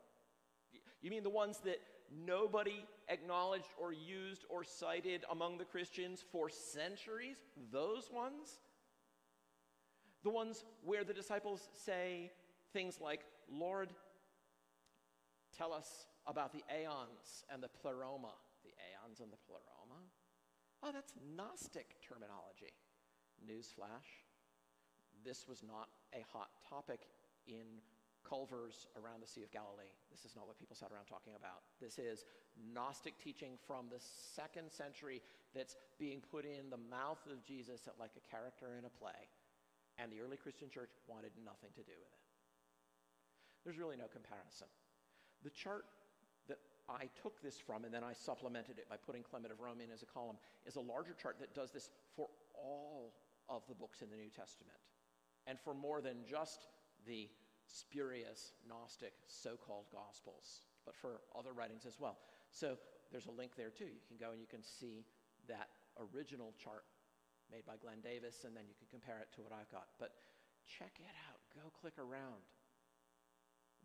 you 1.02 1.10
mean 1.10 1.24
the 1.24 1.30
ones 1.30 1.60
that 1.66 1.80
nobody 2.26 2.86
acknowledged 3.10 3.70
or 3.80 3.94
used 3.94 4.46
or 4.50 4.64
cited 4.64 5.24
among 5.32 5.58
the 5.58 5.66
Christians 5.66 6.24
for 6.32 6.50
centuries? 6.50 7.38
Those 7.72 8.10
ones? 8.12 8.60
The 10.24 10.30
ones 10.30 10.66
where 10.84 11.04
the 11.04 11.14
disciples 11.14 11.68
say 11.86 12.32
things 12.74 13.00
like, 13.02 13.22
Lord, 13.52 13.90
tell 15.58 15.74
us 15.74 16.06
about 16.28 16.54
the 16.54 16.64
aeons 16.72 17.46
and 17.52 17.62
the 17.62 17.70
pleroma. 17.70 18.34
The 18.64 18.70
aeons 18.70 19.20
and 19.20 19.32
the 19.32 19.38
pleroma? 19.48 20.02
Oh, 20.84 20.92
that's 20.94 21.14
Gnostic 21.36 21.96
terminology. 22.08 22.74
Newsflash 23.44 24.22
this 25.24 25.48
was 25.48 25.64
not 25.64 25.90
a 26.14 26.26
hot 26.34 26.50
topic 26.68 27.02
in 27.48 27.82
culvers 28.28 28.88
around 28.98 29.22
the 29.22 29.28
Sea 29.28 29.44
of 29.44 29.52
Galilee. 29.52 29.92
This 30.12 30.26
is 30.26 30.36
not 30.36 30.48
what 30.48 30.58
people 30.60 30.76
sat 30.76 30.92
around 30.92 31.06
talking 31.06 31.34
about. 31.36 31.66
This 31.80 32.00
is 32.00 32.26
Gnostic 32.56 33.18
teaching 33.18 33.58
from 33.68 33.88
the 33.90 34.00
second 34.00 34.72
century 34.72 35.22
that's 35.56 35.76
being 36.00 36.22
put 36.32 36.46
in 36.46 36.70
the 36.70 36.80
mouth 36.80 37.22
of 37.32 37.44
Jesus 37.44 37.88
like 38.00 38.12
a 38.16 38.24
character 38.30 38.78
in 38.78 38.86
a 38.86 38.94
play. 38.94 39.30
And 40.00 40.12
the 40.12 40.22
early 40.22 40.38
Christian 40.38 40.70
church 40.70 40.92
wanted 41.08 41.32
nothing 41.44 41.72
to 41.76 41.84
do 41.84 41.96
with 41.96 42.12
it. 42.12 42.26
There's 43.64 43.78
really 43.78 43.98
no 43.98 44.10
comparison. 44.10 44.68
The 45.44 45.52
chart 45.52 45.86
that 46.48 46.58
I 46.90 47.10
took 47.22 47.42
this 47.42 47.60
from 47.60 47.86
and 47.86 47.94
then 47.94 48.04
I 48.04 48.14
supplemented 48.14 48.80
it 48.80 48.90
by 48.90 48.98
putting 48.98 49.22
Clement 49.24 49.54
of 49.54 49.60
Rome 49.60 49.82
in 49.82 49.92
as 49.92 50.02
a 50.02 50.10
column 50.10 50.38
is 50.66 50.76
a 50.76 50.82
larger 50.82 51.14
chart 51.14 51.38
that 51.40 51.54
does 51.54 51.72
this 51.72 51.90
for 52.16 52.28
all 52.56 53.14
of 53.50 53.62
the 53.68 53.76
books 53.76 54.02
in 54.02 54.10
the 54.10 54.18
New 54.18 54.30
Testament 54.30 54.80
and 55.48 55.60
for 55.60 55.74
more 55.74 56.02
than 56.02 56.18
just 56.28 56.68
the 57.06 57.30
spurious 57.72 58.54
Gnostic 58.68 59.14
so 59.28 59.56
called 59.56 59.86
Gospels, 59.92 60.68
but 60.86 60.96
for 60.96 61.22
other 61.38 61.54
writings 61.54 61.86
as 61.88 62.00
well. 62.00 62.18
So 62.52 62.76
there's 63.12 63.28
a 63.28 63.32
link 63.32 63.56
there 63.56 63.72
too. 63.72 63.88
You 63.88 64.04
can 64.08 64.18
go 64.20 64.32
and 64.32 64.40
you 64.40 64.48
can 64.48 64.64
see 64.64 65.06
that 65.48 65.70
original 66.00 66.54
chart 66.60 66.84
made 67.52 67.66
by 67.66 67.76
Glenn 67.76 68.00
Davis, 68.04 68.44
and 68.48 68.56
then 68.56 68.64
you 68.68 68.76
can 68.80 68.88
compare 68.88 69.20
it 69.20 69.28
to 69.36 69.42
what 69.42 69.52
I've 69.52 69.72
got. 69.72 69.88
But 70.00 70.16
check 70.64 70.96
it 71.00 71.16
out. 71.28 71.40
Go 71.52 71.72
click 71.80 72.00
around. 72.00 72.44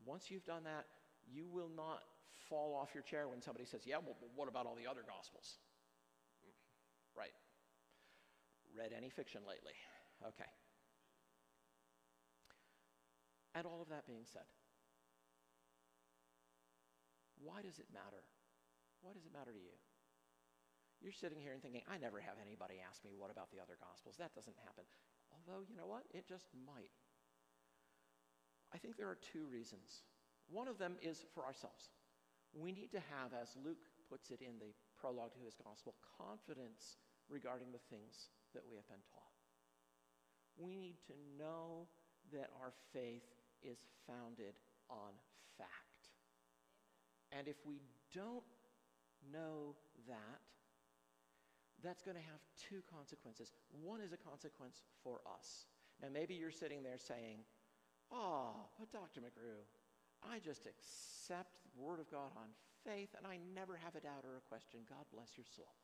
Once 0.05 0.30
you've 0.30 0.47
done 0.47 0.62
that, 0.62 0.87
you 1.26 1.49
will 1.51 1.70
not 1.74 2.03
fall 2.49 2.78
off 2.78 2.95
your 2.95 3.03
chair 3.03 3.26
when 3.26 3.43
somebody 3.43 3.66
says, 3.66 3.82
Yeah, 3.84 3.99
well, 3.99 4.16
what 4.34 4.49
about 4.49 4.66
all 4.66 4.76
the 4.78 4.87
other 4.87 5.03
Gospels? 5.03 5.59
Right. 7.16 7.34
Read 8.76 8.93
any 8.97 9.09
fiction 9.09 9.41
lately? 9.49 9.72
Okay. 10.22 10.51
And 13.57 13.64
all 13.64 13.80
of 13.80 13.88
that 13.88 14.04
being 14.04 14.28
said, 14.28 14.44
why 17.40 17.64
does 17.64 17.80
it 17.80 17.88
matter? 17.88 18.20
Why 19.00 19.16
does 19.16 19.24
it 19.24 19.32
matter 19.32 19.57
to 19.57 19.62
you? 19.62 19.72
You're 21.00 21.16
sitting 21.16 21.40
here 21.40 21.57
and 21.57 21.61
thinking, 21.64 21.80
I 21.88 21.96
never 21.96 22.20
have 22.20 22.36
anybody 22.36 22.84
ask 22.84 23.00
me, 23.00 23.16
what 23.16 23.32
about 23.32 23.48
the 23.48 23.61
other 23.61 23.80
gospels? 23.80 24.20
That 24.20 24.36
doesn't 24.36 24.57
happen. 24.61 24.84
Although, 25.32 25.64
you 25.64 25.72
know 25.72 25.88
what? 25.88 26.04
It 26.12 26.28
just 26.28 26.52
might. 26.52 26.92
I 28.72 28.76
think 28.76 28.96
there 28.96 29.09
are 29.09 29.20
two 29.20 29.48
reasons. 29.48 30.04
One 30.52 30.68
of 30.68 30.76
them 30.76 31.00
is 31.00 31.24
for 31.32 31.44
ourselves. 31.44 31.92
We 32.52 32.72
need 32.72 32.92
to 32.92 33.04
have, 33.12 33.32
as 33.36 33.57
Luke 33.57 33.84
puts 34.09 34.28
it 34.32 34.40
in 34.40 34.61
the 34.61 34.76
prologue 34.96 35.32
to 35.36 35.44
his 35.44 35.57
gospel, 35.57 35.96
confidence 36.16 37.00
regarding 37.28 37.72
the 37.72 37.84
things 37.88 38.32
that 38.52 38.64
we 38.68 38.76
have 38.76 38.88
been 38.88 39.04
taught. 39.12 39.36
We 40.57 40.76
need 40.76 41.00
to 41.09 41.16
know 41.36 41.88
that 42.32 42.48
our 42.61 42.72
faith 42.92 43.28
is 43.67 43.85
founded 44.07 44.55
on 44.89 45.12
fact. 45.59 46.14
And 47.33 47.49
if 47.49 47.57
we 47.67 47.83
don't 48.14 48.47
know 49.33 49.75
that, 50.09 50.41
that's 51.83 52.03
going 52.03 52.17
to 52.17 52.23
have 52.23 52.41
two 52.57 52.81
consequences. 52.89 53.53
One 53.83 54.01
is 54.01 54.12
a 54.12 54.17
consequence 54.17 54.81
for 55.03 55.21
us. 55.27 55.67
Now, 56.01 56.09
maybe 56.12 56.35
you're 56.35 56.51
sitting 56.55 56.83
there 56.83 56.99
saying, 56.99 57.45
Oh, 58.12 58.55
but 58.79 58.93
Dr. 58.93 59.21
McGrew, 59.21 59.67
I 60.23 60.39
just 60.39 60.67
accept 60.67 61.59
the 61.75 61.83
Word 61.83 61.99
of 61.99 62.11
God 62.11 62.31
on 62.37 62.55
faith 62.85 63.11
and 63.19 63.27
I 63.27 63.39
never 63.55 63.77
have 63.77 63.97
a 63.97 64.01
doubt 64.01 64.23
or 64.23 64.39
a 64.39 64.49
question. 64.49 64.81
God 64.89 65.05
bless 65.12 65.37
your 65.37 65.47
soul. 65.57 65.75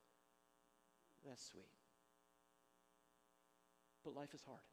That's 1.26 1.42
sweet. 1.42 1.70
But 4.04 4.14
life 4.14 4.34
is 4.34 4.42
hard. 4.42 4.71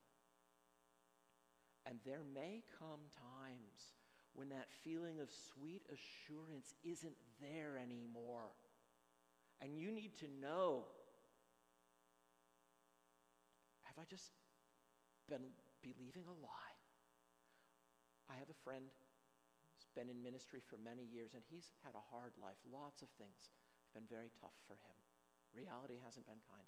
And 1.90 1.98
there 2.06 2.22
may 2.22 2.62
come 2.78 3.10
times 3.18 3.98
when 4.38 4.54
that 4.54 4.70
feeling 4.86 5.18
of 5.20 5.34
sweet 5.34 5.82
assurance 5.90 6.78
isn't 6.86 7.18
there 7.42 7.82
anymore. 7.82 8.54
And 9.58 9.74
you 9.74 9.90
need 9.90 10.14
to 10.22 10.30
know 10.40 10.86
have 13.90 13.98
I 13.98 14.06
just 14.06 14.30
been 15.26 15.50
believing 15.82 16.30
a 16.30 16.38
lie? 16.46 16.78
I 18.30 18.38
have 18.38 18.54
a 18.54 18.62
friend 18.62 18.86
who's 18.86 19.90
been 19.98 20.14
in 20.14 20.22
ministry 20.22 20.62
for 20.62 20.78
many 20.78 21.02
years, 21.10 21.34
and 21.34 21.42
he's 21.50 21.74
had 21.82 21.98
a 21.98 22.10
hard 22.14 22.38
life. 22.38 22.62
Lots 22.70 23.02
of 23.02 23.10
things 23.18 23.50
have 23.50 23.98
been 23.98 24.06
very 24.06 24.30
tough 24.38 24.54
for 24.70 24.78
him. 24.86 24.98
Reality 25.58 25.98
hasn't 26.06 26.30
been 26.30 26.40
kind 26.46 26.62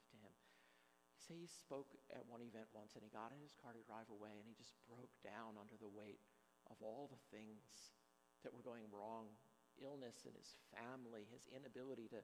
say 1.21 1.37
he 1.37 1.49
spoke 1.49 1.93
at 2.09 2.25
one 2.25 2.41
event 2.41 2.67
once, 2.73 2.97
and 2.97 3.05
he 3.05 3.13
got 3.13 3.31
in 3.31 3.41
his 3.41 3.53
car 3.53 3.71
to 3.71 3.85
drive 3.85 4.09
away, 4.09 4.41
and 4.41 4.49
he 4.49 4.57
just 4.57 4.73
broke 4.89 5.13
down 5.21 5.55
under 5.55 5.77
the 5.77 5.89
weight 5.89 6.21
of 6.69 6.81
all 6.81 7.07
the 7.07 7.23
things 7.29 7.93
that 8.41 8.51
were 8.51 8.65
going 8.65 8.89
wrong 8.89 9.29
illness 9.77 10.25
in 10.25 10.33
his 10.33 10.57
family, 10.73 11.29
his 11.29 11.45
inability 11.53 12.09
to 12.09 12.21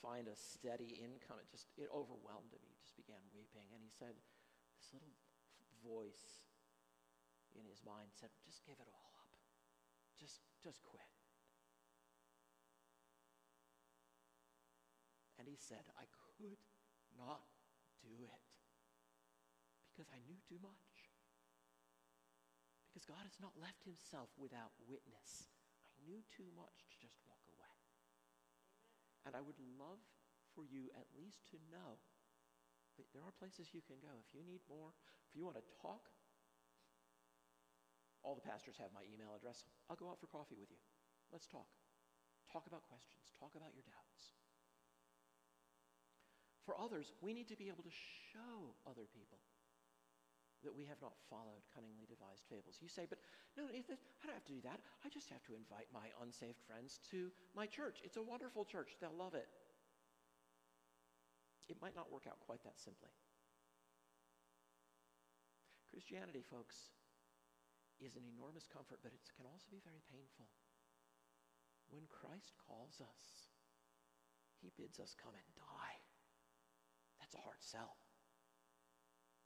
find 0.00 0.30
a 0.30 0.36
steady 0.38 0.96
income. 1.02 1.42
It 1.42 1.50
just 1.50 1.68
it 1.74 1.90
overwhelmed 1.90 2.54
him. 2.54 2.62
He 2.62 2.74
just 2.78 2.94
began 2.94 3.20
weeping, 3.34 3.66
and 3.74 3.82
he 3.82 3.90
said, 3.90 4.14
"This 4.78 4.94
little 4.94 5.14
voice 5.82 6.46
in 7.56 7.64
his 7.64 7.80
mind 7.84 8.12
said, 8.12 8.28
just 8.44 8.64
give 8.68 8.76
it 8.76 8.88
all 8.92 9.12
up. 9.24 9.40
Just, 10.18 10.44
just 10.60 10.84
quit. 10.84 11.08
And 15.40 15.48
he 15.48 15.56
said, 15.56 15.84
I 15.96 16.08
could 16.10 16.60
not 17.16 17.44
do 18.06 18.30
it 18.30 18.46
because 19.96 20.12
I 20.12 20.20
knew 20.28 20.36
too 20.44 20.60
much. 20.60 21.08
Because 22.92 23.08
God 23.08 23.24
has 23.24 23.40
not 23.40 23.56
left 23.56 23.80
himself 23.88 24.28
without 24.36 24.76
witness. 24.84 25.48
I 25.96 26.04
knew 26.04 26.20
too 26.28 26.52
much 26.52 26.84
to 26.92 26.96
just 27.00 27.16
walk 27.24 27.40
away. 27.48 27.76
And 29.24 29.32
I 29.32 29.40
would 29.40 29.56
love 29.80 30.04
for 30.52 30.68
you 30.68 30.92
at 30.92 31.08
least 31.16 31.48
to 31.52 31.60
know 31.72 31.96
that 33.00 33.08
there 33.16 33.24
are 33.24 33.32
places 33.40 33.72
you 33.72 33.80
can 33.84 33.96
go. 34.04 34.12
If 34.20 34.36
you 34.36 34.44
need 34.44 34.64
more, 34.68 34.92
if 35.28 35.32
you 35.32 35.48
want 35.48 35.56
to 35.56 35.66
talk, 35.80 36.12
all 38.20 38.36
the 38.36 38.44
pastors 38.44 38.76
have 38.76 38.92
my 38.92 39.04
email 39.08 39.32
address. 39.32 39.64
I'll 39.88 39.96
go 39.96 40.12
out 40.12 40.20
for 40.20 40.28
coffee 40.28 40.56
with 40.56 40.68
you. 40.68 40.80
Let's 41.32 41.48
talk. 41.48 41.68
Talk 42.52 42.68
about 42.68 42.84
questions. 42.84 43.32
Talk 43.36 43.56
about 43.56 43.72
your 43.72 43.84
doubts. 43.84 44.35
For 46.66 46.74
others, 46.74 47.14
we 47.22 47.30
need 47.30 47.46
to 47.48 47.56
be 47.56 47.70
able 47.70 47.86
to 47.86 47.94
show 48.34 48.74
other 48.90 49.06
people 49.14 49.38
that 50.66 50.74
we 50.74 50.82
have 50.90 50.98
not 50.98 51.14
followed 51.30 51.62
cunningly 51.70 52.10
devised 52.10 52.42
fables. 52.50 52.82
You 52.82 52.90
say, 52.90 53.06
but 53.06 53.22
no, 53.54 53.70
I 53.70 53.86
don't 53.86 54.34
have 54.34 54.50
to 54.50 54.58
do 54.58 54.66
that. 54.66 54.82
I 55.06 55.08
just 55.08 55.30
have 55.30 55.46
to 55.46 55.54
invite 55.54 55.86
my 55.94 56.10
unsaved 56.18 56.58
friends 56.66 56.98
to 57.14 57.30
my 57.54 57.70
church. 57.70 58.02
It's 58.02 58.18
a 58.18 58.24
wonderful 58.26 58.66
church. 58.66 58.98
They'll 58.98 59.14
love 59.14 59.38
it. 59.38 59.46
It 61.70 61.78
might 61.78 61.94
not 61.94 62.10
work 62.10 62.26
out 62.26 62.42
quite 62.42 62.66
that 62.66 62.82
simply. 62.82 63.14
Christianity, 65.86 66.42
folks, 66.42 66.90
is 68.02 68.18
an 68.18 68.26
enormous 68.26 68.66
comfort, 68.66 68.98
but 69.06 69.14
it 69.14 69.22
can 69.38 69.46
also 69.46 69.70
be 69.70 69.80
very 69.86 70.02
painful. 70.10 70.50
When 71.94 72.10
Christ 72.10 72.58
calls 72.58 72.98
us, 72.98 73.54
he 74.58 74.74
bids 74.74 74.98
us 74.98 75.14
come 75.14 75.34
and 75.38 75.50
die. 75.54 76.05
That's 77.26 77.42
a 77.42 77.44
hard 77.44 77.60
sell. 77.60 77.96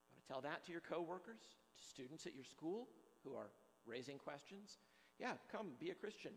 You 0.04 0.12
want 0.12 0.22
to 0.22 0.28
tell 0.28 0.40
that 0.42 0.64
to 0.66 0.72
your 0.72 0.80
coworkers, 0.80 1.40
to 1.40 1.84
students 1.84 2.26
at 2.26 2.34
your 2.34 2.44
school 2.44 2.88
who 3.24 3.34
are 3.34 3.50
raising 3.86 4.18
questions? 4.18 4.78
Yeah, 5.18 5.32
come, 5.50 5.72
be 5.80 5.90
a 5.90 5.94
Christian. 5.94 6.32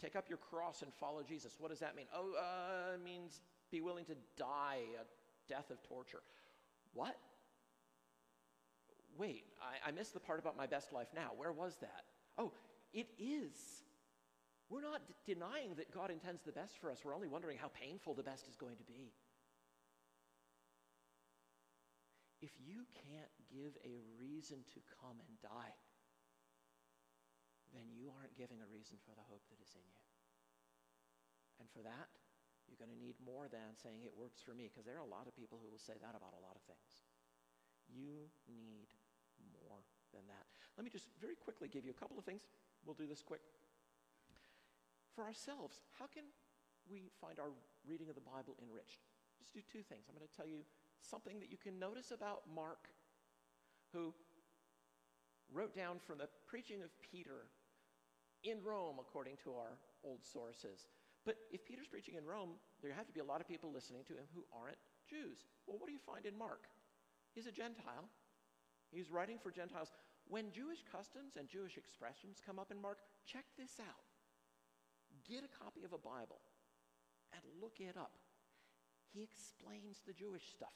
Take 0.00 0.16
up 0.16 0.28
your 0.28 0.38
cross 0.38 0.82
and 0.82 0.92
follow 0.94 1.22
Jesus. 1.22 1.56
What 1.58 1.70
does 1.70 1.80
that 1.80 1.94
mean? 1.94 2.06
Oh, 2.14 2.34
uh, 2.36 2.94
it 2.94 3.04
means 3.04 3.40
be 3.70 3.80
willing 3.80 4.04
to 4.06 4.16
die 4.36 4.80
a 5.00 5.04
death 5.48 5.70
of 5.70 5.82
torture. 5.82 6.22
What? 6.92 7.16
wait, 9.18 9.44
I, 9.60 9.88
I 9.88 9.92
missed 9.92 10.14
the 10.14 10.20
part 10.20 10.38
about 10.38 10.56
my 10.56 10.66
best 10.66 10.92
life 10.92 11.08
now. 11.14 11.30
Where 11.36 11.52
was 11.52 11.76
that? 11.80 12.04
Oh, 12.38 12.52
it 12.92 13.08
is. 13.18 13.82
We're 14.68 14.82
not 14.82 15.06
d- 15.06 15.14
denying 15.34 15.74
that 15.76 15.92
God 15.92 16.10
intends 16.10 16.42
the 16.42 16.52
best 16.52 16.78
for 16.78 16.90
us. 16.90 17.00
We're 17.04 17.14
only 17.14 17.28
wondering 17.28 17.58
how 17.58 17.68
painful 17.68 18.14
the 18.14 18.22
best 18.22 18.48
is 18.48 18.56
going 18.56 18.76
to 18.76 18.84
be. 18.84 19.12
If 22.42 22.58
you 22.58 22.82
can't 22.90 23.30
give 23.46 23.78
a 23.86 24.02
reason 24.18 24.66
to 24.74 24.82
come 24.98 25.22
and 25.22 25.38
die, 25.38 25.78
then 27.70 27.86
you 27.94 28.10
aren't 28.10 28.34
giving 28.34 28.58
a 28.58 28.68
reason 28.68 28.98
for 29.06 29.14
the 29.14 29.22
hope 29.22 29.46
that 29.48 29.62
is 29.62 29.78
in 29.78 29.86
you. 29.86 30.02
And 31.62 31.70
for 31.70 31.86
that, 31.86 32.10
you're 32.66 32.82
going 32.82 32.90
to 32.90 32.98
need 32.98 33.14
more 33.22 33.46
than 33.46 33.78
saying 33.78 34.02
it 34.02 34.12
works 34.12 34.42
for 34.42 34.58
me, 34.58 34.66
because 34.66 34.82
there 34.82 34.98
are 34.98 35.06
a 35.06 35.08
lot 35.08 35.30
of 35.30 35.38
people 35.38 35.62
who 35.62 35.70
will 35.70 35.80
say 35.80 35.94
that 36.02 36.18
about 36.18 36.34
a 36.34 36.42
lot 36.42 36.58
of 36.58 36.66
things. 36.66 37.06
You 37.86 38.26
need 38.50 38.90
more 39.54 39.86
than 40.10 40.26
that. 40.26 40.50
Let 40.74 40.82
me 40.82 40.90
just 40.90 41.06
very 41.22 41.38
quickly 41.38 41.70
give 41.70 41.86
you 41.86 41.94
a 41.94 42.00
couple 42.00 42.18
of 42.18 42.26
things. 42.26 42.42
We'll 42.82 42.98
do 42.98 43.06
this 43.06 43.22
quick. 43.22 43.46
For 45.14 45.22
ourselves, 45.22 45.78
how 45.94 46.10
can 46.10 46.26
we 46.90 47.14
find 47.22 47.38
our 47.38 47.54
reading 47.86 48.10
of 48.10 48.18
the 48.18 48.24
Bible 48.24 48.58
enriched? 48.58 49.06
Just 49.38 49.54
do 49.54 49.62
two 49.62 49.86
things. 49.86 50.10
I'm 50.10 50.16
going 50.18 50.26
to 50.26 50.34
tell 50.34 50.48
you 50.48 50.66
something 51.08 51.40
that 51.40 51.50
you 51.50 51.56
can 51.56 51.78
notice 51.78 52.10
about 52.10 52.42
Mark, 52.54 52.88
who 53.92 54.14
wrote 55.52 55.74
down 55.76 55.98
from 55.98 56.18
the 56.18 56.28
preaching 56.46 56.82
of 56.82 56.90
Peter 57.02 57.46
in 58.42 58.58
Rome, 58.64 58.96
according 58.98 59.36
to 59.44 59.52
our 59.52 59.78
old 60.04 60.24
sources. 60.24 60.86
But 61.24 61.36
if 61.52 61.64
Peter's 61.64 61.86
preaching 61.86 62.16
in 62.16 62.24
Rome, 62.24 62.58
there 62.82 62.92
have 62.92 63.06
to 63.06 63.12
be 63.12 63.20
a 63.20 63.24
lot 63.24 63.40
of 63.40 63.46
people 63.46 63.70
listening 63.70 64.02
to 64.08 64.14
him 64.14 64.24
who 64.34 64.44
aren't 64.52 64.78
Jews. 65.08 65.46
Well, 65.66 65.78
what 65.78 65.86
do 65.86 65.92
you 65.92 66.02
find 66.02 66.26
in 66.26 66.36
Mark? 66.36 66.66
He's 67.34 67.46
a 67.46 67.52
Gentile. 67.52 68.08
He's 68.90 69.10
writing 69.10 69.38
for 69.38 69.50
Gentiles. 69.50 69.92
When 70.26 70.50
Jewish 70.50 70.82
customs 70.90 71.36
and 71.38 71.48
Jewish 71.48 71.76
expressions 71.76 72.42
come 72.44 72.58
up 72.58 72.70
in 72.70 72.80
Mark, 72.80 72.98
check 73.26 73.44
this 73.56 73.78
out. 73.80 74.04
Get 75.28 75.44
a 75.44 75.64
copy 75.64 75.84
of 75.84 75.92
a 75.92 75.98
Bible 75.98 76.40
and 77.32 77.42
look 77.60 77.78
it 77.78 77.96
up. 77.96 78.18
He 79.12 79.22
explains 79.22 80.00
the 80.06 80.12
Jewish 80.12 80.48
stuff. 80.50 80.74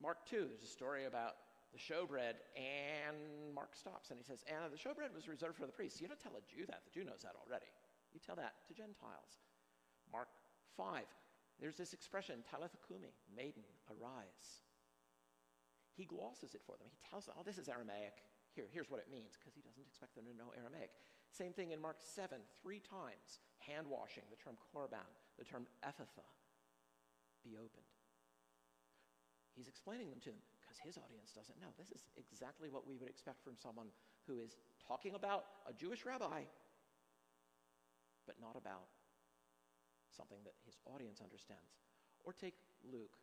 Mark 0.00 0.24
2, 0.30 0.46
there's 0.48 0.62
a 0.62 0.70
story 0.70 1.04
about 1.04 1.36
the 1.74 1.78
showbread, 1.78 2.40
and 2.56 3.18
Mark 3.54 3.76
stops 3.76 4.10
and 4.10 4.18
he 4.18 4.24
says, 4.24 4.42
Anna, 4.48 4.70
the 4.70 4.80
showbread 4.80 5.14
was 5.14 5.28
reserved 5.28 5.58
for 5.58 5.66
the 5.66 5.74
priests. 5.74 6.00
You 6.00 6.08
don't 6.08 6.18
tell 6.18 6.34
a 6.34 6.44
Jew 6.48 6.66
that. 6.66 6.82
The 6.86 6.94
Jew 6.94 7.04
knows 7.04 7.22
that 7.22 7.36
already. 7.36 7.68
You 8.14 8.18
tell 8.18 8.34
that 8.36 8.54
to 8.66 8.74
Gentiles. 8.74 9.42
Mark 10.10 10.30
5, 10.76 11.04
there's 11.60 11.76
this 11.76 11.92
expression, 11.92 12.42
Talitha 12.42 12.78
Kumi, 12.88 13.14
maiden, 13.30 13.66
arise. 13.86 14.64
He 15.94 16.08
glosses 16.08 16.54
it 16.54 16.62
for 16.64 16.74
them. 16.80 16.88
He 16.90 16.98
tells 17.06 17.26
them, 17.26 17.36
oh, 17.38 17.44
this 17.44 17.58
is 17.58 17.68
Aramaic. 17.68 18.24
Here, 18.56 18.66
here's 18.72 18.90
what 18.90 18.98
it 18.98 19.12
means, 19.12 19.38
because 19.38 19.54
he 19.54 19.62
doesn't 19.62 19.86
expect 19.86 20.16
them 20.16 20.26
to 20.26 20.34
know 20.34 20.50
Aramaic. 20.56 20.90
Same 21.30 21.52
thing 21.52 21.70
in 21.70 21.80
Mark 21.80 21.96
7, 22.02 22.38
three 22.62 22.80
times. 22.80 23.40
Hand 23.58 23.86
washing, 23.86 24.24
the 24.30 24.40
term 24.40 24.56
korban, 24.74 25.06
the 25.38 25.44
term 25.44 25.66
ephphatha, 25.84 26.26
be 27.44 27.56
opened. 27.56 27.86
He's 29.54 29.68
explaining 29.68 30.10
them 30.10 30.20
to 30.24 30.30
them 30.30 30.42
because 30.60 30.78
his 30.80 30.96
audience 30.96 31.30
doesn't 31.36 31.60
know. 31.60 31.70
This 31.76 31.92
is 31.92 32.08
exactly 32.16 32.70
what 32.70 32.86
we 32.86 32.96
would 32.96 33.08
expect 33.08 33.44
from 33.44 33.54
someone 33.58 33.92
who 34.26 34.40
is 34.40 34.56
talking 34.80 35.14
about 35.14 35.44
a 35.68 35.72
Jewish 35.72 36.06
rabbi, 36.06 36.48
but 38.26 38.40
not 38.40 38.56
about 38.56 38.88
something 40.08 40.38
that 40.44 40.54
his 40.64 40.78
audience 40.86 41.20
understands. 41.20 41.76
Or 42.24 42.32
take 42.32 42.54
Luke. 42.84 43.20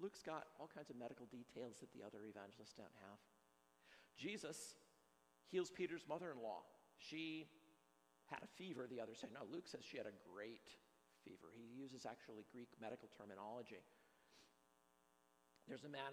Luke's 0.00 0.22
got 0.22 0.46
all 0.58 0.70
kinds 0.70 0.90
of 0.90 0.96
medical 0.96 1.26
details 1.26 1.78
that 1.80 1.92
the 1.94 2.04
other 2.04 2.26
evangelists 2.26 2.74
don't 2.74 2.94
have. 3.02 3.18
Jesus 4.18 4.74
heals 5.50 5.70
Peter's 5.70 6.06
mother 6.08 6.30
in 6.30 6.42
law. 6.42 6.62
She 6.98 7.46
had 8.30 8.40
a 8.42 8.50
fever, 8.56 8.86
the 8.88 9.00
others 9.00 9.18
say. 9.20 9.28
No, 9.32 9.46
Luke 9.52 9.68
says 9.68 9.84
she 9.84 9.98
had 9.98 10.06
a 10.06 10.16
great 10.32 10.68
fever. 11.24 11.52
He 11.52 11.64
uses 11.76 12.06
actually 12.06 12.44
Greek 12.52 12.68
medical 12.80 13.08
terminology. 13.16 13.82
There's 15.68 15.84
a 15.84 15.88
man 15.88 16.12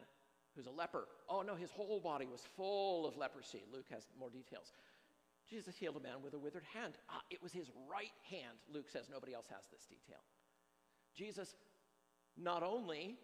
who's 0.55 0.67
a 0.67 0.71
leper. 0.71 1.07
Oh, 1.29 1.41
no, 1.41 1.55
his 1.55 1.71
whole 1.71 1.99
body 1.99 2.25
was 2.25 2.41
full 2.55 3.05
of 3.05 3.17
leprosy. 3.17 3.63
Luke 3.71 3.87
has 3.91 4.07
more 4.19 4.29
details. 4.29 4.71
Jesus 5.49 5.75
healed 5.75 5.97
a 5.97 5.99
man 5.99 6.23
with 6.23 6.33
a 6.33 6.39
withered 6.39 6.63
hand. 6.73 6.93
Ah, 7.09 7.21
it 7.29 7.41
was 7.43 7.51
his 7.51 7.69
right 7.89 8.15
hand. 8.29 8.57
Luke 8.71 8.89
says 8.89 9.09
nobody 9.11 9.33
else 9.33 9.47
has 9.51 9.67
this 9.71 9.85
detail. 9.85 10.23
Jesus 11.15 11.55
not 12.37 12.63
only 12.63 13.17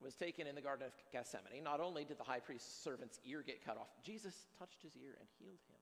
was 0.00 0.14
taken 0.14 0.46
in 0.46 0.54
the 0.54 0.62
Garden 0.62 0.86
of 0.86 0.92
Gethsemane, 1.12 1.62
not 1.62 1.80
only 1.80 2.04
did 2.04 2.18
the 2.18 2.24
high 2.24 2.40
priest's 2.40 2.82
servant's 2.82 3.20
ear 3.26 3.42
get 3.46 3.64
cut 3.64 3.76
off, 3.76 3.88
Jesus 4.02 4.46
touched 4.58 4.80
his 4.82 4.96
ear 4.96 5.12
and 5.18 5.28
healed 5.38 5.60
him. 5.68 5.79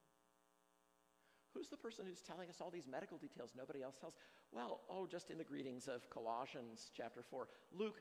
Who's 1.55 1.69
the 1.69 1.77
person 1.77 2.05
who's 2.07 2.21
telling 2.21 2.49
us 2.49 2.61
all 2.61 2.71
these 2.71 2.87
medical 2.87 3.19
details 3.19 3.53
nobody 3.57 3.83
else 3.83 3.97
tells? 3.97 4.15
Well, 4.53 4.81
oh, 4.91 5.07
just 5.07 5.31
in 5.31 5.39
the 5.39 5.45
greetings 5.45 5.89
of 5.89 6.09
Colossians 6.11 6.91
chapter 6.95 7.23
4, 7.23 7.49
Luke, 7.73 8.01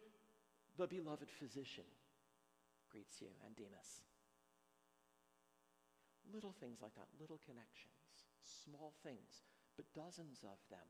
the 0.78 0.88
beloved 0.88 1.30
physician, 1.32 1.88
greets 2.92 3.22
you, 3.22 3.32
and 3.46 3.56
Demas. 3.56 4.04
Little 6.34 6.54
things 6.60 6.80
like 6.82 6.94
that, 6.96 7.08
little 7.20 7.40
connections, 7.48 8.28
small 8.44 8.94
things, 9.02 9.48
but 9.76 9.88
dozens 9.96 10.44
of 10.44 10.60
them. 10.70 10.84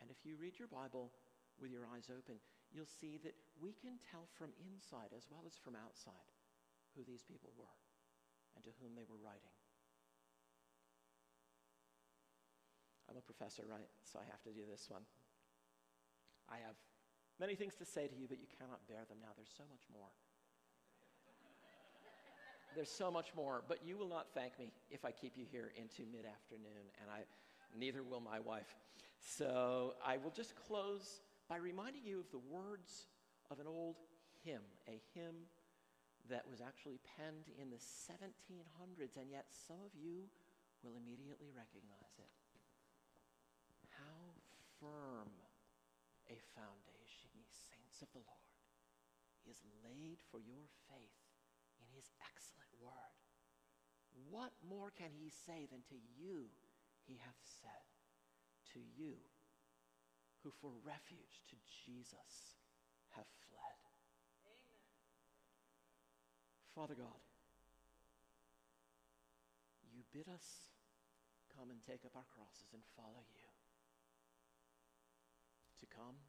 And 0.00 0.10
if 0.10 0.24
you 0.24 0.38
read 0.38 0.58
your 0.58 0.70
Bible 0.70 1.10
with 1.60 1.70
your 1.70 1.84
eyes 1.92 2.08
open, 2.08 2.40
you'll 2.72 2.88
see 2.88 3.18
that 3.26 3.34
we 3.60 3.74
can 3.74 3.98
tell 4.00 4.30
from 4.38 4.54
inside 4.62 5.12
as 5.12 5.26
well 5.28 5.42
as 5.44 5.58
from 5.58 5.76
outside 5.76 6.30
who 6.94 7.02
these 7.04 7.26
people 7.26 7.50
were 7.58 7.78
and 8.54 8.64
to 8.64 8.70
whom 8.80 8.94
they 8.94 9.04
were 9.04 9.20
writing. 9.20 9.59
I'm 13.10 13.18
a 13.18 13.26
professor, 13.26 13.66
right? 13.66 13.90
So 14.06 14.22
I 14.22 14.26
have 14.30 14.40
to 14.46 14.54
do 14.54 14.62
this 14.70 14.86
one. 14.88 15.02
I 16.46 16.62
have 16.62 16.78
many 17.42 17.58
things 17.58 17.74
to 17.82 17.84
say 17.84 18.06
to 18.06 18.14
you, 18.14 18.30
but 18.30 18.38
you 18.38 18.46
cannot 18.46 18.86
bear 18.86 19.02
them 19.10 19.18
now. 19.18 19.34
There's 19.34 19.50
so 19.50 19.66
much 19.66 19.82
more. 19.90 20.14
There's 22.76 22.90
so 22.90 23.10
much 23.10 23.34
more, 23.34 23.62
but 23.66 23.82
you 23.82 23.98
will 23.98 24.08
not 24.08 24.30
thank 24.32 24.56
me 24.58 24.70
if 24.90 25.04
I 25.04 25.10
keep 25.10 25.34
you 25.34 25.44
here 25.50 25.72
into 25.74 26.06
mid 26.06 26.22
afternoon, 26.22 26.86
and 27.02 27.10
I, 27.10 27.26
neither 27.74 28.04
will 28.06 28.20
my 28.20 28.38
wife. 28.38 28.78
So 29.18 29.94
I 30.06 30.16
will 30.16 30.30
just 30.30 30.54
close 30.54 31.20
by 31.48 31.56
reminding 31.58 32.06
you 32.06 32.20
of 32.20 32.30
the 32.30 32.38
words 32.38 33.10
of 33.50 33.58
an 33.58 33.66
old 33.66 33.96
hymn, 34.44 34.62
a 34.86 35.02
hymn 35.14 35.50
that 36.30 36.46
was 36.48 36.60
actually 36.62 37.00
penned 37.18 37.50
in 37.58 37.70
the 37.70 37.82
1700s, 37.82 39.18
and 39.18 39.26
yet 39.30 39.46
some 39.50 39.82
of 39.84 39.90
you 39.98 40.30
will 40.84 40.94
immediately 40.94 41.50
recognize 41.50 42.14
it. 42.18 42.39
Firm 44.80 45.28
a 46.32 46.38
foundation, 46.56 47.28
ye 47.36 47.44
saints 47.44 48.00
of 48.00 48.08
the 48.16 48.24
Lord, 48.24 48.56
is 49.44 49.60
laid 49.84 50.24
for 50.32 50.40
your 50.40 50.64
faith 50.88 51.20
in 51.76 51.86
his 51.92 52.08
excellent 52.24 52.72
word. 52.80 53.20
What 54.30 54.56
more 54.64 54.90
can 54.94 55.12
he 55.12 55.28
say 55.28 55.66
than 55.68 55.84
to 55.90 55.98
you 56.16 56.48
he 57.04 57.20
hath 57.20 57.42
said, 57.60 57.86
to 58.74 58.80
you 58.80 59.20
who 60.42 60.50
for 60.60 60.70
refuge 60.86 61.42
to 61.50 61.56
Jesus 61.84 62.56
have 63.16 63.28
fled? 63.50 63.80
Amen. 64.48 64.82
Father 66.74 66.94
God, 66.94 67.20
you 69.92 70.02
bid 70.14 70.28
us 70.32 70.70
come 71.56 71.70
and 71.70 71.80
take 71.84 72.04
up 72.06 72.14
our 72.14 72.28
crosses 72.32 72.72
and 72.72 72.82
follow 72.96 73.26
you. 73.34 73.39
To 75.80 75.88
come, 75.88 76.20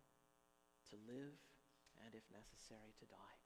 to 0.89 0.95
live, 0.95 1.35
and 1.99 2.15
if 2.15 2.23
necessary, 2.31 2.95
to 3.03 3.05
die. 3.11 3.39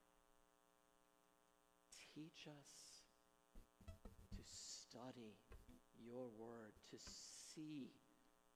Teach 2.14 2.46
us 2.46 3.02
to 4.38 4.44
study 4.46 5.42
your 5.98 6.30
word, 6.30 6.78
to 6.94 6.98
see 7.02 7.90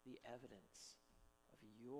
the 0.05 0.21
evidence 0.29 1.01
of 1.49 1.57
your 1.81 1.97